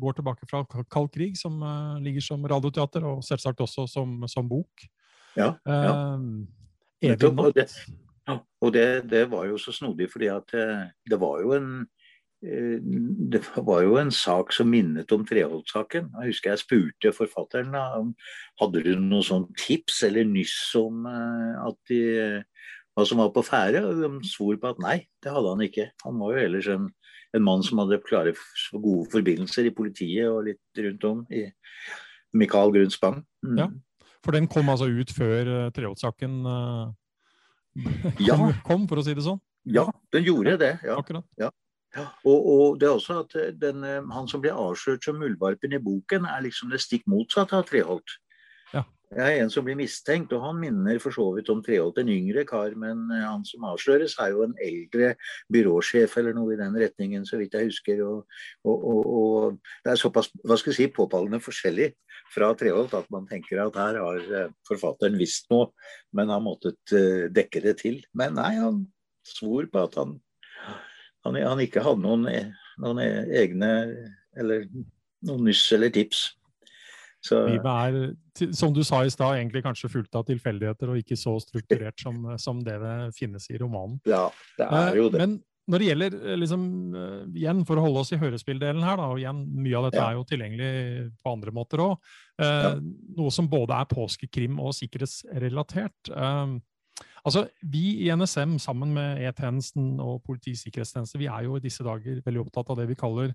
går 0.00 0.16
tilbake 0.18 0.48
fra 0.50 0.64
kald 0.90 1.12
krig, 1.14 1.36
som 1.38 1.60
ligger 2.02 2.20
som 2.20 2.42
radioteater, 2.42 3.04
og 3.06 3.22
selvsagt 3.22 3.60
også 3.60 3.86
som, 3.86 4.26
som 4.26 4.48
bok. 4.48 4.88
Ja, 5.38 5.54
ja. 5.66 5.94
Evig 7.02 7.32
natt. 7.36 7.74
Og 8.62 8.70
det, 8.74 8.86
det, 9.10 9.24
var 9.32 9.48
jo 9.48 9.58
så 9.58 9.74
snodig, 9.74 10.06
fordi 10.12 10.28
at 10.30 10.54
eh, 10.54 10.84
det 11.10 11.18
var 11.18 11.40
jo 11.42 11.56
en 11.56 11.70
eh, 12.46 12.78
det 13.32 13.40
var 13.56 13.82
jo 13.82 13.96
en 13.98 14.12
sak 14.14 14.52
som 14.54 14.70
minnet 14.70 15.10
om 15.14 15.24
Treholt-saken. 15.26 16.12
Jeg 16.20 16.30
husker 16.30 16.52
jeg 16.52 16.62
spurte 16.62 17.14
forfatteren 17.16 17.74
om 17.74 18.14
hadde 18.62 18.84
du 18.86 18.92
noen 18.94 19.26
sånn 19.26 19.48
tips 19.58 20.04
eller 20.06 20.28
nyss 20.28 20.56
om 20.78 21.06
at 21.10 21.78
de, 21.90 22.00
hva 22.94 23.06
som 23.08 23.22
var 23.22 23.32
på 23.34 23.44
ferde. 23.46 23.82
Og 23.86 24.02
de 24.02 24.30
svor 24.30 24.58
på 24.60 24.72
at 24.72 24.82
nei, 24.82 24.98
det 25.24 25.34
hadde 25.34 25.54
han 25.54 25.66
ikke. 25.66 25.88
Han 26.06 26.18
var 26.22 26.34
jo 26.34 26.46
ellers 26.46 26.70
en, 26.72 26.88
en 27.34 27.46
mann 27.46 27.64
som 27.66 27.82
hadde 27.82 28.02
klare, 28.06 28.34
gode 28.74 29.08
forbindelser 29.14 29.68
i 29.68 29.74
politiet 29.76 30.28
og 30.30 30.44
litt 30.50 30.84
rundt 30.86 31.08
om. 31.08 31.24
i 31.30 31.46
Michael 32.32 32.72
Grunnspang. 32.72 33.22
Mm. 33.44 33.58
Ja, 33.58 33.66
for 34.22 34.34
den 34.36 34.48
kom 34.50 34.70
altså 34.70 34.86
ut 34.86 35.10
før 35.14 35.70
Treholt-saken? 35.74 36.42
Uh 36.46 36.90
ja. 38.28 38.36
kom, 38.66 38.86
for 38.88 39.00
å 39.00 39.04
si 39.04 39.14
det 39.16 39.24
sånn? 39.24 39.40
Ja, 39.72 39.86
den 40.12 40.26
gjorde 40.26 40.56
det. 40.60 40.72
Ja. 40.84 40.98
Akkurat. 41.00 41.26
Ja. 41.40 41.50
Og, 42.24 42.38
og, 42.38 42.66
det 42.80 42.88
er 42.88 42.96
også 42.96 43.18
at 43.20 43.34
den, 43.60 43.84
eh, 43.84 44.00
han 44.14 44.28
som 44.28 44.40
blir 44.44 44.56
avslørt 44.56 45.04
som 45.04 45.18
muldvarpen 45.20 45.76
i 45.76 45.80
boken, 45.82 46.26
er 46.28 46.44
liksom 46.46 46.72
det 46.72 46.80
stikk 46.82 47.04
motsatte 47.10 47.58
av 47.58 47.66
Treholt. 47.68 48.16
Jeg 49.12 49.36
er 49.36 49.42
en 49.42 49.50
som 49.52 49.64
blir 49.66 49.76
mistenkt, 49.76 50.32
og 50.32 50.40
han 50.40 50.56
minner 50.56 50.96
for 51.02 51.12
så 51.12 51.26
vidt 51.36 51.50
om 51.52 51.60
Treholt, 51.64 51.98
en 52.00 52.10
yngre 52.12 52.46
kar. 52.48 52.72
Men 52.80 53.04
eh, 53.12 53.24
han 53.26 53.44
som 53.44 53.66
avsløres, 53.68 54.14
er 54.22 54.32
jo 54.32 54.46
en 54.46 54.54
eldre 54.64 55.12
byråsjef 55.52 56.16
eller 56.20 56.36
noe 56.36 56.54
i 56.54 56.58
den 56.60 56.78
retningen, 56.80 57.26
så 57.28 57.36
vidt 57.40 57.58
jeg 57.58 57.68
husker. 57.68 58.00
Og, 58.06 58.38
og, 58.64 58.86
og 59.18 59.84
det 59.84 59.92
er 59.92 60.00
såpass 60.00 60.32
hva 60.40 60.56
skal 60.56 60.72
jeg 60.72 60.78
si, 60.78 60.88
påfallende 60.96 61.42
forskjellig 61.44 61.90
fra 62.32 62.52
Treholt 62.56 62.96
at 62.96 63.08
man 63.12 63.28
tenker 63.28 63.60
at 63.66 63.76
her 63.76 64.00
har 64.00 64.32
eh, 64.40 64.50
forfatteren 64.68 65.20
visst 65.20 65.52
noe, 65.52 65.68
men 66.16 66.32
har 66.32 66.40
måttet 66.44 66.96
uh, 66.96 67.28
dekke 67.32 67.60
det 67.66 67.76
til. 67.84 68.00
Men 68.16 68.38
nei, 68.40 68.54
han 68.62 68.86
svor 69.28 69.68
på 69.72 69.86
at 69.90 69.98
han, 70.00 70.16
han, 71.26 71.36
han 71.36 71.64
ikke 71.64 71.84
hadde 71.84 72.04
noen, 72.04 72.28
noen 72.80 73.02
egne 73.02 73.72
eller 74.40 74.64
noen 75.26 75.50
nyss 75.50 75.66
eller 75.76 75.92
tips. 75.92 76.30
Så... 77.22 77.38
Livet 77.46 77.70
er, 77.70 78.50
som 78.56 78.72
du 78.74 78.82
sa 78.86 79.04
i 79.06 79.12
stad, 79.12 79.36
egentlig 79.38 79.62
kanskje 79.62 79.90
fullt 79.92 80.18
av 80.18 80.26
tilfeldigheter 80.26 80.90
og 80.90 80.98
ikke 80.98 81.18
så 81.18 81.36
strukturert 81.42 82.00
som, 82.02 82.24
som, 82.40 82.62
det 82.66 82.80
det 82.82 82.96
finnes 83.18 83.46
i 83.52 83.60
romanen. 83.62 84.00
Ja, 84.08 84.26
det 84.58 84.66
er 84.66 84.98
jo 84.98 85.06
det. 85.12 85.22
Men 85.22 85.36
når 85.70 85.78
det 85.78 85.86
gjelder, 85.86 86.16
eh, 86.18 86.40
liksom, 86.40 86.64
eh, 86.98 87.20
igjen 87.38 87.62
for 87.68 87.78
å 87.78 87.84
holde 87.84 88.02
oss 88.02 88.10
i 88.14 88.18
hørespilldelen 88.18 88.82
her, 88.82 88.98
da, 88.98 89.06
og 89.12 89.22
igjen, 89.22 89.44
mye 89.54 89.78
av 89.78 89.86
dette 89.86 90.00
ja. 90.00 90.08
er 90.08 90.18
jo 90.18 90.26
tilgjengelig 90.26 90.72
på 91.22 91.36
andre 91.36 91.54
måter 91.54 91.84
òg, 91.84 92.10
eh, 92.42 92.66
ja. 92.66 92.74
noe 93.20 93.34
som 93.34 93.50
både 93.52 93.78
er 93.78 93.88
påskekrim 93.92 94.58
og 94.62 94.74
sikkerhetsrelatert. 94.80 96.10
Eh, 96.10 96.60
Altså, 97.22 97.46
Vi 97.62 98.02
i 98.02 98.10
NSM 98.10 98.58
sammen 98.58 98.94
med 98.94 99.22
E-tjenesten 99.22 100.00
og 100.02 100.22
Politiets 100.26 100.64
sikkerhetstjeneste 100.66 101.20
vi 101.20 101.28
er 101.30 101.44
jo 101.46 101.56
i 101.56 101.62
disse 101.62 101.84
dager 101.86 102.18
veldig 102.24 102.42
opptatt 102.42 102.70
av 102.70 102.80
det 102.80 102.88
vi 102.90 102.98
kaller 102.98 103.30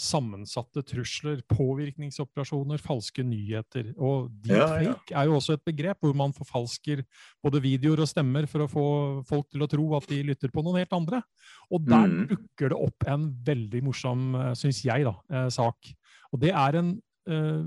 sammensatte 0.00 0.82
trusler, 0.86 1.42
påvirkningsoperasjoner, 1.50 2.80
falske 2.80 3.24
nyheter. 3.26 3.90
Og 3.98 4.30
deepfake 4.44 4.86
ja, 4.86 4.94
ja. 4.94 5.18
er 5.20 5.28
jo 5.28 5.36
også 5.36 5.58
et 5.58 5.64
begrep 5.66 6.00
hvor 6.04 6.16
man 6.16 6.34
forfalsker 6.36 7.04
både 7.44 7.62
videoer 7.64 8.04
og 8.04 8.10
stemmer 8.10 8.48
for 8.50 8.64
å 8.64 8.70
få 8.70 8.86
folk 9.28 9.50
til 9.52 9.66
å 9.66 9.68
tro 9.70 9.86
at 9.98 10.08
de 10.10 10.22
lytter 10.30 10.52
på 10.54 10.64
noen 10.64 10.80
helt 10.80 10.96
andre. 10.96 11.20
Og 11.70 11.84
der 11.86 12.08
mm. 12.08 12.24
dukker 12.32 12.72
det 12.72 12.80
opp 12.88 13.08
en 13.10 13.28
veldig 13.46 13.84
morsom, 13.90 14.32
eh, 14.40 14.52
syns 14.58 14.82
jeg, 14.86 15.06
da, 15.08 15.14
eh, 15.34 15.48
sak. 15.52 15.92
Og 16.32 16.42
det 16.42 16.54
er 16.56 16.80
en 16.80 16.94
uh, 17.30 17.62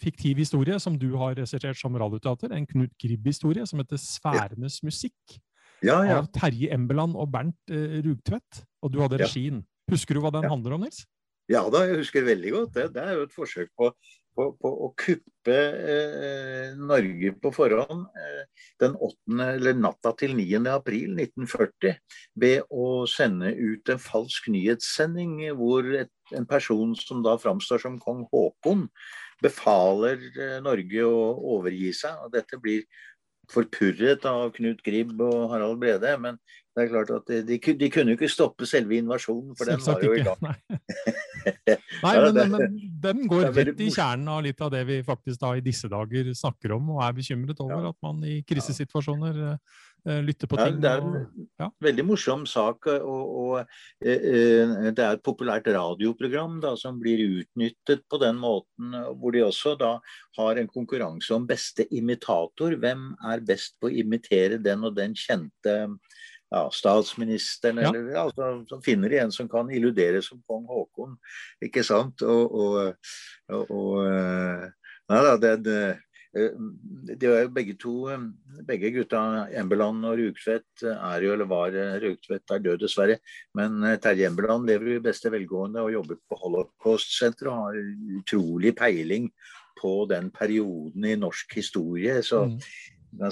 fiktiv 0.00 0.38
historie 0.40 0.78
som 0.82 0.96
du 0.98 1.10
har 1.20 1.34
resertert 1.38 1.78
som 1.78 1.96
radioteater. 1.98 2.54
En 2.54 2.66
Knut 2.70 2.94
Gribb-historie 3.00 3.66
som 3.66 3.82
heter 3.82 3.98
'Sfærenes 4.00 4.80
musikk'. 4.86 5.40
Ja, 5.84 6.00
ja. 6.06 6.20
Av 6.22 6.30
Terje 6.32 6.70
Embeland 6.72 7.16
og 7.18 7.32
Bernt 7.32 7.58
uh, 7.70 8.00
Rugtvedt. 8.06 8.64
Og 8.82 8.92
du 8.94 9.00
hadde 9.02 9.20
regien. 9.20 9.64
Husker 9.90 10.16
du 10.16 10.22
hva 10.24 10.32
den 10.32 10.48
handler 10.48 10.78
om, 10.78 10.86
Nils? 10.86 11.04
Ja 11.52 11.64
da, 11.68 11.84
jeg 11.84 12.00
husker 12.00 12.24
veldig 12.24 12.52
godt 12.54 12.76
det. 12.78 12.90
Det 12.94 13.02
er 13.02 13.18
jo 13.18 13.24
et 13.26 13.34
forsøk 13.34 13.68
på, 13.76 13.90
på, 14.36 14.46
på 14.60 14.70
å 14.86 14.88
kuppe 14.96 15.56
eh, 15.92 16.70
Norge 16.80 17.34
på 17.42 17.52
forhånd 17.52 18.06
eh, 18.16 18.64
den 18.80 18.96
8. 18.96 19.50
eller 19.50 19.76
natta 19.76 20.14
til 20.20 20.32
9. 20.38 20.62
april 20.72 21.12
1940 21.12 21.98
ved 22.40 22.64
å 22.72 23.04
sende 23.10 23.52
ut 23.52 23.92
en 23.92 24.00
falsk 24.00 24.48
nyhetssending 24.54 25.36
hvor 25.58 25.90
et, 26.00 26.12
en 26.32 26.48
person 26.48 26.96
som 26.96 27.20
da 27.26 27.36
framstår 27.40 27.84
som 27.84 28.00
kong 28.00 28.24
Haakon, 28.32 28.88
befaler 29.44 30.24
eh, 30.32 30.60
Norge 30.64 31.04
å 31.04 31.24
overgi 31.58 31.92
seg. 31.92 32.24
og 32.24 32.32
Dette 32.32 32.60
blir 32.62 32.88
forpurret 33.52 34.24
av 34.24 34.48
Knut 34.56 34.80
Gribb 34.84 35.20
og 35.20 35.50
Harald 35.52 35.76
Brede. 35.82 36.16
Men 36.20 36.40
det 36.74 36.82
er 36.82 36.90
klart 36.90 37.10
at 37.14 37.30
de, 37.46 37.58
de, 37.78 37.88
kunne 37.92 38.10
jo 38.10 38.18
ikke 38.18 38.30
stoppe 38.30 38.66
selve 38.66 38.96
invasjonen, 38.98 39.54
for 39.54 39.70
den 39.70 39.82
var 39.84 40.02
jo 40.02 40.16
i 40.16 40.24
gang. 40.26 40.40
Nei, 40.42 40.54
Nei 42.04 42.14
men, 42.24 42.38
men, 42.50 42.76
den 43.04 43.22
går 43.30 43.52
rett 43.54 43.78
i 43.78 43.90
kjernen 43.94 44.32
av 44.34 44.42
litt 44.42 44.62
av 44.64 44.72
det 44.74 44.82
vi 44.88 44.98
faktisk 45.06 45.38
da 45.44 45.52
i 45.54 45.62
disse 45.62 45.90
dager 45.92 46.32
snakker 46.34 46.74
om, 46.74 46.96
og 46.96 47.04
er 47.06 47.14
bekymret 47.14 47.62
over. 47.62 47.92
At 47.92 47.98
man 48.02 48.18
i 48.26 48.40
krisesituasjoner 48.48 49.38
uh, 49.54 50.18
lytter 50.26 50.50
på 50.50 50.58
ting. 50.58 50.74
Ja, 50.74 50.82
det 50.82 50.90
er 50.90 51.04
en 51.04 51.14
og, 51.20 51.46
ja. 51.62 51.70
veldig 51.86 52.06
morsom 52.10 52.42
sak. 52.50 52.90
og, 52.90 53.22
og 53.44 53.54
uh, 53.62 54.90
Det 54.90 55.06
er 55.06 55.12
et 55.12 55.24
populært 55.30 55.70
radioprogram 55.70 56.58
da, 56.64 56.74
som 56.80 56.98
blir 56.98 57.22
utnyttet 57.28 58.02
på 58.10 58.18
den 58.24 58.42
måten, 58.42 58.98
hvor 59.14 59.36
de 59.36 59.46
også 59.46 59.76
da 59.78 59.94
har 60.40 60.58
en 60.58 60.74
konkurranse 60.74 61.38
om 61.38 61.46
beste 61.46 61.86
imitator. 61.94 62.74
Hvem 62.82 63.12
er 63.30 63.46
best 63.46 63.78
på 63.78 63.92
å 63.92 63.94
imitere 63.94 64.58
den 64.58 64.82
og 64.90 64.98
den 64.98 65.14
kjente 65.14 65.78
ja, 66.54 66.70
statsministeren, 66.70 67.82
ja. 67.82 67.90
eller 67.90 68.14
altså, 68.14 68.54
så 68.68 68.80
finner 68.84 69.10
de 69.10 69.20
en 69.24 69.34
som 69.34 69.50
kan 69.50 69.70
illudere 69.74 70.22
som 70.22 70.42
kong 70.46 70.66
Haakon. 70.70 71.16
Ikke 71.64 71.84
sant? 71.86 72.22
Og, 72.22 72.54
og, 72.54 73.12
og, 73.50 73.70
og 73.74 74.00
eh, 74.08 74.66
Nei 75.04 75.20
da, 75.20 75.32
det, 75.36 75.50
det 75.66 75.80
eh, 76.32 76.54
de 77.20 77.28
er 77.28 77.42
jo 77.44 77.50
begge 77.54 77.74
to, 77.78 77.94
eh, 78.10 78.22
begge 78.66 78.92
gutta, 78.94 79.24
Embeland 79.54 80.06
og 80.08 80.16
Rugtvedt, 80.20 80.86
er 80.94 81.26
jo, 81.26 81.34
eller 81.34 81.50
var 81.50 81.76
Rugtvedt 82.02 82.54
er 82.54 82.64
død, 82.64 82.78
dessverre. 82.86 83.18
Men 83.58 83.82
Terje 84.02 84.30
Embeland 84.30 84.70
lever 84.70 84.94
i 84.94 85.02
beste 85.04 85.34
velgående 85.34 85.84
og 85.84 85.92
jobber 85.98 86.22
på 86.22 86.40
Holocaust-senteret 86.46 87.52
og 87.52 87.60
har 87.66 87.82
utrolig 88.20 88.74
peiling 88.78 89.28
på 89.74 89.94
den 90.08 90.30
perioden 90.32 91.06
i 91.10 91.16
norsk 91.18 91.58
historie. 91.58 92.20
Så 92.22 92.46
mm 92.48 92.58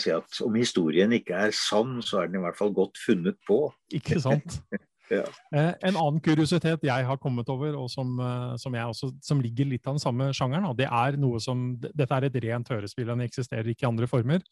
si 0.02 0.12
at 0.14 0.40
om 0.44 0.56
historien 0.58 1.12
ikke 1.16 1.36
er 1.48 1.52
sann, 1.56 2.00
så 2.04 2.22
er 2.22 2.30
den 2.30 2.40
i 2.40 2.44
hvert 2.44 2.58
fall 2.58 2.72
godt 2.76 3.00
funnet 3.00 3.38
på. 3.48 3.64
Ikke 3.94 4.20
sant? 4.22 4.60
ja. 5.12 5.24
eh, 5.54 5.72
en 5.88 5.98
annen 5.98 6.20
kuriositet 6.24 6.86
jeg 6.86 7.08
har 7.08 7.20
kommet 7.22 7.50
over, 7.52 7.74
og 7.80 7.90
som, 7.92 8.14
eh, 8.22 8.54
som, 8.62 8.76
også, 8.84 9.12
som 9.24 9.42
ligger 9.42 9.68
litt 9.70 9.86
av 9.86 9.98
den 9.98 10.04
samme 10.04 10.30
sjangeren, 10.36 10.70
det 10.78 10.88
er 10.88 11.18
noe 11.20 11.42
som, 11.42 11.72
Dette 11.82 12.08
er 12.14 12.28
et 12.28 12.40
rent 12.46 12.72
hørespill, 12.72 13.10
den 13.12 13.26
eksisterer 13.26 13.68
ikke 13.72 13.86
i 13.86 13.90
andre 13.90 14.10
former. 14.10 14.44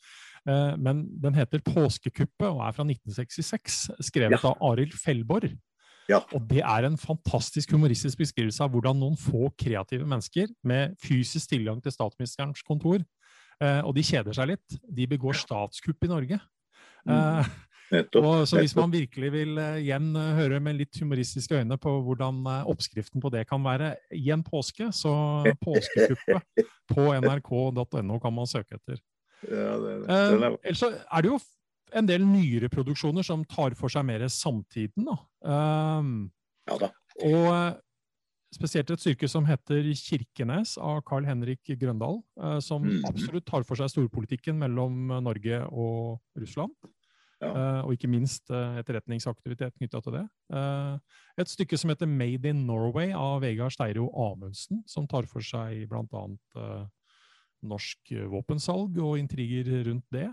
Eh, 0.48 0.76
men 0.80 1.06
den 1.22 1.36
heter 1.38 1.62
'Påskekuppet' 1.64 2.50
og 2.50 2.62
er 2.66 2.76
fra 2.76 2.86
1966, 2.86 3.82
skrevet 4.10 4.40
ja. 4.40 4.44
av 4.50 4.72
Arild 4.72 4.96
Fellborg. 4.98 5.54
Ja. 6.10 6.24
Og 6.34 6.42
det 6.50 6.62
er 6.64 6.86
en 6.86 6.98
fantastisk 6.98 7.70
humoristisk 7.76 8.18
beskrivelse 8.18 8.64
av 8.64 8.72
hvordan 8.74 8.98
noen 8.98 9.18
få 9.20 9.52
kreative 9.60 10.06
mennesker 10.08 10.50
med 10.66 10.96
fysisk 11.02 11.52
tilgang 11.52 11.78
til 11.84 11.94
statsministerens 11.94 12.64
kontor 12.66 13.04
og 13.60 13.90
de 13.92 14.02
kjeder 14.06 14.32
seg 14.36 14.54
litt. 14.54 14.76
De 14.88 15.04
begår 15.10 15.36
statskupp 15.36 16.06
i 16.06 16.08
Norge. 16.08 16.38
Mm. 17.04 17.12
Eh, 17.14 17.50
og 18.22 18.48
så 18.48 18.60
hvis 18.60 18.74
man 18.78 18.92
virkelig 18.92 19.32
vil 19.34 19.58
uh, 19.58 19.78
igjen 19.80 20.10
uh, 20.14 20.34
høre 20.38 20.60
med 20.62 20.78
litt 20.78 20.98
humoristiske 21.00 21.58
øyne 21.58 21.78
på 21.80 21.94
hvordan 22.06 22.42
uh, 22.46 22.68
oppskriften 22.70 23.22
på 23.22 23.32
det 23.34 23.46
kan 23.50 23.64
være 23.64 23.94
i 24.14 24.30
en 24.34 24.44
påske, 24.46 24.90
så 24.94 25.12
påskekuppet 25.64 26.68
på 26.90 27.08
nrk.no 27.18 28.20
kan 28.22 28.36
man 28.36 28.50
søke 28.50 28.78
etter. 28.78 29.00
Ja, 29.48 29.74
det, 29.80 29.96
det. 30.04 30.54
Ellers 30.62 30.82
så 30.82 30.92
er 30.92 31.24
det 31.24 31.32
jo 31.32 31.40
en 31.96 32.06
del 32.06 32.22
nyere 32.22 32.68
produksjoner 32.70 33.26
som 33.26 33.42
tar 33.48 33.74
for 33.78 33.90
seg 33.90 34.04
mer 34.06 34.22
samtiden. 34.30 35.08
Da. 35.08 35.16
ja 36.70 36.76
da. 36.78 36.90
Og 37.26 37.80
spesielt 38.54 38.90
et 38.90 39.02
styrke 39.02 39.28
som 39.30 39.46
heter 39.46 39.86
Kirkenes 39.94 40.76
av 40.80 41.02
Carl 41.06 41.26
Henrik 41.28 41.72
Grøndal, 41.80 42.20
eh, 42.40 42.58
som 42.64 42.82
mm. 42.86 43.04
absolutt 43.10 43.46
tar 43.48 43.66
for 43.68 43.78
seg 43.78 43.92
storpolitikken 43.92 44.58
mellom 44.60 45.12
Norge 45.22 45.62
og 45.70 46.18
Russland. 46.38 46.74
Ja. 47.40 47.50
Uh, 47.54 47.86
og 47.86 47.94
ikke 47.96 48.10
minst 48.10 48.50
uh, 48.52 48.76
etterretningsaktivitet 48.82 49.72
knytta 49.78 50.02
til 50.04 50.16
det. 50.18 50.24
Uh, 50.52 50.98
et 51.40 51.48
stykke 51.48 51.78
som 51.80 51.92
heter 51.92 52.08
Made 52.08 52.48
in 52.50 52.66
Norway 52.68 53.14
av 53.16 53.40
Vegard 53.44 53.72
Steiro 53.72 54.10
Amundsen, 54.12 54.82
som 54.88 55.08
tar 55.08 55.28
for 55.30 55.44
seg 55.44 55.86
bl.a. 55.88 56.26
norsk 57.64 58.12
våpensalg 58.32 59.00
og 59.00 59.16
intriger 59.20 59.72
rundt 59.88 60.06
det. 60.12 60.28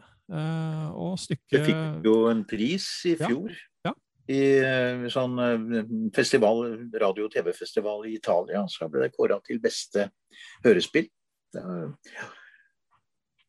og 0.95 1.15
stykket 1.20 1.55
Det 1.55 1.63
fikk 1.70 2.07
jo 2.07 2.18
en 2.32 2.43
pris 2.47 2.88
i 3.07 3.15
fjor. 3.20 3.55
Ja. 3.55 3.76
I 4.28 4.41
sånn 5.13 5.38
festival, 6.15 6.65
radio- 6.99 7.30
og 7.30 7.32
TV-festival 7.32 8.09
i 8.09 8.17
Italia. 8.17 8.65
Så 8.67 8.89
ble 8.91 9.05
det 9.05 9.13
kåra 9.15 9.38
til 9.45 9.61
beste 9.63 10.09
hørespill. 10.65 11.07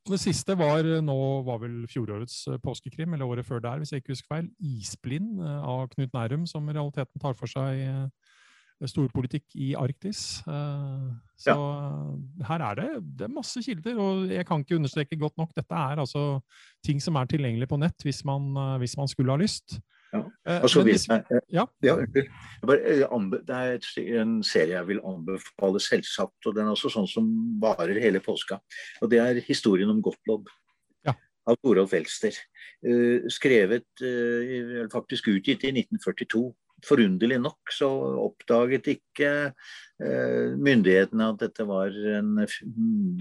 Det, 0.08 0.18
siste 0.22 0.56
var 0.56 0.86
eh, 0.86 1.02
nå 1.04 1.18
var 1.46 1.60
vel 1.62 1.82
fjorårets 1.90 2.40
eh, 2.48 2.60
påskekrim, 2.62 3.14
eller 3.14 3.28
året 3.28 3.46
før 3.46 3.62
der, 3.64 3.82
hvis 3.82 3.92
jeg 3.92 4.02
ikke 4.02 4.14
husker 4.14 4.34
feil. 4.36 4.48
'Isblind' 4.56 5.42
eh, 5.44 5.60
av 5.74 5.88
Knut 5.92 6.16
Nærum, 6.16 6.46
som 6.48 6.68
i 6.68 6.76
realiteten 6.76 7.22
tar 7.22 7.36
for 7.38 7.50
seg 7.50 8.08
storpolitikk 8.78 9.56
i 9.58 9.72
Arktis. 9.74 10.38
Så 10.46 11.50
ja. 11.50 11.54
her 12.46 12.62
er 12.62 12.76
det, 12.78 12.90
det 13.18 13.24
er 13.26 13.32
masse 13.34 13.58
kilder, 13.64 13.96
og 13.98 14.28
jeg 14.30 14.46
kan 14.46 14.62
ikke 14.62 14.76
understreke 14.76 15.18
godt 15.18 15.34
nok. 15.40 15.50
Dette 15.56 15.74
er 15.74 15.98
altså 15.98 16.38
ting 16.86 17.02
som 17.02 17.18
er 17.18 17.26
tilgjengelig 17.26 17.66
på 17.72 17.80
nett 17.82 18.06
hvis 18.06 18.22
man, 18.22 18.52
hvis 18.78 18.94
man 19.00 19.10
skulle 19.10 19.34
ha 19.34 19.42
lyst. 19.42 19.80
Eh, 20.48 20.66
så 20.70 20.82
vil 20.86 20.96
ja. 21.52 21.64
ja 21.84 21.94
unnskyld. 21.98 22.28
det 23.48 23.56
er 23.56 24.20
en 24.22 24.38
serie 24.46 24.76
jeg 24.76 24.88
vil 24.88 25.02
anbefale, 25.04 25.80
selvsagt. 25.82 26.38
Og 26.46 26.56
den 26.56 26.66
er 26.66 26.72
også 26.72 26.92
sånn 26.94 27.10
som 27.10 27.28
varer 27.60 28.00
hele 28.00 28.22
påska. 28.24 28.60
Og 29.02 29.12
det 29.12 29.20
er 29.24 29.42
historien 29.44 29.92
om 29.92 30.00
Gottlob. 30.04 30.48
Ja. 31.06 31.14
Av 31.48 31.58
Torolf 31.60 31.92
Elster. 31.98 32.36
Skrevet, 33.32 33.88
faktisk 34.92 35.30
utgitt 35.34 35.66
i 35.66 35.74
1942 35.74 36.46
forunderlig 36.86 37.40
nok 37.42 37.72
så 37.74 37.88
oppdaget 38.22 38.86
ikke 38.92 39.30
eh, 39.48 40.54
myndighetene 40.54 41.30
at 41.32 41.40
dette 41.42 41.66
var 41.66 41.94
en 42.18 42.44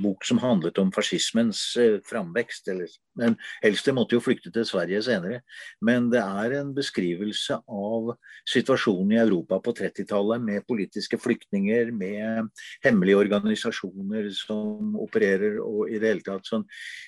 bok 0.01 0.25
som 0.27 0.41
handlet 0.41 0.77
om 0.81 0.91
fascismens 0.93 1.61
eh, 1.81 1.97
framvekst. 2.05 2.69
Men 3.17 3.37
Helst 3.63 3.89
måtte 3.95 4.17
jo 4.17 4.23
flykte 4.23 4.51
til 4.53 4.67
Sverige 4.67 5.01
senere. 5.07 5.41
Men 5.81 6.11
det 6.13 6.21
er 6.21 6.57
en 6.59 6.73
beskrivelse 6.77 7.59
av 7.65 8.13
situasjonen 8.47 9.15
i 9.15 9.21
Europa 9.23 9.59
på 9.63 9.73
30-tallet 9.79 10.43
med 10.43 10.67
politiske 10.69 11.19
flyktninger, 11.21 11.91
med 11.91 12.51
hemmelige 12.85 13.23
organisasjoner 13.25 14.29
som 14.37 14.93
opererer, 15.01 15.57
og 15.63 15.89
i 15.89 15.97
det 15.97 16.13
hele 16.13 16.25
tatt 16.25 16.49
sånn, 16.49 16.67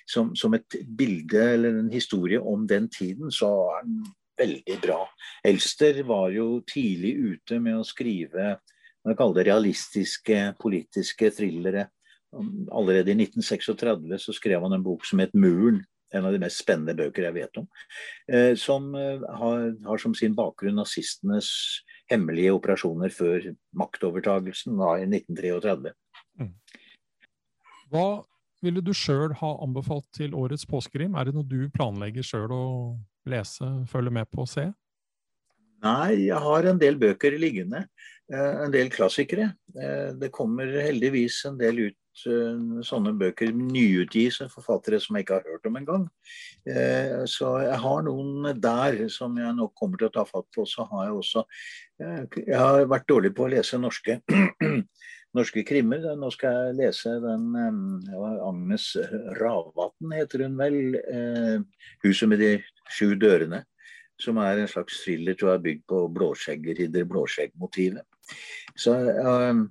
som, 0.10 0.34
som 0.40 0.58
et 0.58 0.82
bilde 0.98 1.46
eller 1.54 1.84
en 1.84 1.94
historie 1.94 2.42
om 2.42 2.66
den 2.70 2.90
tiden, 2.90 3.30
så 3.34 3.52
er 3.78 3.86
den 3.86 4.02
veldig 4.40 4.80
bra. 4.82 5.04
Elster 5.46 6.02
var 6.08 6.32
jo 6.34 6.62
tidlig 6.68 7.14
ute 7.36 7.60
med 7.64 7.80
å 7.80 7.88
skrive 7.88 8.58
man 9.06 9.16
kaller 9.16 9.40
det 9.40 9.50
realistiske 9.50 10.40
politiske 10.60 11.32
thrillere. 11.32 11.88
Allerede 12.72 13.14
i 13.14 13.18
1936 13.18 14.26
så 14.26 14.36
skrev 14.36 14.62
han 14.66 14.76
en 14.76 14.84
bok 14.86 15.06
som 15.06 15.20
het 15.20 15.34
'Muren'. 15.34 15.86
En 16.14 16.26
av 16.26 16.34
de 16.34 16.40
mest 16.40 16.58
spennende 16.58 16.96
bøker 16.98 17.24
jeg 17.24 17.34
vet 17.34 17.58
om. 17.58 17.68
Eh, 18.34 18.56
som 18.56 18.96
eh, 18.96 19.22
har, 19.22 19.76
har, 19.86 19.98
som 19.98 20.16
sin 20.16 20.34
bakgrunn 20.36 20.76
nazistenes 20.82 21.50
hemmelige 22.10 22.54
operasjoner 22.54 23.14
før 23.14 23.54
maktovertagelsen 23.78 24.74
da, 24.78 24.96
i 24.98 25.06
1933. 25.06 25.94
Mm. 26.42 26.56
Hva 27.94 28.26
ville 28.66 28.82
du 28.82 28.90
sjøl 28.90 29.38
ha 29.38 29.52
anbefalt 29.62 30.10
til 30.18 30.34
årets 30.34 30.66
påskekrim? 30.66 31.14
Er 31.14 31.30
det 31.30 31.36
noe 31.38 31.46
du 31.46 31.70
planlegger 31.70 32.26
sjøl 32.26 32.58
å 32.58 32.66
lese, 33.32 33.68
følge 33.90 34.14
med 34.14 34.30
på 34.32 34.44
og 34.46 34.52
se? 34.52 34.70
Nei, 35.84 36.26
jeg 36.28 36.40
har 36.44 36.68
en 36.68 36.80
del 36.80 36.98
bøker 37.00 37.38
liggende. 37.40 37.86
Eh, 38.34 38.64
en 38.66 38.74
del 38.74 38.92
klassikere. 38.94 39.54
Eh, 39.74 40.12
det 40.20 40.32
kommer 40.36 40.70
heldigvis 40.84 41.42
en 41.50 41.58
del 41.58 41.80
ut 41.88 42.26
eh, 42.30 42.82
sånne 42.86 43.14
bøker 43.18 43.54
nyutgis 43.56 44.42
av 44.44 44.52
forfattere 44.54 45.00
som 45.02 45.18
jeg 45.18 45.26
ikke 45.26 45.40
har 45.40 45.48
hørt 45.50 45.70
om 45.70 45.80
engang. 45.80 46.08
Så 47.32 47.54
jeg 47.64 47.78
har 47.82 48.04
noen 48.06 48.52
der 48.62 49.00
som 49.10 49.38
jeg 49.40 49.56
nok 49.58 49.74
kommer 49.80 50.02
til 50.02 50.10
å 50.12 50.16
ta 50.20 50.26
fatt 50.28 50.46
på. 50.56 50.68
Så 50.68 50.86
har 50.92 51.08
jeg 51.08 51.16
også 51.22 51.46
Jeg 52.00 52.60
har 52.60 52.86
vært 52.88 53.08
dårlig 53.10 53.34
på 53.36 53.48
å 53.48 53.52
lese 53.52 53.80
norske 53.80 54.20
norske 55.38 55.64
krimmer. 55.68 56.04
Nå 56.18 56.30
skal 56.34 56.56
jeg 56.58 56.78
lese 56.80 57.16
den 57.24 57.50
ja, 58.10 58.30
Agnes 58.48 58.92
Ravatn, 59.40 60.14
heter 60.16 60.46
hun 60.46 60.58
vel. 60.60 60.80
Eh, 61.00 61.58
'Huset 62.04 62.30
med 62.30 62.40
de 62.44 62.54
sju 62.90 63.16
dørene'. 63.16 63.66
Som 64.20 64.38
er 64.44 64.60
en 64.60 64.68
slags 64.68 64.98
thriller 65.06 65.36
tror 65.40 65.54
jeg, 65.54 65.64
bygd 65.64 65.84
på 65.88 66.00
blåskjeggeridder 66.12 67.06
blåskjeggmotivet. 67.08 68.04
Eh, 68.88 69.68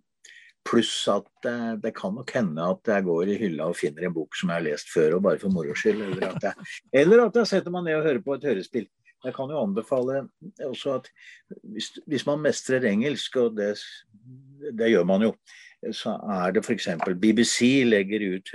Pluss 0.68 0.92
at 1.08 1.46
eh, 1.48 1.74
det 1.80 1.94
kan 1.96 2.12
nok 2.16 2.32
hende 2.36 2.64
at 2.74 2.90
jeg 2.92 3.04
går 3.06 3.30
i 3.32 3.38
hylla 3.40 3.70
og 3.70 3.76
finner 3.78 4.04
en 4.04 4.14
bok 4.16 4.36
som 4.36 4.50
jeg 4.50 4.60
har 4.60 4.66
lest 4.66 4.90
før, 4.92 5.16
og 5.16 5.24
bare 5.24 5.40
for 5.40 5.52
moro 5.52 5.76
skyld. 5.76 6.02
Eller 6.10 6.28
at 6.28 6.48
jeg, 6.48 6.68
eller 7.02 7.24
at 7.24 7.38
jeg 7.40 7.50
setter 7.52 7.72
meg 7.72 7.86
ned 7.86 8.00
og 8.00 8.08
hører 8.08 8.24
på 8.24 8.36
et 8.36 8.48
hørespill. 8.50 8.88
Jeg 9.24 9.34
kan 9.34 9.50
jo 9.50 9.62
anbefale 9.64 10.28
også 10.62 10.92
at 11.00 11.08
hvis, 11.66 11.90
hvis 12.06 12.26
man 12.26 12.44
mestrer 12.44 12.86
engelsk, 12.86 13.36
og 13.36 13.56
det, 13.58 13.72
det, 14.78 14.92
gjør 14.92 15.06
man 15.08 15.24
jo, 15.26 15.32
så 15.94 16.14
er 16.38 16.54
det 16.54 16.62
f.eks. 16.64 16.88
BBC 17.18 17.84
legger 17.86 18.24
ut 18.36 18.52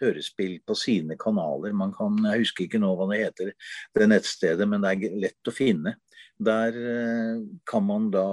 hørespill 0.00 0.58
på 0.66 0.76
sine 0.76 1.16
kanaler. 1.20 1.72
Man 1.72 1.94
kan, 1.96 2.18
Jeg 2.28 2.44
husker 2.44 2.66
ikke 2.66 2.80
nå 2.82 2.92
hva 2.96 3.08
det 3.12 3.22
heter, 3.24 3.52
det 3.96 4.08
nettstedet, 4.08 4.68
men 4.68 4.84
det 4.84 4.92
er 4.92 5.20
lett 5.26 5.48
å 5.48 5.56
finne. 5.56 5.96
Der 6.42 6.76
eh, 6.76 7.40
kan 7.70 7.84
man 7.86 8.10
da 8.10 8.24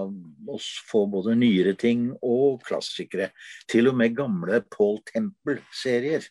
få 0.89 1.05
både 1.11 1.35
nyere 1.37 1.75
ting 1.79 2.09
og 2.25 2.63
klassikere. 2.65 3.31
Til 3.69 3.91
og 3.91 3.97
med 3.99 4.17
gamle 4.17 4.63
Paul 4.71 4.99
Temple-serier 5.11 6.23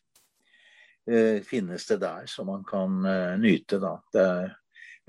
eh, 1.08 1.44
finnes 1.46 1.86
det 1.88 2.00
der, 2.02 2.26
som 2.26 2.50
man 2.50 2.64
kan 2.68 3.04
eh, 3.06 3.36
nyte. 3.40 3.78
da. 3.84 3.94
Det 4.12 4.24
er 4.24 4.56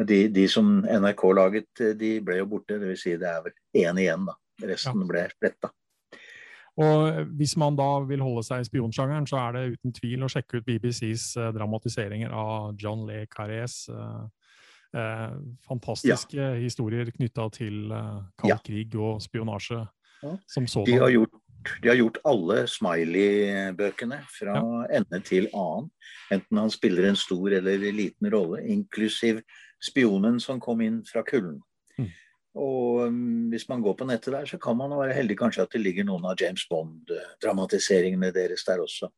de, 0.08 0.28
de, 0.32 0.48
som 0.48 0.80
NRK 0.84 1.26
laget, 1.36 1.70
eh, 1.82 1.96
de 1.98 2.14
ble 2.24 2.40
jo 2.40 2.48
borte. 2.54 2.80
Dvs. 2.80 3.04
Si 3.04 3.18
det 3.20 3.28
er 3.30 3.44
vel 3.46 3.86
én 3.86 4.00
igjen, 4.00 4.26
da. 4.30 4.38
Resten 4.70 5.04
ja. 5.04 5.10
ble 5.12 5.28
sletta. 5.34 5.72
Og 6.80 7.26
Hvis 7.36 7.58
man 7.60 7.76
da 7.76 7.88
vil 8.08 8.24
holde 8.24 8.44
seg 8.48 8.64
i 8.64 8.68
spionsjangeren, 8.70 9.28
så 9.28 9.42
er 9.42 9.56
det 9.58 9.64
uten 9.76 9.96
tvil 9.96 10.24
å 10.24 10.32
sjekke 10.32 10.62
ut 10.62 10.68
BBCs 10.68 11.26
eh, 11.40 11.52
dramatiseringer 11.56 12.32
av 12.36 12.72
John 12.80 13.04
Le 13.10 13.26
Carrés 13.32 13.82
eh, 13.92 14.24
eh, 14.96 15.36
fantastiske 15.68 16.40
ja. 16.40 16.56
historier 16.62 17.12
knytta 17.16 17.50
til 17.56 17.92
eh, 17.92 18.16
kald 18.40 18.56
ja. 18.56 18.60
krig 18.64 18.96
og 18.96 19.20
spionasje 19.24 19.82
ja. 19.84 20.34
som 20.48 20.68
sådan. 20.68 20.88
De 20.88 21.00
har 21.04 21.16
gjort 21.18 21.46
de 21.84 21.90
har 21.90 21.98
gjort 22.00 22.22
alle 22.24 22.62
Smiley-bøkene 22.72 24.22
fra 24.32 24.62
ende 24.96 25.20
til 25.28 25.50
annen. 25.52 25.90
Enten 26.32 26.62
han 26.62 26.72
spiller 26.72 27.10
en 27.10 27.20
stor 27.20 27.52
eller 27.58 27.84
liten 27.92 28.30
rolle, 28.32 28.62
inklusiv 28.64 29.42
spionen 29.84 30.40
som 30.44 30.60
kom 30.60 30.82
inn 30.82 31.02
fra 31.08 31.24
kulden. 31.28 31.60
Mm. 31.98 32.10
Og 32.60 33.08
um, 33.08 33.50
hvis 33.52 33.68
man 33.70 33.82
går 33.86 33.96
på 34.00 34.08
nettet 34.10 34.34
der, 34.34 34.46
så 34.50 34.58
kan 34.62 34.78
man 34.78 34.96
være 34.98 35.16
heldig 35.18 35.38
kanskje 35.40 35.64
at 35.66 35.74
det 35.76 35.84
ligger 35.84 36.08
noen 36.08 36.26
av 36.26 36.40
James 36.40 36.66
Bond-dramatiseringene 36.72 38.32
deres 38.36 38.66
der 38.68 38.82
også. 38.84 39.12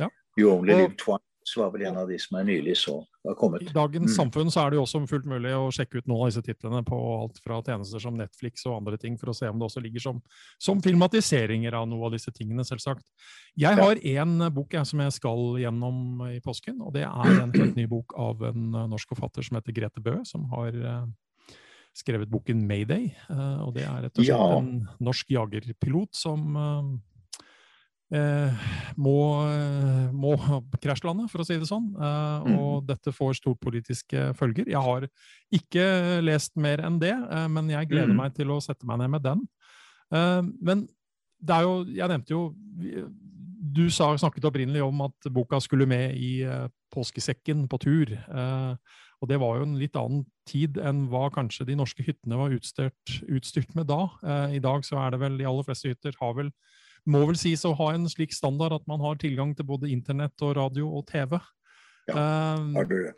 Ja. 0.00 0.08
You 0.38 0.54
Only 0.56 0.74
Live 0.74 0.96
Twice 1.00 1.60
var 1.60 1.74
vel 1.74 1.86
en 1.90 2.00
av 2.02 2.08
de 2.10 2.18
som 2.18 2.40
er 2.40 2.48
nylig 2.48 2.78
så. 2.80 3.02
I 3.24 3.70
dagens 3.72 4.10
mm. 4.10 4.16
samfunn 4.18 4.50
så 4.52 4.60
er 4.60 4.72
det 4.72 4.76
jo 4.76 4.82
også 4.84 5.00
fullt 5.08 5.24
mulig 5.28 5.54
å 5.56 5.70
sjekke 5.72 6.02
ut 6.02 6.08
noen 6.10 6.26
av 6.26 6.28
disse 6.28 6.42
titlene 6.44 6.82
på 6.84 6.98
alt 7.14 7.38
fra 7.40 7.62
tjenester 7.64 8.02
som 8.02 8.18
Netflix 8.18 8.66
og 8.68 8.76
andre 8.82 8.98
ting, 9.00 9.16
for 9.16 9.32
å 9.32 9.36
se 9.36 9.48
om 9.48 9.56
det 9.56 9.64
også 9.64 9.80
ligger 9.80 10.04
som, 10.04 10.18
som 10.60 10.82
filmatiseringer 10.84 11.72
av 11.78 11.86
noe 11.88 12.04
av 12.04 12.12
disse 12.12 12.32
tingene, 12.36 12.66
selvsagt. 12.68 13.06
Jeg 13.56 13.80
har 13.80 13.96
én 13.96 14.44
bok 14.52 14.76
jeg, 14.76 14.90
som 14.90 15.00
jeg 15.00 15.16
skal 15.16 15.56
gjennom 15.62 16.20
i 16.28 16.36
påsken, 16.44 16.82
og 16.84 16.92
det 16.98 17.06
er 17.08 17.32
en 17.38 17.54
helt 17.56 17.80
ny 17.80 17.88
bok 17.88 18.12
av 18.20 18.44
en 18.50 18.68
norsk 18.92 19.14
forfatter 19.14 19.46
som 19.46 19.56
heter 19.56 19.78
Grete 19.80 20.04
Bø, 20.04 20.18
som 20.28 20.44
har 20.52 20.76
uh, 20.76 21.08
skrevet 21.96 22.28
boken 22.28 22.60
'Mayday'. 22.68 23.14
Uh, 23.30 23.64
og 23.64 23.72
Det 23.78 23.88
er 23.88 24.04
rett 24.04 24.20
og 24.20 24.20
slett 24.20 24.36
ja. 24.36 24.60
en 24.60 24.84
norsk 25.00 25.32
jagerpilot 25.32 26.12
som 26.12 26.60
uh, 28.14 28.66
må, 28.96 29.18
må 30.14 30.34
krasjlande, 30.82 31.26
for 31.32 31.42
å 31.42 31.46
si 31.48 31.58
det 31.60 31.68
sånn. 31.68 31.90
Mm. 31.94 32.54
Og 32.54 32.86
dette 32.88 33.12
får 33.14 33.38
storpolitiske 33.40 34.30
følger. 34.38 34.70
Jeg 34.70 34.84
har 34.86 35.08
ikke 35.54 35.86
lest 36.24 36.54
mer 36.60 36.84
enn 36.86 37.00
det, 37.02 37.14
men 37.50 37.72
jeg 37.72 37.90
gleder 37.90 38.14
mm. 38.14 38.20
meg 38.22 38.38
til 38.38 38.54
å 38.54 38.60
sette 38.64 38.86
meg 38.88 39.02
ned 39.02 39.14
med 39.16 39.26
den. 39.26 39.44
Men 40.14 40.86
det 41.44 41.54
er 41.56 41.64
jo 41.64 41.72
Jeg 41.90 42.10
nevnte 42.12 42.34
jo 42.34 42.42
Du 43.74 43.86
sa, 43.90 44.12
snakket 44.20 44.44
opprinnelig 44.46 44.84
om 44.84 45.00
at 45.08 45.26
boka 45.34 45.58
skulle 45.64 45.88
med 45.90 46.14
i 46.14 46.44
påskesekken 46.94 47.64
på 47.72 47.80
tur. 47.82 48.12
Og 49.24 49.30
det 49.30 49.40
var 49.40 49.56
jo 49.56 49.64
en 49.64 49.78
litt 49.80 49.96
annen 49.96 50.26
tid 50.44 50.76
enn 50.84 51.06
hva 51.08 51.30
kanskje 51.32 51.64
de 51.70 51.78
norske 51.78 52.04
hyttene 52.04 52.36
var 52.36 52.52
utstyrt, 52.52 53.14
utstyrt 53.24 53.70
med 53.72 53.88
da. 53.88 54.02
Eh, 54.20 54.58
I 54.58 54.64
dag 54.64 54.84
så 54.84 54.98
er 55.00 55.14
det 55.14 55.22
vel 55.22 55.38
de 55.40 55.46
aller 55.48 55.64
fleste 55.64 55.88
hytter 55.88 56.16
har 56.20 56.34
vel, 56.36 56.50
må 57.10 57.24
vel 57.28 57.36
sies 57.38 57.64
å 57.68 57.74
ha 57.76 57.90
en 57.94 58.06
slik 58.10 58.32
standard 58.34 58.74
at 58.76 58.86
man 58.90 59.02
har 59.04 59.18
tilgang 59.20 59.52
til 59.56 59.66
både 59.68 59.90
internett 59.92 60.44
og 60.44 60.56
radio 60.58 60.88
og 60.98 61.06
TV. 61.10 61.36
Ja, 62.08 62.16
um, 62.58 62.72
har 62.76 62.88
du 62.88 62.96
det. 62.96 63.12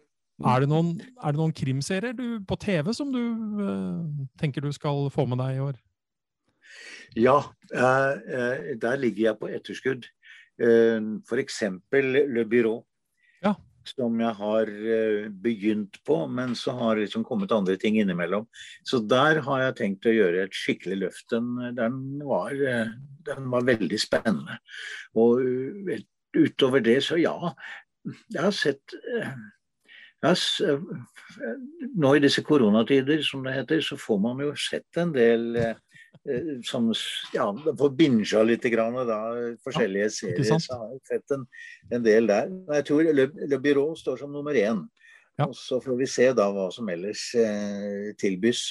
Er 0.45 0.61
det 0.61 0.69
noen, 0.69 0.91
er 1.25 1.33
det 1.33 1.41
noen 1.41 1.55
krimserier 1.57 2.13
du, 2.17 2.27
på 2.45 2.59
TV 2.61 2.91
som 2.93 3.09
du 3.15 3.23
uh, 3.57 4.27
tenker 4.41 4.61
du 4.61 4.69
skal 4.75 5.07
få 5.13 5.25
med 5.31 5.41
deg 5.41 5.57
i 5.57 5.63
år? 5.65 5.79
Ja, 7.17 7.39
uh, 7.73 8.13
der 8.77 9.01
ligger 9.01 9.31
jeg 9.31 9.41
på 9.41 9.49
etterskudd. 9.49 10.11
Uh, 10.61 11.17
F.eks. 11.25 11.63
Le 11.95 12.45
Byrå. 12.45 12.77
Ja. 13.45 13.55
Som 13.87 14.21
jeg 14.21 14.35
har 14.39 14.71
begynt 15.43 16.01
på, 16.07 16.19
men 16.27 16.55
så 16.59 16.75
har 16.79 16.97
det 16.97 17.07
liksom 17.07 17.25
kommet 17.27 17.55
andre 17.55 17.77
ting 17.79 17.99
innimellom. 18.01 18.49
Så 18.83 18.99
der 18.99 19.43
har 19.47 19.63
jeg 19.63 19.77
tenkt 19.81 20.09
å 20.11 20.15
gjøre 20.15 20.47
et 20.47 20.57
skikkelig 20.57 21.01
løft. 21.05 21.27
Den, 21.31 21.53
den, 21.77 22.01
var, 22.27 22.55
den 23.29 23.51
var, 23.53 23.67
veldig 23.69 24.01
spennende. 24.03 24.59
Og 25.15 25.43
utover 26.37 26.83
det, 26.83 26.99
så 27.07 27.21
ja. 27.21 27.37
Jeg 28.35 28.43
har 28.43 28.55
sett 28.55 28.97
ja, 30.25 30.33
nå 31.97 32.13
i 32.17 32.23
disse 32.25 32.43
koronatider, 32.47 33.21
som 33.25 33.45
det 33.45 33.55
heter, 33.57 33.83
så 33.85 33.99
får 34.01 34.21
man 34.23 34.41
jo 34.43 34.53
sett 34.59 35.01
en 35.01 35.13
del 35.15 35.57
eh, 35.61 35.75
eh 35.75 35.83
som 36.65 36.91
Ja, 37.35 37.47
får 37.79 37.91
binga 37.99 38.43
litt 38.47 38.67
grann, 38.73 38.99
da, 39.09 39.21
forskjellige 39.65 40.09
ja, 40.09 40.15
serier. 40.15 40.61
Så 40.61 40.79
har 40.79 40.93
jeg 40.95 41.03
sett 41.11 41.37
en, 41.37 41.47
en, 41.91 42.03
del 42.05 42.31
der. 42.31 42.53
Jeg 42.79 42.89
tror 42.91 43.11
Le, 43.17 43.29
Le 43.51 43.61
Byrå 43.63 43.89
står 43.99 44.23
som 44.25 44.33
nummer 44.33 44.57
én. 44.57 44.85
Ja. 45.37 45.49
Og 45.51 45.57
så 45.59 45.81
får 45.85 45.99
vi 46.01 46.09
se 46.09 46.31
da 46.37 46.49
hva 46.53 46.71
som 46.73 46.89
ellers 46.89 47.29
eh, 47.37 48.13
tilbys. 48.21 48.67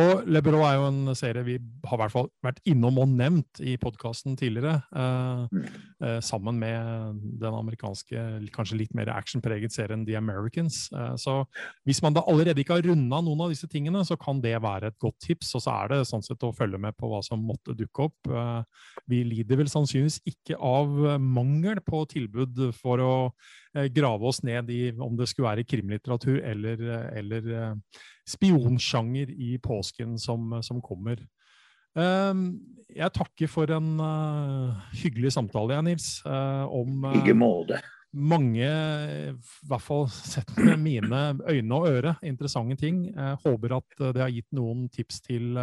Og 0.00 0.22
Le 0.24 0.40
Bureau 0.40 0.62
er 0.64 0.78
jo 0.78 0.86
en 0.88 1.12
serie 1.16 1.44
vi 1.44 1.58
har 1.84 1.98
i 1.98 2.00
hvert 2.00 2.12
fall 2.14 2.28
vært 2.44 2.62
innom 2.68 2.96
og 3.02 3.10
nevnt 3.12 3.60
i 3.60 3.74
podkasten 3.80 4.38
tidligere. 4.40 4.78
Eh, 4.96 5.58
eh, 6.00 6.20
sammen 6.24 6.56
med 6.62 7.18
den 7.42 7.56
amerikanske, 7.58 8.22
kanskje 8.54 8.78
litt 8.80 8.94
mer 8.96 9.10
actionpreget 9.12 9.74
serien 9.74 10.06
The 10.08 10.16
Americans. 10.16 10.86
Eh, 10.96 11.12
så 11.20 11.42
hvis 11.84 12.00
man 12.04 12.16
da 12.16 12.24
allerede 12.24 12.62
ikke 12.64 12.78
har 12.78 12.88
runda 12.88 13.20
noen 13.20 13.44
av 13.44 13.52
disse 13.52 13.68
tingene, 13.68 14.00
så 14.08 14.16
kan 14.16 14.40
det 14.40 14.54
være 14.64 14.94
et 14.94 14.98
godt 15.02 15.18
tips. 15.26 15.52
Og 15.58 15.66
så 15.66 15.76
er 15.76 15.92
det 15.92 16.00
sånn 16.08 16.24
sett 16.24 16.48
å 16.48 16.54
følge 16.56 16.80
med 16.80 16.96
på 16.96 17.12
hva 17.12 17.20
som 17.26 17.44
måtte 17.44 17.76
dukke 17.76 18.08
opp. 18.08 18.32
Eh, 18.32 18.88
vi 19.12 19.20
lider 19.28 19.60
vel 19.60 19.68
sannsynligvis 19.72 20.22
ikke 20.32 20.56
av 20.56 21.20
mangel 21.20 21.84
på 21.84 22.06
tilbud 22.14 22.64
for 22.80 23.04
å 23.04 23.12
eh, 23.76 23.92
grave 23.92 24.32
oss 24.32 24.40
ned 24.40 24.72
i 24.72 24.86
om 24.96 25.20
det 25.20 25.28
skulle 25.28 25.50
være 25.50 25.68
krimlitteratur 25.68 26.40
eller, 26.40 26.80
eller 27.12 27.52
spionsjanger 28.32 29.30
i 29.30 29.56
påsken 29.62 30.18
som, 30.20 30.58
som 30.64 30.80
kommer. 30.84 31.20
Uh, 31.98 32.32
jeg 32.92 33.12
takker 33.16 33.50
for 33.50 33.72
en 33.72 33.96
uh, 34.00 34.84
hyggelig 35.02 35.34
samtale, 35.36 35.76
jeg, 35.76 35.86
Nils. 35.88 36.08
Uh, 36.26 36.64
om 36.72 37.04
uh, 37.08 37.16
mange, 38.12 38.68
i 38.68 39.68
hvert 39.68 39.84
fall 39.84 40.02
sett 40.12 40.50
med 40.58 40.80
mine 40.82 41.20
øyne 41.48 41.78
og 41.78 41.86
øre, 41.88 42.14
interessante 42.28 42.76
ting. 42.80 43.06
Jeg 43.08 43.38
håper 43.44 43.78
at 43.78 44.02
det 44.02 44.20
har 44.20 44.34
gitt 44.34 44.50
noen 44.52 44.84
tips 44.92 45.22
til, 45.24 45.56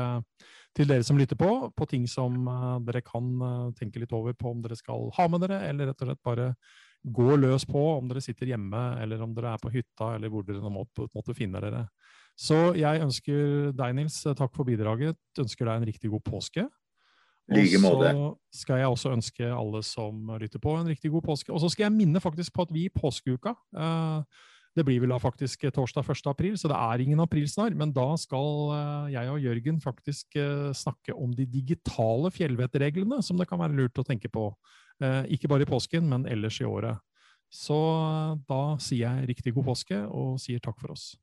til 0.74 0.90
dere 0.90 1.06
som 1.06 1.20
lytter 1.22 1.38
på, 1.38 1.52
på 1.78 1.90
ting 1.92 2.08
som 2.10 2.50
dere 2.88 3.04
kan 3.06 3.30
tenke 3.78 4.02
litt 4.02 4.16
over 4.18 4.34
på 4.34 4.50
om 4.50 4.64
dere 4.66 4.80
skal 4.80 5.12
ha 5.14 5.28
med 5.30 5.46
dere, 5.46 5.62
eller 5.70 5.92
rett 5.92 6.02
og 6.02 6.10
slett 6.10 6.26
bare 6.26 6.50
gå 7.06 7.36
løs 7.38 7.66
på 7.70 7.84
om 8.00 8.10
dere 8.10 8.22
sitter 8.24 8.50
hjemme, 8.50 8.82
eller 9.02 9.22
om 9.22 9.38
dere 9.38 9.54
er 9.54 9.62
på 9.62 9.72
hytta, 9.74 10.16
eller 10.16 10.34
hvor 10.34 10.48
dere 10.48 10.74
måtte, 10.74 11.06
måtte 11.14 11.38
finne 11.38 11.62
dere. 11.62 11.86
Så 12.40 12.58
jeg 12.80 13.04
ønsker 13.04 13.74
deg, 13.76 13.96
Nils, 13.98 14.22
takk 14.24 14.54
for 14.56 14.68
bidraget. 14.68 15.18
Ønsker 15.42 15.68
deg 15.68 15.82
en 15.82 15.90
riktig 15.90 16.12
god 16.14 16.24
påske. 16.24 16.70
Og 17.50 17.66
så 17.66 18.62
skal 18.62 18.80
jeg 18.84 18.94
også 18.94 19.12
ønske 19.16 19.50
alle 19.50 19.82
som 19.86 20.30
lytter 20.40 20.62
på, 20.62 20.76
en 20.78 20.88
riktig 20.88 21.12
god 21.12 21.26
påske. 21.26 21.52
Og 21.52 21.60
så 21.64 21.72
skal 21.74 21.88
jeg 21.88 21.98
minne 21.98 22.22
faktisk 22.22 22.54
på 22.56 22.68
at 22.68 22.74
vi 22.74 22.86
i 22.86 22.94
påskeuka 22.94 23.56
eh, 23.74 24.46
Det 24.78 24.86
blir 24.86 25.02
vel 25.02 25.12
da 25.12 25.18
faktisk 25.20 25.66
torsdag 25.74 26.06
1. 26.14 26.28
april, 26.30 26.58
så 26.62 26.70
det 26.70 26.78
er 26.78 27.02
ingen 27.02 27.20
aprilsnarr. 27.20 27.76
Men 27.76 27.92
da 27.92 28.14
skal 28.22 28.76
eh, 28.78 29.14
jeg 29.18 29.34
og 29.34 29.44
Jørgen 29.44 29.82
faktisk 29.82 30.38
eh, 30.40 30.70
snakke 30.78 31.16
om 31.18 31.34
de 31.36 31.48
digitale 31.50 32.32
fjellvettreglene, 32.32 33.24
som 33.26 33.42
det 33.42 33.50
kan 33.50 33.60
være 33.60 33.76
lurt 33.82 34.00
å 34.00 34.06
tenke 34.06 34.30
på. 34.32 34.52
Ikke 35.32 35.48
bare 35.48 35.64
i 35.64 35.68
påsken, 35.68 36.10
men 36.12 36.26
ellers 36.28 36.58
i 36.60 36.68
året. 36.68 37.00
Så 37.50 37.78
da 38.50 38.76
sier 38.84 39.06
jeg 39.08 39.30
riktig 39.30 39.54
god 39.56 39.70
påske 39.72 40.02
og 40.06 40.36
sier 40.44 40.60
takk 40.60 40.76
for 40.82 40.92
oss. 40.92 41.14